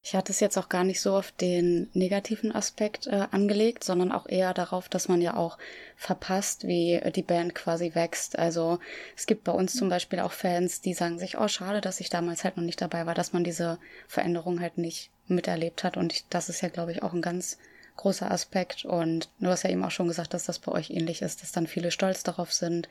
Ich 0.03 0.16
hatte 0.16 0.32
es 0.32 0.39
jetzt 0.39 0.57
auch 0.57 0.68
gar 0.68 0.84
nicht 0.84 0.99
so 0.99 1.16
auf 1.16 1.32
den 1.32 1.91
negativen 1.93 2.51
Aspekt 2.51 3.05
äh, 3.05 3.28
angelegt, 3.30 3.84
sondern 3.84 4.12
auch 4.12 4.28
eher 4.28 4.51
darauf, 4.55 4.89
dass 4.89 5.07
man 5.07 5.22
ja 5.22 5.38
auch 5.38 5.59
verpasst, 5.95 6.66
wie 6.66 6.99
die 7.16 7.22
Band 7.22 7.53
quasi 7.53 7.93
wächst. 7.93 8.39
Also 8.39 8.80
es 9.16 9.28
gibt 9.28 9.43
bei 9.43 9.51
uns 9.51 9.76
zum 9.76 9.89
Beispiel 9.89 10.20
auch 10.20 10.32
Fans, 10.32 10.82
die 10.82 10.95
sagen 10.95 11.20
sich, 11.20 11.38
oh 11.38 11.47
schade, 11.47 11.82
dass 11.82 11.99
ich 11.99 12.09
damals 12.09 12.43
halt 12.43 12.57
noch 12.57 12.64
nicht 12.64 12.82
dabei 12.82 13.05
war, 13.05 13.14
dass 13.14 13.32
man 13.32 13.43
diese 13.43 13.78
Veränderung 14.07 14.59
halt 14.59 14.80
nicht 14.80 15.12
miterlebt 15.28 15.84
hat. 15.84 15.97
Und 15.97 16.14
ich, 16.14 16.26
das 16.30 16.49
ist 16.49 16.62
ja, 16.62 16.70
glaube 16.70 16.91
ich, 16.91 17.03
auch 17.03 17.14
ein 17.14 17.22
ganz 17.22 17.59
großer 17.97 18.29
Aspekt. 18.31 18.85
Und 18.85 19.29
du 19.39 19.49
hast 19.49 19.63
ja 19.63 19.69
eben 19.69 19.83
auch 19.83 19.91
schon 19.91 20.07
gesagt, 20.07 20.33
dass 20.33 20.45
das 20.45 20.59
bei 20.59 20.71
euch 20.71 20.89
ähnlich 20.89 21.21
ist, 21.21 21.41
dass 21.41 21.51
dann 21.51 21.67
viele 21.67 21.91
stolz 21.91 22.23
darauf 22.23 22.53
sind, 22.53 22.87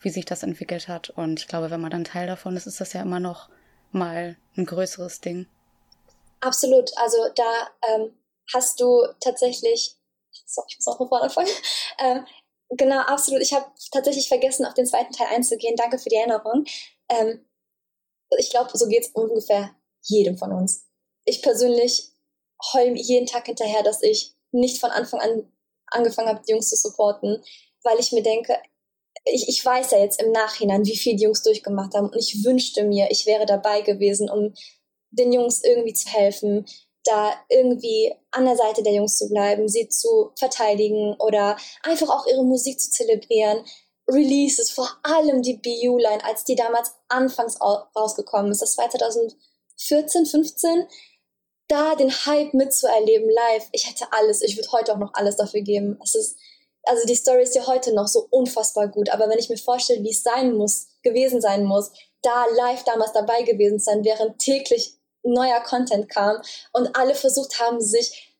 wie 0.00 0.10
sich 0.10 0.24
das 0.24 0.42
entwickelt 0.42 0.88
hat. 0.88 1.10
Und 1.10 1.40
ich 1.40 1.48
glaube, 1.48 1.70
wenn 1.70 1.80
man 1.80 1.90
dann 1.90 2.04
Teil 2.04 2.26
davon 2.26 2.56
ist, 2.56 2.66
ist 2.66 2.80
das 2.80 2.92
ja 2.92 3.02
immer 3.02 3.20
noch 3.20 3.48
mal 3.92 4.36
ein 4.56 4.66
größeres 4.66 5.20
Ding. 5.20 5.46
Absolut. 6.40 6.90
Also 6.96 7.18
da 7.34 7.68
ähm, 7.88 8.14
hast 8.52 8.80
du 8.80 9.06
tatsächlich, 9.20 9.96
so, 10.46 10.62
ich 10.68 10.76
muss 10.78 10.86
auch 10.86 10.96
von 10.96 11.08
vorne 11.08 11.24
anfangen. 11.24 11.48
Ähm, 12.02 12.24
genau, 12.70 13.00
absolut. 13.00 13.42
Ich 13.42 13.52
habe 13.52 13.66
tatsächlich 13.92 14.28
vergessen, 14.28 14.64
auf 14.64 14.72
den 14.72 14.86
zweiten 14.86 15.12
Teil 15.12 15.26
einzugehen. 15.34 15.76
Danke 15.76 15.98
für 15.98 16.08
die 16.08 16.16
Erinnerung. 16.16 16.64
Ähm, 17.10 17.44
ich 18.38 18.48
glaube, 18.48 18.70
so 18.72 18.86
geht 18.86 19.04
es 19.04 19.10
ungefähr 19.10 19.70
jedem 20.02 20.38
von 20.38 20.52
uns. 20.52 20.86
Ich 21.26 21.42
persönlich 21.42 22.12
heule 22.72 22.94
jeden 22.96 23.26
Tag 23.26 23.46
hinterher, 23.46 23.82
dass 23.82 24.02
ich 24.02 24.34
nicht 24.52 24.80
von 24.80 24.90
Anfang 24.90 25.20
an 25.20 25.50
angefangen 25.92 26.28
habe, 26.28 26.42
die 26.46 26.52
Jungs 26.52 26.70
zu 26.70 26.76
supporten, 26.76 27.42
weil 27.82 27.98
ich 27.98 28.12
mir 28.12 28.22
denke, 28.22 28.56
ich, 29.24 29.48
ich 29.48 29.64
weiß 29.64 29.90
ja 29.90 29.98
jetzt 29.98 30.22
im 30.22 30.32
Nachhinein, 30.32 30.84
wie 30.84 30.96
viel 30.96 31.16
die 31.16 31.24
Jungs 31.24 31.42
durchgemacht 31.42 31.94
haben 31.94 32.08
und 32.08 32.16
ich 32.16 32.44
wünschte 32.44 32.84
mir, 32.84 33.08
ich 33.10 33.26
wäre 33.26 33.46
dabei 33.46 33.82
gewesen, 33.82 34.30
um 34.30 34.54
den 35.10 35.32
Jungs 35.32 35.62
irgendwie 35.64 35.92
zu 35.92 36.08
helfen, 36.08 36.64
da 37.04 37.32
irgendwie 37.48 38.14
an 38.30 38.44
der 38.44 38.56
Seite 38.56 38.82
der 38.82 38.92
Jungs 38.92 39.16
zu 39.16 39.28
bleiben, 39.28 39.68
sie 39.68 39.88
zu 39.88 40.30
verteidigen 40.38 41.16
oder 41.18 41.56
einfach 41.82 42.08
auch 42.08 42.26
ihre 42.26 42.44
Musik 42.44 42.80
zu 42.80 42.90
zelebrieren. 42.90 43.64
Releases, 44.08 44.70
vor 44.70 44.88
allem 45.02 45.40
die 45.42 45.56
BU-Line, 45.56 46.24
als 46.24 46.44
die 46.44 46.56
damals 46.56 46.92
anfangs 47.08 47.60
rausgekommen 47.60 48.50
ist, 48.50 48.60
das 48.60 48.76
war 48.76 48.90
2014, 48.90 50.26
15, 50.26 50.86
da 51.70 51.94
den 51.94 52.10
Hype 52.10 52.52
mitzuerleben 52.52 53.30
live, 53.30 53.68
ich 53.72 53.88
hätte 53.88 54.06
alles, 54.12 54.42
ich 54.42 54.56
würde 54.56 54.72
heute 54.72 54.92
auch 54.92 54.98
noch 54.98 55.14
alles 55.14 55.36
dafür 55.36 55.60
geben. 55.60 55.98
Es 56.02 56.14
ist, 56.14 56.36
also 56.82 57.06
die 57.06 57.14
Story 57.14 57.42
ist 57.42 57.54
ja 57.54 57.66
heute 57.66 57.94
noch 57.94 58.08
so 58.08 58.26
unfassbar 58.30 58.88
gut, 58.88 59.08
aber 59.10 59.28
wenn 59.28 59.38
ich 59.38 59.48
mir 59.48 59.56
vorstelle, 59.56 60.02
wie 60.02 60.10
es 60.10 60.22
sein 60.22 60.56
muss, 60.56 60.88
gewesen 61.02 61.40
sein 61.40 61.64
muss, 61.64 61.92
da 62.22 62.46
live 62.56 62.82
damals 62.84 63.12
dabei 63.12 63.42
gewesen 63.42 63.78
sein, 63.78 64.04
während 64.04 64.38
täglich 64.38 64.94
neuer 65.22 65.60
Content 65.60 66.08
kam 66.08 66.40
und 66.72 66.96
alle 66.96 67.14
versucht 67.14 67.60
haben, 67.60 67.80
sich 67.80 68.36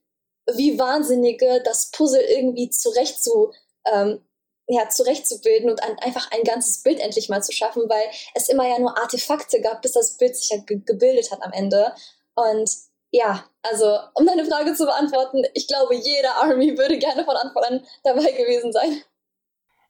wie 0.54 0.78
Wahnsinnige 0.78 1.62
das 1.64 1.90
Puzzle 1.92 2.22
irgendwie 2.22 2.70
zurecht 2.70 3.22
zu, 3.22 3.52
ähm, 3.86 4.24
ja, 4.66 4.88
zurechtzubilden 4.88 5.70
und 5.70 5.82
ein, 5.82 5.98
einfach 5.98 6.30
ein 6.32 6.42
ganzes 6.42 6.82
Bild 6.82 6.98
endlich 6.98 7.28
mal 7.28 7.42
zu 7.42 7.52
schaffen, 7.52 7.88
weil 7.88 8.08
es 8.34 8.48
immer 8.48 8.68
ja 8.68 8.78
nur 8.78 8.96
Artefakte 8.96 9.60
gab, 9.60 9.82
bis 9.82 9.92
das 9.92 10.16
Bild 10.16 10.36
sich 10.36 10.50
ja 10.50 10.58
gebildet 10.66 11.30
hat 11.30 11.42
am 11.42 11.52
Ende. 11.52 11.94
Und 12.34 12.70
ja, 13.12 13.44
also 13.62 13.98
um 14.14 14.26
deine 14.26 14.44
Frage 14.44 14.74
zu 14.74 14.84
beantworten, 14.84 15.44
ich 15.54 15.66
glaube, 15.66 15.94
jeder 15.94 16.36
Army 16.36 16.76
würde 16.78 16.98
gerne 16.98 17.24
von 17.24 17.36
Anfang 17.36 17.64
an 17.64 17.86
dabei 18.04 18.30
gewesen 18.32 18.72
sein. 18.72 19.02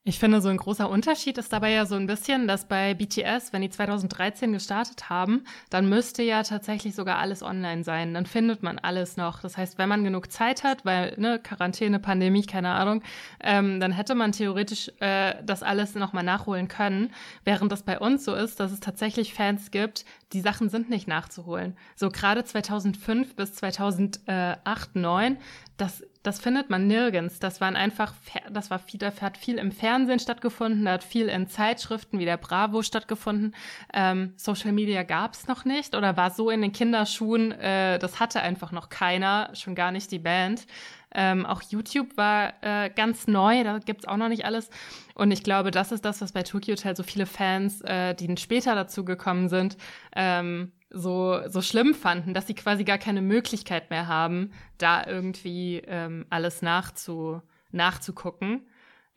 Ich 0.02 0.18
finde, 0.18 0.40
so 0.40 0.48
ein 0.48 0.56
großer 0.56 0.88
Unterschied 0.88 1.36
ist 1.36 1.52
dabei 1.52 1.72
ja 1.72 1.84
so 1.84 1.94
ein 1.94 2.06
bisschen, 2.06 2.48
dass 2.48 2.64
bei 2.64 2.94
BTS, 2.94 3.52
wenn 3.52 3.60
die 3.60 3.68
2013 3.68 4.50
gestartet 4.50 5.10
haben, 5.10 5.44
dann 5.68 5.90
müsste 5.90 6.22
ja 6.22 6.42
tatsächlich 6.42 6.94
sogar 6.94 7.18
alles 7.18 7.42
online 7.42 7.84
sein. 7.84 8.14
Dann 8.14 8.24
findet 8.24 8.62
man 8.62 8.78
alles 8.78 9.18
noch. 9.18 9.40
Das 9.42 9.58
heißt, 9.58 9.76
wenn 9.76 9.90
man 9.90 10.02
genug 10.02 10.32
Zeit 10.32 10.64
hat, 10.64 10.86
weil, 10.86 11.12
ne, 11.18 11.38
Quarantäne, 11.38 11.98
Pandemie, 11.98 12.46
keine 12.46 12.70
Ahnung, 12.70 13.02
ähm, 13.40 13.78
dann 13.78 13.92
hätte 13.92 14.14
man 14.14 14.32
theoretisch 14.32 14.90
äh, 15.00 15.34
das 15.44 15.62
alles 15.62 15.94
nochmal 15.94 16.24
nachholen 16.24 16.68
können. 16.68 17.12
Während 17.44 17.70
das 17.70 17.82
bei 17.82 17.98
uns 17.98 18.24
so 18.24 18.34
ist, 18.34 18.58
dass 18.58 18.72
es 18.72 18.80
tatsächlich 18.80 19.34
Fans 19.34 19.70
gibt, 19.70 20.06
die 20.32 20.40
Sachen 20.40 20.70
sind 20.70 20.88
nicht 20.88 21.08
nachzuholen. 21.08 21.76
So 21.94 22.08
gerade 22.08 22.42
2005 22.42 23.36
bis 23.36 23.52
2008, 23.52 24.94
2009, 24.94 25.36
das 25.76 26.02
das 26.22 26.40
findet 26.40 26.68
man 26.68 26.86
nirgends. 26.86 27.38
Das 27.38 27.60
waren 27.60 27.76
einfach, 27.76 28.12
das 28.50 28.70
war 28.70 28.78
viel, 28.78 28.98
da 28.98 29.12
hat 29.20 29.38
viel 29.38 29.56
im 29.56 29.72
Fernsehen 29.72 30.18
stattgefunden, 30.18 30.84
da 30.84 30.92
hat 30.92 31.04
viel 31.04 31.28
in 31.28 31.48
Zeitschriften 31.48 32.18
wie 32.18 32.24
der 32.26 32.36
Bravo 32.36 32.82
stattgefunden. 32.82 33.54
Ähm, 33.94 34.34
Social 34.36 34.72
Media 34.72 35.02
gab 35.02 35.34
es 35.34 35.48
noch 35.48 35.64
nicht 35.64 35.94
oder 35.94 36.16
war 36.16 36.30
so 36.30 36.50
in 36.50 36.60
den 36.60 36.72
Kinderschuhen, 36.72 37.52
äh, 37.52 37.98
das 37.98 38.20
hatte 38.20 38.42
einfach 38.42 38.70
noch 38.70 38.90
keiner, 38.90 39.50
schon 39.54 39.74
gar 39.74 39.92
nicht 39.92 40.10
die 40.10 40.18
Band. 40.18 40.66
Ähm, 41.12 41.44
auch 41.44 41.62
YouTube 41.62 42.16
war 42.16 42.52
äh, 42.60 42.90
ganz 42.90 43.26
neu, 43.26 43.64
da 43.64 43.78
gibt 43.78 44.02
es 44.02 44.08
auch 44.08 44.16
noch 44.16 44.28
nicht 44.28 44.44
alles. 44.44 44.70
Und 45.14 45.30
ich 45.30 45.42
glaube, 45.42 45.70
das 45.70 45.90
ist 45.90 46.04
das, 46.04 46.20
was 46.20 46.32
bei 46.32 46.42
Tokyo 46.42 46.72
Hotel 46.72 46.94
so 46.94 47.02
viele 47.02 47.26
Fans, 47.26 47.80
äh, 47.80 48.14
die 48.14 48.36
später 48.36 48.74
dazu 48.74 49.04
gekommen 49.04 49.48
sind, 49.48 49.76
ähm, 50.14 50.72
so, 50.90 51.40
so 51.48 51.62
schlimm 51.62 51.94
fanden, 51.94 52.34
dass 52.34 52.46
sie 52.46 52.54
quasi 52.54 52.84
gar 52.84 52.98
keine 52.98 53.22
Möglichkeit 53.22 53.90
mehr 53.90 54.08
haben, 54.08 54.52
da 54.78 55.06
irgendwie 55.06 55.82
ähm, 55.86 56.26
alles 56.30 56.62
nachzu, 56.62 57.42
nachzugucken. 57.70 58.66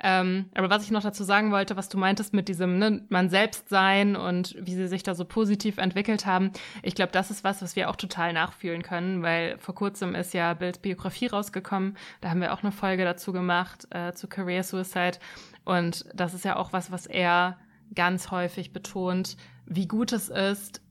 Ähm, 0.06 0.50
aber 0.54 0.70
was 0.70 0.84
ich 0.84 0.92
noch 0.92 1.02
dazu 1.02 1.24
sagen 1.24 1.52
wollte, 1.52 1.78
was 1.78 1.88
du 1.88 1.98
meintest 1.98 2.34
mit 2.34 2.50
diesem 2.50 2.78
ne, 2.78 3.06
man 3.10 3.30
selbst 3.30 3.70
sein 3.70 4.18
und 4.18 4.56
wie 4.60 4.74
sie 4.74 4.88
sich 4.88 5.02
da 5.04 5.16
so 5.16 5.24
positiv 5.24 5.78
entwickelt 5.78 6.26
haben, 6.26 6.52
ich 6.82 6.94
glaube, 6.94 7.14
das 7.14 7.32
ist 7.32 7.46
was, 7.46 7.62
was 7.62 7.76
wir 7.76 7.90
auch 7.90 7.96
total 7.96 8.34
nachfühlen 8.34 8.84
können, 8.84 9.24
weil 9.24 9.58
vor 9.60 9.76
kurzem 9.76 10.14
ist 10.14 10.34
ja 10.34 10.54
Bilds 10.56 10.80
Biografie 10.80 11.28
rausgekommen. 11.28 11.96
Da 12.20 12.30
haben 12.30 12.42
wir 12.42 12.54
auch 12.54 12.64
eine 12.64 12.74
Folge 12.74 13.06
dazu 13.06 13.32
gemacht 13.32 13.88
äh, 13.92 14.12
zu 14.12 14.28
Career 14.28 14.64
Suicide 14.64 15.20
und 15.64 16.06
das 16.14 16.34
ist 16.34 16.44
ja 16.44 16.58
auch 16.58 16.74
was, 16.74 16.92
was 16.92 17.06
er 17.06 17.58
ganz 17.96 18.30
häufig 18.30 18.74
betont, 18.74 19.38
wie 19.66 19.88
gut 19.88 20.12
es 20.12 20.28
ist, 20.28 20.82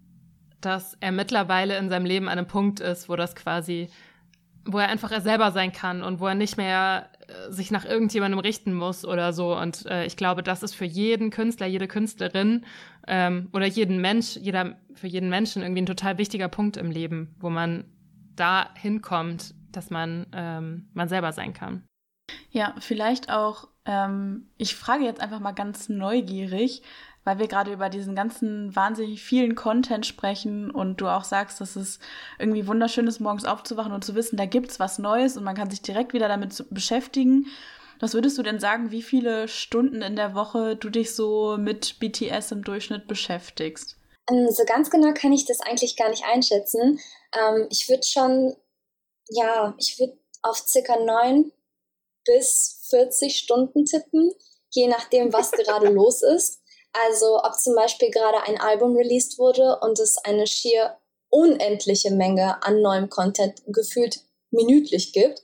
dass 0.65 0.97
er 1.01 1.13
mittlerweile 1.13 1.77
in 1.79 1.89
seinem 1.89 2.07
Leben 2.07 2.29
an 2.29 2.39
einem 2.39 2.47
Punkt 2.47 2.81
ist, 2.81 3.09
wo 3.09 3.17
das 3.17 3.35
quasi, 3.35 3.89
wo 4.65 4.79
er 4.79 4.89
einfach 4.89 5.11
er 5.11 5.21
selber 5.21 5.51
sein 5.51 5.73
kann 5.73 6.03
und 6.03 6.21
wo 6.21 6.27
er 6.27 6.35
nicht 6.35 6.57
mehr 6.57 7.09
äh, 7.29 7.53
sich 7.53 7.71
nach 7.71 7.85
irgendjemandem 7.85 8.39
richten 8.39 8.75
muss 8.75 9.05
oder 9.05 9.33
so. 9.33 9.57
Und 9.57 9.87
äh, 9.87 10.07
ich 10.07 10.17
glaube, 10.17 10.43
das 10.43 10.63
ist 10.63 10.75
für 10.75 10.85
jeden 10.85 11.31
Künstler, 11.31 11.67
jede 11.67 11.89
Künstlerin 11.89 12.65
ähm, 13.07 13.49
oder 13.53 13.67
jeden 13.67 14.01
Mensch, 14.01 14.37
jeder, 14.37 14.77
für 14.95 15.09
jeden 15.09 15.29
Menschen 15.29 15.63
irgendwie 15.63 15.83
ein 15.83 15.87
total 15.87 16.19
wichtiger 16.19 16.49
Punkt 16.49 16.77
im 16.77 16.91
Leben, 16.91 17.35
wo 17.41 17.51
man 17.51 17.85
da 18.37 18.71
hinkommt, 18.75 19.55
dass 19.73 19.91
man 19.91 20.27
ähm, 20.33 20.89
man 20.95 21.09
selber 21.09 21.33
sein 21.33 21.53
kann. 21.53 21.85
Ja, 22.51 22.75
vielleicht 22.79 23.31
auch, 23.31 23.69
ähm, 23.85 24.51
ich 24.59 24.77
frage 24.77 25.05
jetzt 25.05 25.21
einfach 25.21 25.41
mal 25.41 25.53
ganz 25.53 25.89
neugierig, 25.89 26.83
weil 27.25 27.39
wir 27.39 27.49
gerade 27.49 27.73
über 27.73 27.89
diesen 27.89 28.15
ganzen 28.15 28.75
wahnsinnig 28.75 29.23
vielen 29.23 29.55
Content 29.55 30.07
sprechen 30.07 30.71
und 30.71 31.01
du 31.01 31.09
auch 31.09 31.25
sagst, 31.25 31.61
dass 31.61 31.77
es 31.77 31.99
irgendwie 32.39 32.67
wunderschön 32.67 33.07
ist, 33.07 33.21
morgens 33.21 33.45
aufzuwachen 33.45 33.93
und 33.93 34.05
zu 34.05 34.15
wissen, 34.15 34.37
da 34.37 34.47
gibt's 34.47 34.81
was 34.81 34.99
Neues 34.99 35.37
und 35.37 35.45
man 35.45 35.55
kann 35.55 35.71
sich 35.71 35.83
direkt 35.83 36.13
wieder 36.13 36.29
damit 36.29 36.65
beschäftigen. 36.71 37.47
Was 38.01 38.15
würdest 38.15 38.37
du 38.37 38.43
denn 38.43 38.59
sagen, 38.59 38.91
wie 38.91 39.03
viele 39.03 39.47
Stunden 39.47 40.03
in 40.03 40.17
der 40.17 40.35
Woche 40.35 40.75
du 40.75 40.91
dich 40.91 41.15
so 41.15 41.57
mit 41.57 42.01
BTS 42.01 42.51
im 42.51 42.65
Durchschnitt 42.65 43.07
beschäftigst? 43.07 43.97
Ähm, 44.29 44.49
so 44.51 44.65
ganz 44.65 44.91
genau 44.91 45.13
kann 45.15 45.33
ich 45.33 45.45
das 45.45 45.61
eigentlich 45.61 45.97
gar 45.97 46.09
nicht 46.09 46.25
einschätzen. 46.25 46.99
Ähm, 47.33 47.69
ich 47.71 47.89
würde 47.89 48.03
schon, 48.05 48.57
ja, 49.29 49.75
ich 49.79 50.01
würde 50.01 50.19
auf 50.43 50.59
circa 50.59 50.97
neun 50.97 51.53
bis 52.25 52.85
40 52.91 53.37
Stunden 53.37 53.85
tippen, 53.85 54.33
je 54.71 54.89
nachdem, 54.89 55.33
was 55.33 55.51
gerade 55.53 55.89
los 55.89 56.23
ist. 56.23 56.62
Also 56.93 57.43
ob 57.43 57.55
zum 57.59 57.75
Beispiel 57.75 58.11
gerade 58.11 58.43
ein 58.43 58.61
Album 58.61 58.97
released 58.97 59.39
wurde 59.39 59.79
und 59.81 59.99
es 59.99 60.19
eine 60.19 60.47
schier 60.47 60.99
unendliche 61.31 62.11
Menge 62.11 62.63
an 62.63 62.83
neuem 62.83 63.09
Content 63.09 63.63
gefühlt 63.67 64.21
minütlich 64.51 65.13
gibt. 65.13 65.43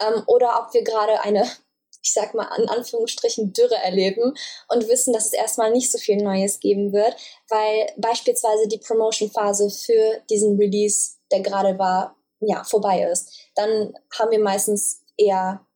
Ähm, 0.00 0.22
oder 0.26 0.60
ob 0.60 0.74
wir 0.74 0.84
gerade 0.84 1.22
eine, 1.22 1.42
ich 2.02 2.12
sag 2.12 2.34
mal 2.34 2.48
in 2.58 2.68
Anführungsstrichen, 2.68 3.52
Dürre 3.52 3.76
erleben 3.76 4.34
und 4.68 4.88
wissen, 4.88 5.12
dass 5.12 5.26
es 5.26 5.32
erstmal 5.32 5.70
nicht 5.70 5.90
so 5.90 5.98
viel 5.98 6.16
Neues 6.16 6.60
geben 6.60 6.92
wird, 6.92 7.16
weil 7.48 7.92
beispielsweise 7.96 8.68
die 8.68 8.78
Promotion-Phase 8.78 9.70
für 9.70 10.22
diesen 10.28 10.56
Release, 10.58 11.16
der 11.32 11.40
gerade 11.40 11.78
war, 11.78 12.16
ja, 12.40 12.64
vorbei 12.64 13.02
ist. 13.10 13.32
Dann 13.54 13.94
haben 14.18 14.30
wir 14.30 14.40
meistens 14.40 15.02
eher 15.16 15.66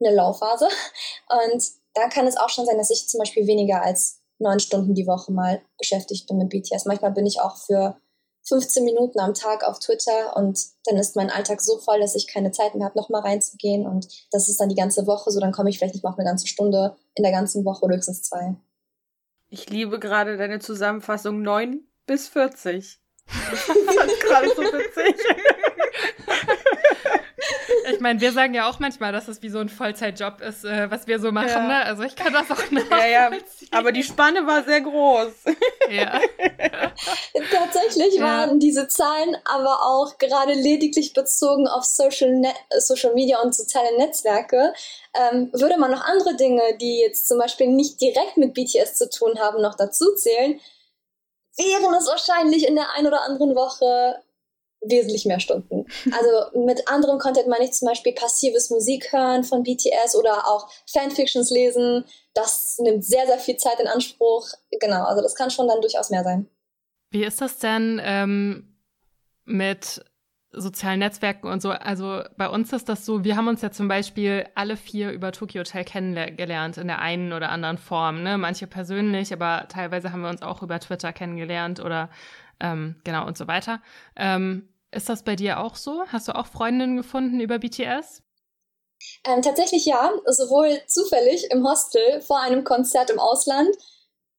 eine 0.00 0.14
Laufphase 0.14 0.68
und 1.44 1.64
da 1.94 2.08
kann 2.08 2.28
es 2.28 2.36
auch 2.36 2.48
schon 2.48 2.66
sein, 2.66 2.78
dass 2.78 2.90
ich 2.90 3.08
zum 3.08 3.18
Beispiel 3.18 3.46
weniger 3.48 3.82
als 3.82 4.17
neun 4.38 4.60
Stunden 4.60 4.94
die 4.94 5.06
Woche 5.06 5.32
mal 5.32 5.60
beschäftigt 5.78 6.26
bin 6.28 6.38
mit 6.38 6.50
BTS. 6.50 6.84
Manchmal 6.86 7.12
bin 7.12 7.26
ich 7.26 7.40
auch 7.40 7.56
für 7.56 7.96
15 8.48 8.84
Minuten 8.84 9.20
am 9.20 9.34
Tag 9.34 9.62
auf 9.64 9.78
Twitter 9.78 10.36
und 10.36 10.58
dann 10.84 10.96
ist 10.96 11.16
mein 11.16 11.30
Alltag 11.30 11.60
so 11.60 11.78
voll, 11.78 12.00
dass 12.00 12.14
ich 12.14 12.26
keine 12.26 12.50
Zeit 12.50 12.74
mehr 12.74 12.86
habe, 12.86 12.98
nochmal 12.98 13.20
reinzugehen 13.22 13.86
und 13.86 14.08
das 14.30 14.48
ist 14.48 14.60
dann 14.60 14.68
die 14.68 14.74
ganze 14.74 15.06
Woche 15.06 15.30
so, 15.30 15.40
dann 15.40 15.52
komme 15.52 15.70
ich 15.70 15.78
vielleicht 15.78 15.94
nicht 15.94 16.04
mal 16.04 16.10
auf 16.10 16.18
eine 16.18 16.28
ganze 16.28 16.46
Stunde 16.46 16.96
in 17.14 17.24
der 17.24 17.32
ganzen 17.32 17.64
Woche 17.64 17.84
oder 17.84 17.96
höchstens 17.96 18.22
zwei. 18.22 18.56
Ich 19.50 19.68
liebe 19.70 19.98
gerade 19.98 20.36
deine 20.36 20.60
Zusammenfassung 20.60 21.42
9 21.42 21.80
bis 22.06 22.28
40. 22.28 23.00
Das 23.50 23.60
fand 23.60 24.20
gerade 24.20 24.48
so 24.56 24.62
witzig. 24.62 25.14
Ich 27.90 28.00
meine, 28.00 28.20
wir 28.20 28.32
sagen 28.32 28.54
ja 28.54 28.68
auch 28.68 28.78
manchmal, 28.78 29.12
dass 29.12 29.28
es 29.28 29.42
wie 29.42 29.48
so 29.48 29.58
ein 29.58 29.68
Vollzeitjob 29.68 30.40
ist, 30.40 30.64
äh, 30.64 30.90
was 30.90 31.06
wir 31.06 31.20
so 31.20 31.32
machen. 31.32 31.48
Ja. 31.48 31.66
Ne? 31.66 31.84
Also 31.84 32.02
ich 32.02 32.16
kann 32.16 32.32
das 32.32 32.50
auch 32.50 32.70
nicht. 32.70 32.86
Ja, 32.98 33.06
ja. 33.06 33.30
Aber 33.70 33.92
die 33.92 34.02
Spanne 34.02 34.46
war 34.46 34.64
sehr 34.64 34.80
groß. 34.80 35.32
Ja. 35.90 36.20
Tatsächlich 37.50 38.16
ja. 38.16 38.22
waren 38.22 38.60
diese 38.60 38.88
Zahlen 38.88 39.38
aber 39.46 39.82
auch 39.82 40.18
gerade 40.18 40.52
lediglich 40.52 41.14
bezogen 41.14 41.66
auf 41.66 41.84
Social, 41.84 42.30
Net 42.34 42.54
Social 42.76 43.14
Media 43.14 43.40
und 43.40 43.54
soziale 43.54 43.96
Netzwerke. 43.96 44.74
Ähm, 45.14 45.48
würde 45.54 45.78
man 45.78 45.90
noch 45.90 46.04
andere 46.04 46.36
Dinge, 46.36 46.62
die 46.78 47.00
jetzt 47.00 47.26
zum 47.26 47.38
Beispiel 47.38 47.68
nicht 47.68 48.02
direkt 48.02 48.36
mit 48.36 48.52
BTS 48.52 48.96
zu 48.96 49.08
tun 49.08 49.38
haben, 49.38 49.62
noch 49.62 49.76
dazu 49.76 50.14
zählen, 50.14 50.60
wären 51.56 51.94
es 51.94 52.06
wahrscheinlich 52.06 52.68
in 52.68 52.74
der 52.74 52.92
ein 52.94 53.06
oder 53.06 53.22
anderen 53.22 53.54
Woche 53.54 54.22
wesentlich 54.80 55.26
mehr 55.26 55.40
Stunden. 55.40 55.86
Also 56.12 56.58
mit 56.64 56.88
anderem 56.88 57.18
Content 57.18 57.48
meine 57.48 57.64
ich 57.64 57.72
zum 57.72 57.88
Beispiel 57.88 58.12
passives 58.12 58.70
Musik 58.70 59.12
hören 59.12 59.44
von 59.44 59.62
BTS 59.62 60.14
oder 60.16 60.46
auch 60.46 60.68
Fanfictions 60.90 61.50
lesen. 61.50 62.04
Das 62.34 62.78
nimmt 62.78 63.04
sehr, 63.04 63.26
sehr 63.26 63.38
viel 63.38 63.56
Zeit 63.56 63.80
in 63.80 63.88
Anspruch. 63.88 64.48
Genau, 64.80 65.04
also 65.04 65.22
das 65.22 65.34
kann 65.34 65.50
schon 65.50 65.68
dann 65.68 65.80
durchaus 65.80 66.10
mehr 66.10 66.24
sein. 66.24 66.48
Wie 67.10 67.24
ist 67.24 67.40
das 67.40 67.58
denn 67.58 68.00
ähm, 68.04 68.76
mit 69.44 70.04
sozialen 70.50 71.00
Netzwerken 71.00 71.48
und 71.48 71.60
so? 71.60 71.70
Also 71.70 72.22
bei 72.36 72.48
uns 72.48 72.72
ist 72.72 72.88
das 72.88 73.04
so, 73.04 73.24
wir 73.24 73.36
haben 73.36 73.48
uns 73.48 73.62
ja 73.62 73.70
zum 73.70 73.88
Beispiel 73.88 74.46
alle 74.54 74.76
vier 74.76 75.10
über 75.10 75.32
Tokyo 75.32 75.60
Hotel 75.60 75.84
kennengelernt 75.84 76.76
in 76.76 76.86
der 76.86 77.00
einen 77.00 77.32
oder 77.32 77.50
anderen 77.50 77.78
Form. 77.78 78.22
Ne? 78.22 78.38
Manche 78.38 78.66
persönlich, 78.66 79.32
aber 79.32 79.66
teilweise 79.68 80.12
haben 80.12 80.22
wir 80.22 80.30
uns 80.30 80.42
auch 80.42 80.62
über 80.62 80.78
Twitter 80.80 81.12
kennengelernt 81.12 81.80
oder 81.80 82.10
ähm, 82.60 83.00
genau 83.04 83.26
und 83.26 83.36
so 83.36 83.46
weiter. 83.46 83.80
Ähm, 84.16 84.68
ist 84.90 85.08
das 85.08 85.22
bei 85.22 85.36
dir 85.36 85.60
auch 85.60 85.76
so? 85.76 86.04
Hast 86.08 86.28
du 86.28 86.34
auch 86.34 86.46
Freundinnen 86.46 86.96
gefunden 86.96 87.40
über 87.40 87.58
BTS? 87.58 88.22
Ähm, 89.24 89.42
tatsächlich 89.42 89.84
ja, 89.84 90.12
sowohl 90.26 90.80
zufällig 90.86 91.50
im 91.50 91.66
Hostel 91.66 92.20
vor 92.20 92.40
einem 92.40 92.64
Konzert 92.64 93.10
im 93.10 93.18
Ausland, 93.18 93.76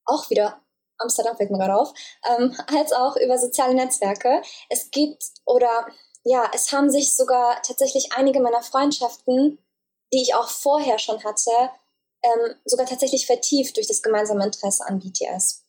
auch 0.05 0.29
wieder 0.29 0.61
Amsterdam 0.99 1.37
fällt 1.37 1.49
mir 1.49 1.57
gerade 1.57 1.75
auf, 1.75 1.93
ähm, 2.29 2.55
als 2.67 2.91
auch 2.91 3.15
über 3.15 3.37
soziale 3.37 3.73
Netzwerke. 3.73 4.41
Es 4.69 4.91
gibt 4.91 5.23
oder 5.45 5.87
ja, 6.23 6.49
es 6.53 6.71
haben 6.71 6.89
sich 6.89 7.15
sogar 7.15 7.61
tatsächlich 7.61 8.09
einige 8.13 8.41
meiner 8.41 8.61
Freundschaften, 8.61 9.57
die 10.13 10.21
ich 10.21 10.35
auch 10.35 10.49
vorher 10.49 10.99
schon 10.99 11.23
hatte, 11.23 11.51
ähm, 12.23 12.55
sogar 12.65 12.85
tatsächlich 12.85 13.25
vertieft 13.25 13.77
durch 13.77 13.87
das 13.87 14.01
gemeinsame 14.01 14.43
Interesse 14.43 14.85
an 14.85 14.99
BTS. 14.99 15.65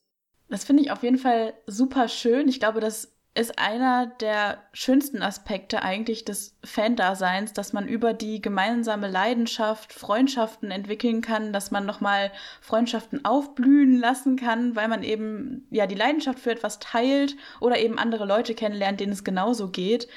Das 0.51 0.65
finde 0.65 0.83
ich 0.83 0.91
auf 0.91 1.03
jeden 1.03 1.19
Fall 1.19 1.55
super 1.67 2.09
schön. 2.09 2.49
Ich 2.49 2.59
glaube, 2.59 2.81
das 2.81 3.13
ist 3.35 3.61
einer 3.61 4.07
der 4.07 4.59
schönsten 4.73 5.23
Aspekte 5.23 5.83
eigentlich 5.83 6.25
des 6.25 6.57
Fan-Daseins, 6.65 7.53
dass 7.53 7.73
man 7.73 7.87
über 7.87 8.13
die 8.13 8.43
gemeinsame 8.43 9.09
Leidenschaft 9.09 9.93
Freundschaften 9.93 10.73
entwickeln 10.73 11.21
kann, 11.21 11.53
dass 11.53 11.71
man 11.71 11.87
nochmal 11.87 12.33
Freundschaften 12.61 13.25
aufblühen 13.25 13.97
lassen 14.01 14.35
kann, 14.35 14.75
weil 14.75 14.89
man 14.89 15.05
eben 15.05 15.69
ja 15.71 15.87
die 15.87 15.95
Leidenschaft 15.95 16.41
für 16.41 16.51
etwas 16.51 16.81
teilt 16.81 17.37
oder 17.61 17.79
eben 17.79 17.99
andere 17.99 18.25
Leute 18.25 18.55
kennenlernt, 18.55 18.99
denen 18.99 19.13
es 19.13 19.23
genauso 19.23 19.69
geht. 19.69 20.09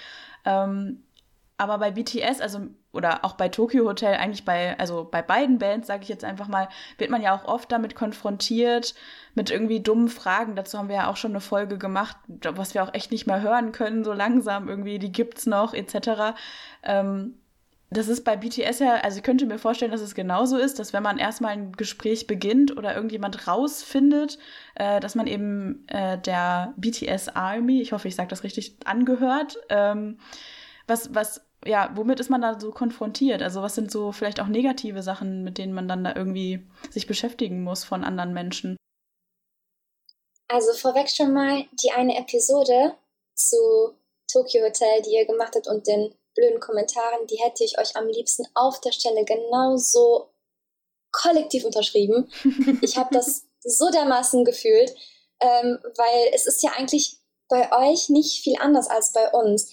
Ähm, 0.43 1.03
aber 1.57 1.77
bei 1.77 1.91
BTS, 1.91 2.41
also 2.41 2.61
oder 2.91 3.25
auch 3.25 3.33
bei 3.33 3.49
Tokyo 3.49 3.85
Hotel, 3.85 4.15
eigentlich 4.15 4.45
bei, 4.45 4.77
also 4.79 5.07
bei 5.09 5.21
beiden 5.21 5.57
Bands, 5.59 5.87
sage 5.87 6.03
ich 6.03 6.09
jetzt 6.09 6.23
einfach 6.23 6.47
mal, 6.47 6.67
wird 6.97 7.09
man 7.09 7.21
ja 7.21 7.35
auch 7.35 7.45
oft 7.45 7.71
damit 7.71 7.95
konfrontiert, 7.95 8.93
mit 9.33 9.49
irgendwie 9.49 9.79
dummen 9.79 10.09
Fragen. 10.09 10.55
Dazu 10.55 10.77
haben 10.77 10.89
wir 10.89 10.95
ja 10.95 11.09
auch 11.09 11.17
schon 11.17 11.31
eine 11.31 11.41
Folge 11.41 11.77
gemacht, 11.77 12.17
was 12.27 12.73
wir 12.73 12.83
auch 12.83 12.93
echt 12.93 13.11
nicht 13.11 13.25
mehr 13.25 13.41
hören 13.41 13.71
können, 13.71 14.03
so 14.03 14.13
langsam 14.13 14.69
irgendwie, 14.69 14.99
die 14.99 15.11
gibt's 15.11 15.45
noch, 15.45 15.73
etc. 15.73 16.35
Ähm, 16.83 17.35
das 17.93 18.07
ist 18.07 18.23
bei 18.23 18.35
BTS 18.35 18.79
ja, 18.79 18.95
also 18.95 19.17
ich 19.17 19.23
könnte 19.23 19.45
mir 19.45 19.59
vorstellen, 19.59 19.91
dass 19.91 20.01
es 20.01 20.15
genauso 20.15 20.57
ist, 20.57 20.79
dass 20.79 20.93
wenn 20.93 21.03
man 21.03 21.17
erstmal 21.17 21.53
ein 21.53 21.73
Gespräch 21.73 22.27
beginnt 22.27 22.75
oder 22.75 22.95
irgendjemand 22.95 23.47
rausfindet, 23.47 24.39
äh, 24.75 24.99
dass 24.99 25.15
man 25.15 25.27
eben 25.27 25.87
äh, 25.87 26.17
der 26.17 26.73
BTS 26.77 27.29
Army, 27.29 27.81
ich 27.81 27.91
hoffe, 27.91 28.07
ich 28.07 28.15
sage 28.15 28.29
das 28.29 28.43
richtig, 28.43 28.77
angehört. 28.85 29.57
Ähm, 29.69 30.17
was, 30.87 31.13
was 31.13 31.41
ja, 31.65 31.91
womit 31.95 32.19
ist 32.19 32.29
man 32.29 32.41
da 32.41 32.59
so 32.59 32.71
konfrontiert? 32.71 33.41
Also 33.41 33.61
was 33.61 33.75
sind 33.75 33.91
so 33.91 34.11
vielleicht 34.11 34.39
auch 34.39 34.47
negative 34.47 35.01
Sachen, 35.01 35.43
mit 35.43 35.57
denen 35.57 35.73
man 35.73 35.87
dann 35.87 36.03
da 36.03 36.13
irgendwie 36.15 36.65
sich 36.91 37.07
beschäftigen 37.07 37.63
muss 37.63 37.83
von 37.83 38.03
anderen 38.03 38.33
Menschen? 38.33 38.75
Also 40.47 40.73
vorweg 40.73 41.09
schon 41.09 41.33
mal 41.33 41.65
die 41.81 41.91
eine 41.91 42.17
Episode 42.17 42.95
zu 43.33 43.57
Tokyo 44.31 44.63
Hotel, 44.63 45.01
die 45.05 45.15
ihr 45.15 45.25
gemacht 45.25 45.53
habt 45.55 45.67
und 45.67 45.87
den 45.87 46.13
blöden 46.35 46.59
Kommentaren, 46.59 47.27
die 47.27 47.37
hätte 47.37 47.63
ich 47.63 47.79
euch 47.79 47.95
am 47.95 48.07
liebsten 48.07 48.45
auf 48.53 48.81
der 48.81 48.91
Stelle 48.91 49.23
genauso 49.23 50.33
kollektiv 51.11 51.65
unterschrieben. 51.65 52.29
Ich 52.81 52.97
habe 52.97 53.13
das 53.13 53.45
so 53.61 53.89
dermaßen 53.89 54.43
gefühlt, 54.43 54.93
ähm, 55.39 55.79
weil 55.95 56.31
es 56.33 56.47
ist 56.47 56.63
ja 56.63 56.71
eigentlich 56.71 57.17
bei 57.47 57.71
euch 57.71 58.09
nicht 58.09 58.43
viel 58.43 58.55
anders 58.59 58.89
als 58.89 59.13
bei 59.13 59.29
uns. 59.31 59.71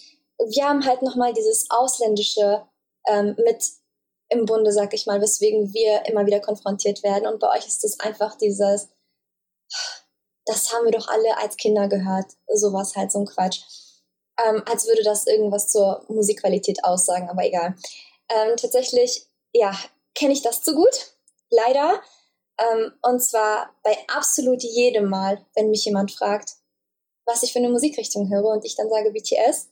Wir 0.48 0.68
haben 0.68 0.84
halt 0.84 1.02
nochmal 1.02 1.32
dieses 1.32 1.66
Ausländische 1.70 2.66
ähm, 3.08 3.36
mit 3.44 3.64
im 4.30 4.46
Bunde, 4.46 4.72
sag 4.72 4.94
ich 4.94 5.06
mal, 5.06 5.20
weswegen 5.20 5.74
wir 5.74 6.06
immer 6.06 6.24
wieder 6.24 6.40
konfrontiert 6.40 7.02
werden. 7.02 7.26
Und 7.26 7.40
bei 7.40 7.50
euch 7.56 7.66
ist 7.66 7.84
es 7.84 7.98
einfach 8.00 8.36
dieses, 8.36 8.88
das 10.46 10.72
haben 10.72 10.84
wir 10.84 10.92
doch 10.92 11.08
alle 11.08 11.36
als 11.38 11.56
Kinder 11.56 11.88
gehört. 11.88 12.26
Sowas 12.54 12.94
halt, 12.96 13.12
so 13.12 13.18
ein 13.18 13.26
Quatsch. 13.26 13.60
Ähm, 14.42 14.62
als 14.66 14.86
würde 14.86 15.02
das 15.02 15.26
irgendwas 15.26 15.68
zur 15.68 16.04
Musikqualität 16.08 16.84
aussagen, 16.84 17.28
aber 17.28 17.44
egal. 17.44 17.74
Ähm, 18.28 18.56
tatsächlich, 18.56 19.26
ja, 19.52 19.76
kenne 20.14 20.32
ich 20.32 20.42
das 20.42 20.62
zu 20.62 20.74
gut. 20.74 21.16
Leider. 21.50 22.00
Ähm, 22.58 22.92
und 23.02 23.20
zwar 23.20 23.74
bei 23.82 23.96
absolut 24.14 24.62
jedem 24.62 25.08
Mal, 25.08 25.44
wenn 25.56 25.70
mich 25.70 25.84
jemand 25.84 26.12
fragt, 26.12 26.54
was 27.26 27.42
ich 27.42 27.52
für 27.52 27.58
eine 27.58 27.68
Musikrichtung 27.68 28.30
höre 28.30 28.52
und 28.52 28.64
ich 28.64 28.76
dann 28.76 28.88
sage 28.88 29.10
BTS, 29.10 29.69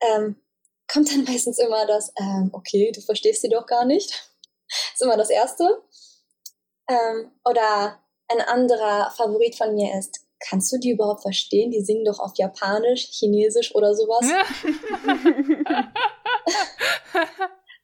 ähm, 0.00 0.36
kommt 0.90 1.10
dann 1.12 1.24
meistens 1.28 1.58
immer 1.58 1.86
das, 1.86 2.12
ähm, 2.18 2.50
okay, 2.52 2.92
du 2.92 3.00
verstehst 3.00 3.42
sie 3.42 3.48
doch 3.48 3.66
gar 3.66 3.84
nicht. 3.84 4.30
ist 4.94 5.02
immer 5.02 5.16
das 5.16 5.30
Erste. 5.30 5.82
Ähm, 6.88 7.32
oder 7.44 7.98
ein 8.28 8.40
anderer 8.40 9.10
Favorit 9.16 9.56
von 9.56 9.74
mir 9.74 9.98
ist, 9.98 10.20
kannst 10.40 10.72
du 10.72 10.78
die 10.78 10.90
überhaupt 10.90 11.22
verstehen? 11.22 11.70
Die 11.70 11.82
singen 11.82 12.04
doch 12.04 12.18
auf 12.18 12.32
Japanisch, 12.36 13.08
Chinesisch 13.10 13.74
oder 13.74 13.94
sowas. 13.94 14.30
Ja. 14.30 14.44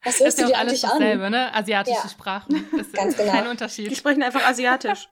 Was 0.05 0.21
hörst 0.21 0.39
ist 0.39 0.39
du 0.39 0.43
ja 0.43 0.49
dir 0.49 0.59
alles 0.59 0.83
dasselbe, 0.83 1.25
an? 1.25 1.33
ne? 1.33 1.55
Asiatische 1.55 2.03
ja. 2.03 2.09
Sprachen. 2.09 2.69
Das 2.77 2.93
ganz 2.93 3.17
genau. 3.17 3.33
Kein 3.33 3.49
Unterschied. 3.49 3.91
Die 3.91 3.97
sprechen 3.97 4.23
einfach 4.23 4.47
Asiatisch. 4.47 5.09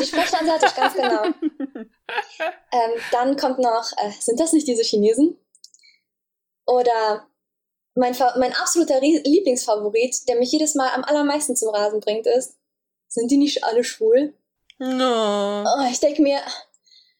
Die 0.00 0.04
sprechen 0.04 0.34
Asiatisch, 0.34 0.74
ganz 0.74 0.94
genau. 0.94 1.24
ähm, 1.26 2.90
dann 3.12 3.36
kommt 3.36 3.60
noch, 3.60 3.92
äh, 3.98 4.10
sind 4.18 4.40
das 4.40 4.52
nicht 4.52 4.66
diese 4.66 4.82
Chinesen? 4.82 5.36
Oder 6.66 7.26
mein, 7.94 8.16
mein 8.38 8.54
absoluter 8.54 9.00
Lieblingsfavorit, 9.00 10.28
der 10.28 10.36
mich 10.36 10.52
jedes 10.52 10.74
Mal 10.74 10.90
am 10.94 11.04
allermeisten 11.04 11.56
zum 11.56 11.70
Rasen 11.70 12.00
bringt, 12.00 12.26
ist, 12.26 12.56
sind 13.08 13.30
die 13.30 13.36
nicht 13.36 13.64
alle 13.64 13.84
schwul? 13.84 14.34
No. 14.78 15.64
Oh, 15.64 15.86
ich 15.90 16.00
denke 16.00 16.22
mir, 16.22 16.40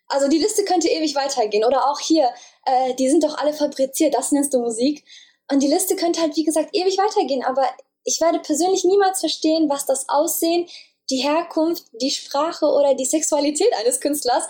also 0.08 0.28
die 0.28 0.38
Liste 0.38 0.64
könnte 0.64 0.88
ewig 0.88 1.14
weitergehen. 1.14 1.64
Oder 1.64 1.88
auch 1.88 2.00
hier, 2.00 2.30
äh, 2.64 2.94
die 2.94 3.08
sind 3.08 3.24
doch 3.24 3.38
alle 3.38 3.52
fabriziert, 3.52 4.14
das 4.14 4.32
nennst 4.32 4.54
du 4.54 4.60
Musik. 4.60 5.04
Und 5.50 5.62
die 5.62 5.68
Liste 5.68 5.96
könnte 5.96 6.20
halt, 6.20 6.36
wie 6.36 6.44
gesagt, 6.44 6.70
ewig 6.72 6.98
weitergehen. 6.98 7.44
Aber 7.44 7.64
ich 8.04 8.20
werde 8.20 8.40
persönlich 8.40 8.84
niemals 8.84 9.20
verstehen, 9.20 9.68
was 9.68 9.86
das 9.86 10.08
Aussehen, 10.08 10.68
die 11.10 11.18
Herkunft, 11.18 11.84
die 12.00 12.10
Sprache 12.10 12.66
oder 12.66 12.94
die 12.94 13.04
Sexualität 13.04 13.72
eines 13.78 14.00
Künstlers 14.00 14.44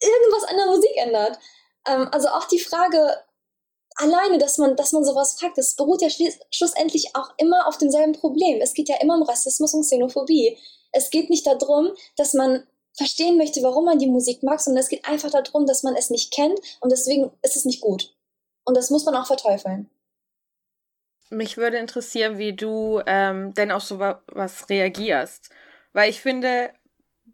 irgendwas 0.00 0.44
an 0.44 0.56
der 0.56 0.66
Musik 0.66 0.96
ändert. 0.96 1.38
Ähm, 1.86 2.08
also 2.12 2.28
auch 2.28 2.46
die 2.48 2.58
Frage, 2.58 3.16
alleine, 4.00 4.38
dass 4.38 4.58
man, 4.58 4.76
dass 4.76 4.92
man 4.92 5.04
sowas 5.04 5.38
fragt, 5.38 5.58
das 5.58 5.74
beruht 5.74 6.02
ja 6.02 6.08
schlussendlich 6.50 7.14
auch 7.14 7.30
immer 7.38 7.66
auf 7.66 7.78
demselben 7.78 8.12
Problem. 8.12 8.60
Es 8.60 8.74
geht 8.74 8.88
ja 8.88 8.96
immer 9.00 9.16
um 9.16 9.22
Rassismus 9.22 9.74
und 9.74 9.82
Xenophobie. 9.82 10.58
Es 10.92 11.10
geht 11.10 11.30
nicht 11.30 11.46
darum, 11.46 11.90
dass 12.16 12.34
man 12.34 12.66
verstehen 12.96 13.36
möchte, 13.36 13.62
warum 13.62 13.84
man 13.84 13.98
die 13.98 14.08
Musik 14.08 14.42
mag, 14.42 14.60
sondern 14.60 14.82
es 14.82 14.88
geht 14.88 15.06
einfach 15.06 15.30
darum, 15.30 15.66
dass 15.66 15.82
man 15.82 15.94
es 15.94 16.10
nicht 16.10 16.32
kennt 16.32 16.58
und 16.80 16.90
deswegen 16.90 17.30
ist 17.42 17.56
es 17.56 17.64
nicht 17.64 17.80
gut. 17.80 18.14
Und 18.64 18.76
das 18.76 18.90
muss 18.90 19.04
man 19.04 19.14
auch 19.14 19.26
verteufeln. 19.26 19.90
Mich 21.30 21.56
würde 21.56 21.78
interessieren, 21.78 22.38
wie 22.38 22.54
du 22.54 23.00
ähm, 23.06 23.54
denn 23.54 23.70
auf 23.70 23.84
sowas 23.84 24.68
reagierst. 24.68 25.50
Weil 25.92 26.10
ich 26.10 26.20
finde, 26.20 26.70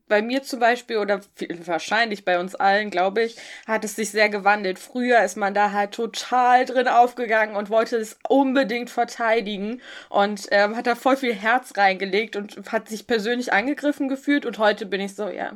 bei 0.09 0.23
mir 0.23 0.43
zum 0.43 0.61
Beispiel 0.61 0.99
oder 0.99 1.21
wahrscheinlich 1.65 2.25
bei 2.25 2.39
uns 2.39 2.55
allen, 2.55 2.91
glaube 2.91 3.23
ich, 3.23 3.37
hat 3.67 3.85
es 3.85 3.97
sich 3.97 4.11
sehr 4.11 4.29
gewandelt. 4.29 4.79
Früher 4.79 5.23
ist 5.23 5.37
man 5.37 5.55
da 5.55 5.73
halt 5.73 5.93
total 5.93 6.65
drin 6.65 6.89
aufgegangen 6.89 7.57
und 7.57 7.71
wollte 7.71 7.97
es 7.97 8.19
unbedingt 8.29 8.91
verteidigen 8.91 9.81
und 10.09 10.47
ähm, 10.51 10.77
hat 10.77 10.87
da 10.87 10.95
voll 10.95 11.17
viel 11.17 11.35
Herz 11.35 11.77
reingelegt 11.77 12.37
und 12.37 12.71
hat 12.71 12.89
sich 12.89 13.07
persönlich 13.07 13.53
angegriffen 13.53 14.09
gefühlt 14.09 14.47
und 14.47 14.59
heute 14.59 14.87
bin 14.87 15.01
ich 15.01 15.15
so, 15.15 15.29
ja, 15.29 15.53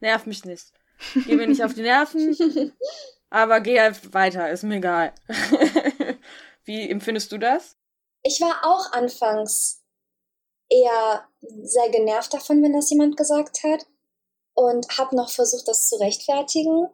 nerv 0.00 0.26
mich 0.26 0.44
nicht. 0.44 0.72
Geh 1.26 1.36
mir 1.36 1.46
nicht 1.46 1.64
auf 1.64 1.74
die 1.74 1.82
Nerven, 1.82 2.36
aber 3.30 3.60
geh 3.60 3.80
halt 3.80 4.12
weiter, 4.14 4.50
ist 4.50 4.62
mir 4.62 4.76
egal. 4.76 5.12
Wie 6.64 6.88
empfindest 6.88 7.32
du 7.32 7.38
das? 7.38 7.76
Ich 8.22 8.40
war 8.40 8.64
auch 8.64 8.92
anfangs 8.92 9.81
eher 10.72 11.24
sehr 11.62 11.90
genervt 11.90 12.32
davon, 12.32 12.62
wenn 12.62 12.72
das 12.72 12.90
jemand 12.90 13.16
gesagt 13.16 13.62
hat 13.62 13.86
und 14.54 14.86
habe 14.98 15.14
noch 15.16 15.30
versucht, 15.30 15.68
das 15.68 15.88
zu 15.88 15.96
rechtfertigen. 15.96 16.88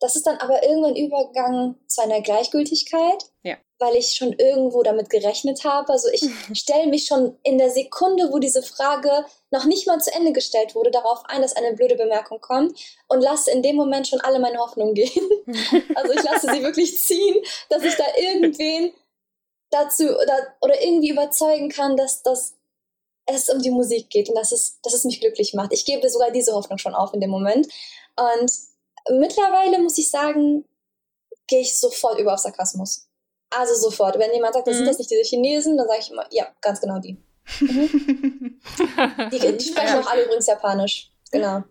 Das 0.00 0.14
ist 0.14 0.26
dann 0.26 0.38
aber 0.38 0.62
irgendwann 0.62 0.94
übergegangen 0.94 1.74
zu 1.88 2.02
einer 2.02 2.20
Gleichgültigkeit, 2.20 3.24
ja. 3.42 3.56
weil 3.80 3.96
ich 3.96 4.12
schon 4.12 4.32
irgendwo 4.32 4.84
damit 4.84 5.10
gerechnet 5.10 5.64
habe. 5.64 5.92
Also 5.92 6.08
ich 6.12 6.22
stelle 6.52 6.86
mich 6.86 7.06
schon 7.06 7.36
in 7.42 7.58
der 7.58 7.70
Sekunde, 7.70 8.32
wo 8.32 8.38
diese 8.38 8.62
Frage 8.62 9.24
noch 9.50 9.64
nicht 9.64 9.88
mal 9.88 10.00
zu 10.00 10.14
Ende 10.14 10.32
gestellt 10.32 10.76
wurde, 10.76 10.92
darauf 10.92 11.24
ein, 11.24 11.42
dass 11.42 11.56
eine 11.56 11.74
blöde 11.74 11.96
Bemerkung 11.96 12.40
kommt 12.40 12.78
und 13.08 13.20
lasse 13.20 13.50
in 13.50 13.62
dem 13.62 13.74
Moment 13.74 14.06
schon 14.06 14.20
alle 14.20 14.38
meine 14.38 14.58
Hoffnungen 14.58 14.94
gehen. 14.94 15.28
also 15.96 16.12
ich 16.12 16.22
lasse 16.22 16.48
sie 16.52 16.62
wirklich 16.62 16.96
ziehen, 17.00 17.42
dass 17.68 17.82
ich 17.82 17.96
da 17.96 18.04
irgendwen 18.16 18.92
dazu 19.70 20.04
oder, 20.04 20.54
oder 20.60 20.80
irgendwie 20.80 21.10
überzeugen 21.10 21.70
kann, 21.70 21.96
dass 21.96 22.22
das 22.22 22.57
es 23.28 23.48
um 23.48 23.60
die 23.60 23.70
Musik 23.70 24.10
geht 24.10 24.28
und 24.28 24.34
dass 24.34 24.52
es, 24.52 24.80
dass 24.82 24.94
es 24.94 25.04
mich 25.04 25.20
glücklich 25.20 25.54
macht. 25.54 25.72
Ich 25.72 25.84
gebe 25.84 26.08
sogar 26.08 26.30
diese 26.30 26.54
Hoffnung 26.54 26.78
schon 26.78 26.94
auf 26.94 27.12
in 27.12 27.20
dem 27.20 27.30
Moment. 27.30 27.68
Und 28.16 28.52
mittlerweile 29.10 29.78
muss 29.80 29.98
ich 29.98 30.10
sagen, 30.10 30.64
gehe 31.46 31.60
ich 31.60 31.78
sofort 31.78 32.18
über 32.18 32.34
auf 32.34 32.40
Sarkasmus. 32.40 33.06
Also 33.50 33.74
sofort. 33.74 34.18
Wenn 34.18 34.32
jemand 34.32 34.54
sagt, 34.54 34.66
das 34.66 34.74
mhm. 34.74 34.78
sind 34.78 34.88
das 34.88 34.98
nicht 34.98 35.10
diese 35.10 35.22
Chinesen, 35.22 35.76
dann 35.76 35.86
sage 35.86 36.00
ich 36.00 36.10
immer, 36.10 36.26
ja, 36.30 36.46
ganz 36.60 36.80
genau 36.80 36.98
die. 36.98 37.16
Mhm. 37.60 38.60
die, 39.32 39.38
die, 39.38 39.64
sprechen 39.64 39.88
ja. 39.88 40.00
auch 40.00 40.06
alle 40.06 40.24
übrigens 40.24 40.46
Japanisch. 40.46 41.10
Genau. 41.30 41.62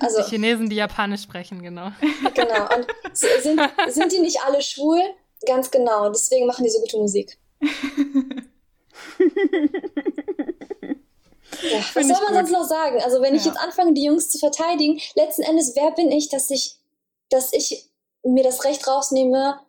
Also, 0.00 0.22
die 0.22 0.30
Chinesen, 0.30 0.68
die 0.68 0.76
Japanisch 0.76 1.22
sprechen, 1.22 1.62
genau. 1.62 1.92
Genau. 2.34 2.74
Und 2.74 2.86
sind, 3.12 3.60
sind 3.88 4.12
die 4.12 4.18
nicht 4.18 4.40
alle 4.44 4.60
schwul? 4.62 5.00
Ganz 5.46 5.70
genau. 5.70 6.10
Deswegen 6.10 6.46
machen 6.46 6.64
die 6.64 6.70
so 6.70 6.80
gute 6.80 6.96
Musik. 6.96 7.38
Was 11.94 12.06
soll 12.06 12.24
man 12.24 12.34
sonst 12.34 12.50
noch 12.50 12.64
sagen? 12.64 13.00
Also 13.02 13.20
wenn 13.20 13.34
ich 13.34 13.44
ja. 13.44 13.52
jetzt 13.52 13.60
anfange, 13.60 13.92
die 13.92 14.04
Jungs 14.04 14.28
zu 14.28 14.38
verteidigen, 14.38 15.00
letzten 15.14 15.42
Endes, 15.42 15.74
wer 15.76 15.90
bin 15.92 16.10
ich, 16.10 16.28
dass 16.28 16.50
ich, 16.50 16.76
dass 17.28 17.52
ich 17.52 17.90
mir 18.22 18.44
das 18.44 18.64
Recht 18.64 18.86
rausnehme, 18.86 19.60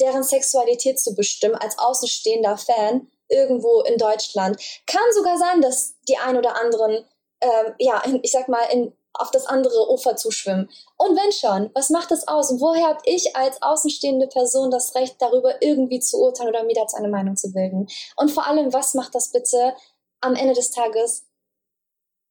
deren 0.00 0.22
Sexualität 0.22 1.00
zu 1.00 1.14
bestimmen, 1.14 1.56
als 1.56 1.78
außenstehender 1.78 2.56
Fan 2.56 3.10
irgendwo 3.28 3.82
in 3.82 3.98
Deutschland. 3.98 4.60
Kann 4.86 5.02
sogar 5.14 5.38
sein, 5.38 5.60
dass 5.60 5.94
die 6.08 6.16
ein 6.16 6.36
oder 6.36 6.60
anderen, 6.60 7.04
ähm, 7.40 7.74
ja, 7.78 8.02
ich 8.22 8.32
sag 8.32 8.48
mal, 8.48 8.64
in, 8.72 8.92
auf 9.14 9.30
das 9.30 9.46
andere 9.46 9.90
Ufer 9.90 10.16
zuschwimmen. 10.16 10.70
Und 10.96 11.16
wenn 11.16 11.32
schon, 11.32 11.70
was 11.74 11.90
macht 11.90 12.10
das 12.10 12.28
aus? 12.28 12.50
Und 12.50 12.60
woher 12.60 12.86
habe 12.86 13.00
ich 13.04 13.36
als 13.36 13.60
außenstehende 13.60 14.28
Person 14.28 14.70
das 14.70 14.94
Recht, 14.94 15.16
darüber 15.18 15.60
irgendwie 15.60 16.00
zu 16.00 16.18
urteilen 16.18 16.50
oder 16.50 16.64
mir 16.64 16.74
dazu 16.74 16.96
eine 16.96 17.08
Meinung 17.08 17.36
zu 17.36 17.52
bilden? 17.52 17.88
Und 18.16 18.30
vor 18.30 18.46
allem, 18.46 18.72
was 18.72 18.94
macht 18.94 19.14
das 19.14 19.32
bitte 19.32 19.74
am 20.20 20.34
Ende 20.34 20.54
des 20.54 20.70
Tages 20.70 21.26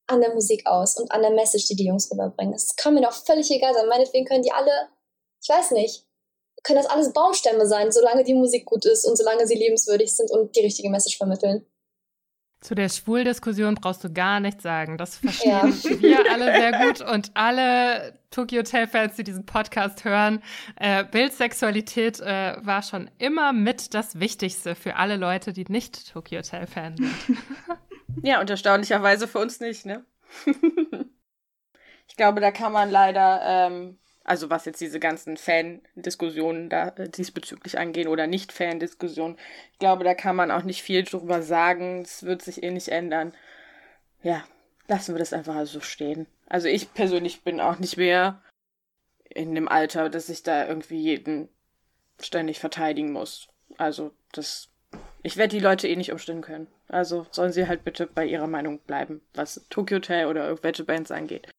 an 0.08 0.22
der 0.22 0.34
Musik 0.34 0.66
aus 0.66 0.98
und 0.98 1.12
an 1.12 1.22
der 1.22 1.32
Message, 1.32 1.66
die 1.68 1.76
die 1.76 1.86
Jungs 1.86 2.10
rüberbringen. 2.12 2.54
Es 2.54 2.76
kann 2.76 2.94
mir 2.94 3.02
doch 3.02 3.14
völlig 3.14 3.52
egal 3.52 3.74
sein. 3.74 3.88
Meinetwegen 3.88 4.26
können 4.26 4.44
die 4.44 4.52
alle, 4.52 4.90
ich 5.42 5.50
weiß 5.50 5.72
nicht, 5.72 6.06
können 6.64 6.82
das 6.82 6.90
alles 6.90 7.14
Baumstämme 7.14 7.68
sein, 7.68 7.92
solange 7.92 8.24
die 8.24 8.34
Musik 8.34 8.66
gut 8.66 8.86
ist 8.86 9.06
und 9.06 9.18
solange 9.18 9.46
sie 9.48 9.56
liebenswürdig 9.56 10.16
sind 10.16 10.32
und 10.32 10.56
die 10.56 10.62
richtige 10.62 10.90
Message 10.90 11.18
vermitteln. 11.18 11.66
Zu 12.60 12.74
der 12.74 12.90
Schwuldiskussion 12.90 13.76
brauchst 13.76 14.04
du 14.04 14.12
gar 14.12 14.40
nichts 14.40 14.64
sagen. 14.64 14.98
Das 14.98 15.18
verstehen 15.18 15.52
ja. 15.52 15.64
wir 16.02 16.32
alle 16.32 16.46
sehr 16.46 16.72
gut 16.72 17.02
und 17.02 17.32
alle 17.36 18.18
Tokyo 18.32 18.60
Hotel-Fans, 18.60 19.16
die 19.16 19.24
diesen 19.24 19.46
Podcast 19.46 20.04
hören. 20.04 20.42
Äh, 20.76 21.06
Bildsexualität 21.06 22.20
äh, 22.20 22.58
war 22.66 22.82
schon 22.82 23.12
immer 23.20 23.54
mit 23.54 23.94
das 23.94 24.20
Wichtigste 24.20 24.74
für 24.74 24.96
alle 24.96 25.18
Leute, 25.18 25.54
die 25.54 25.66
nicht 25.70 26.12
Tokyo 26.12 26.40
Hotel-Fan 26.40 26.98
sind. 26.98 27.38
ja, 28.24 28.42
und 28.42 28.50
erstaunlicherweise 28.50 29.28
für 29.28 29.40
uns 29.40 29.60
nicht, 29.60 29.86
ne? 29.86 30.04
ich 32.08 32.16
glaube, 32.16 32.42
da 32.42 32.52
kann 32.52 32.72
man 32.72 32.90
leider 32.90 33.42
ähm, 33.44 34.00
also 34.28 34.50
was 34.50 34.66
jetzt 34.66 34.82
diese 34.82 35.00
ganzen 35.00 35.38
Fan-Diskussionen 35.38 36.70
da 36.70 36.90
äh, 36.90 37.10
diesbezüglich 37.10 37.80
angehen 37.80 38.10
oder 38.10 38.28
Nicht-Fan-Diskussionen. 38.28 39.38
Ich 39.72 39.80
glaube, 39.80 40.04
da 40.04 40.14
kann 40.14 40.36
man 40.36 40.52
auch 40.52 40.64
nicht 40.64 40.84
viel 40.84 41.04
drüber 41.04 41.42
sagen. 41.42 42.02
Es 42.02 42.24
wird 42.24 42.42
sich 42.42 42.62
eh 42.62 42.70
nicht 42.70 42.90
ändern. 42.90 43.34
Ja, 44.22 44.44
lassen 44.90 45.16
wir 45.16 45.20
das 45.20 45.34
einfach 45.34 45.66
so 45.66 45.80
stehen. 45.80 46.28
Also 46.46 46.68
ich 46.68 46.94
persönlich 46.94 47.44
bin 47.44 47.62
auch 47.62 47.80
nicht 47.80 47.98
mehr 47.98 48.44
in 49.30 49.56
dem 49.56 49.70
Alter, 49.70 50.10
dass 50.10 50.30
ich 50.30 50.44
da 50.44 50.68
irgendwie 50.68 51.00
jeden 51.00 51.48
ständig 52.20 52.60
verteidigen 52.60 53.14
muss. 53.14 53.48
Also, 53.78 54.12
das. 54.34 54.70
Ich 55.24 55.38
werde 55.38 55.56
die 55.56 55.64
Leute 55.64 55.88
eh 55.88 55.96
nicht 55.96 56.12
umstimmen 56.12 56.42
können. 56.42 56.68
Also 56.88 57.28
sollen 57.32 57.52
sie 57.52 57.68
halt 57.68 57.84
bitte 57.84 58.08
bei 58.08 58.26
ihrer 58.26 58.48
Meinung 58.48 58.80
bleiben, 58.80 59.22
was 59.34 59.66
Tokyo 59.70 59.98
Hotel 59.98 60.28
oder 60.28 60.48
irgendwelche 60.48 60.86
Bands 60.86 61.12
angeht. 61.12 61.50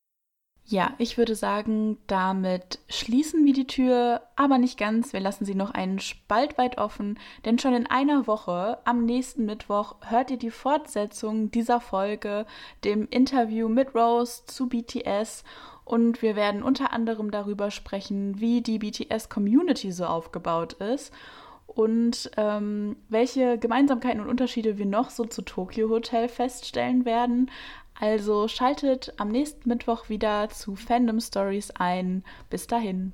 Ja, 0.70 0.92
ich 0.98 1.16
würde 1.16 1.34
sagen, 1.34 1.96
damit 2.08 2.78
schließen 2.90 3.42
wir 3.46 3.54
die 3.54 3.66
Tür, 3.66 4.20
aber 4.36 4.58
nicht 4.58 4.78
ganz. 4.78 5.14
Wir 5.14 5.20
lassen 5.20 5.46
sie 5.46 5.54
noch 5.54 5.70
einen 5.70 5.98
Spalt 5.98 6.58
weit 6.58 6.76
offen, 6.76 7.18
denn 7.46 7.58
schon 7.58 7.72
in 7.72 7.86
einer 7.86 8.26
Woche, 8.26 8.76
am 8.84 9.06
nächsten 9.06 9.46
Mittwoch, 9.46 9.94
hört 10.10 10.30
ihr 10.30 10.36
die 10.36 10.50
Fortsetzung 10.50 11.50
dieser 11.50 11.80
Folge, 11.80 12.44
dem 12.84 13.08
Interview 13.08 13.70
mit 13.70 13.94
Rose 13.94 14.42
zu 14.44 14.68
BTS. 14.68 15.42
Und 15.86 16.20
wir 16.20 16.36
werden 16.36 16.62
unter 16.62 16.92
anderem 16.92 17.30
darüber 17.30 17.70
sprechen, 17.70 18.38
wie 18.38 18.60
die 18.60 18.78
BTS-Community 18.78 19.90
so 19.90 20.04
aufgebaut 20.04 20.74
ist 20.74 21.14
und 21.66 22.30
ähm, 22.36 22.96
welche 23.08 23.56
Gemeinsamkeiten 23.56 24.20
und 24.20 24.28
Unterschiede 24.28 24.76
wir 24.76 24.86
noch 24.86 25.08
so 25.08 25.24
zu 25.24 25.40
Tokyo 25.42 25.88
Hotel 25.88 26.28
feststellen 26.28 27.06
werden. 27.06 27.50
Also 28.00 28.46
schaltet 28.46 29.12
am 29.16 29.28
nächsten 29.28 29.68
Mittwoch 29.68 30.08
wieder 30.08 30.48
zu 30.50 30.76
Fandom 30.76 31.20
Stories 31.20 31.72
ein. 31.72 32.22
Bis 32.48 32.68
dahin. 32.68 33.12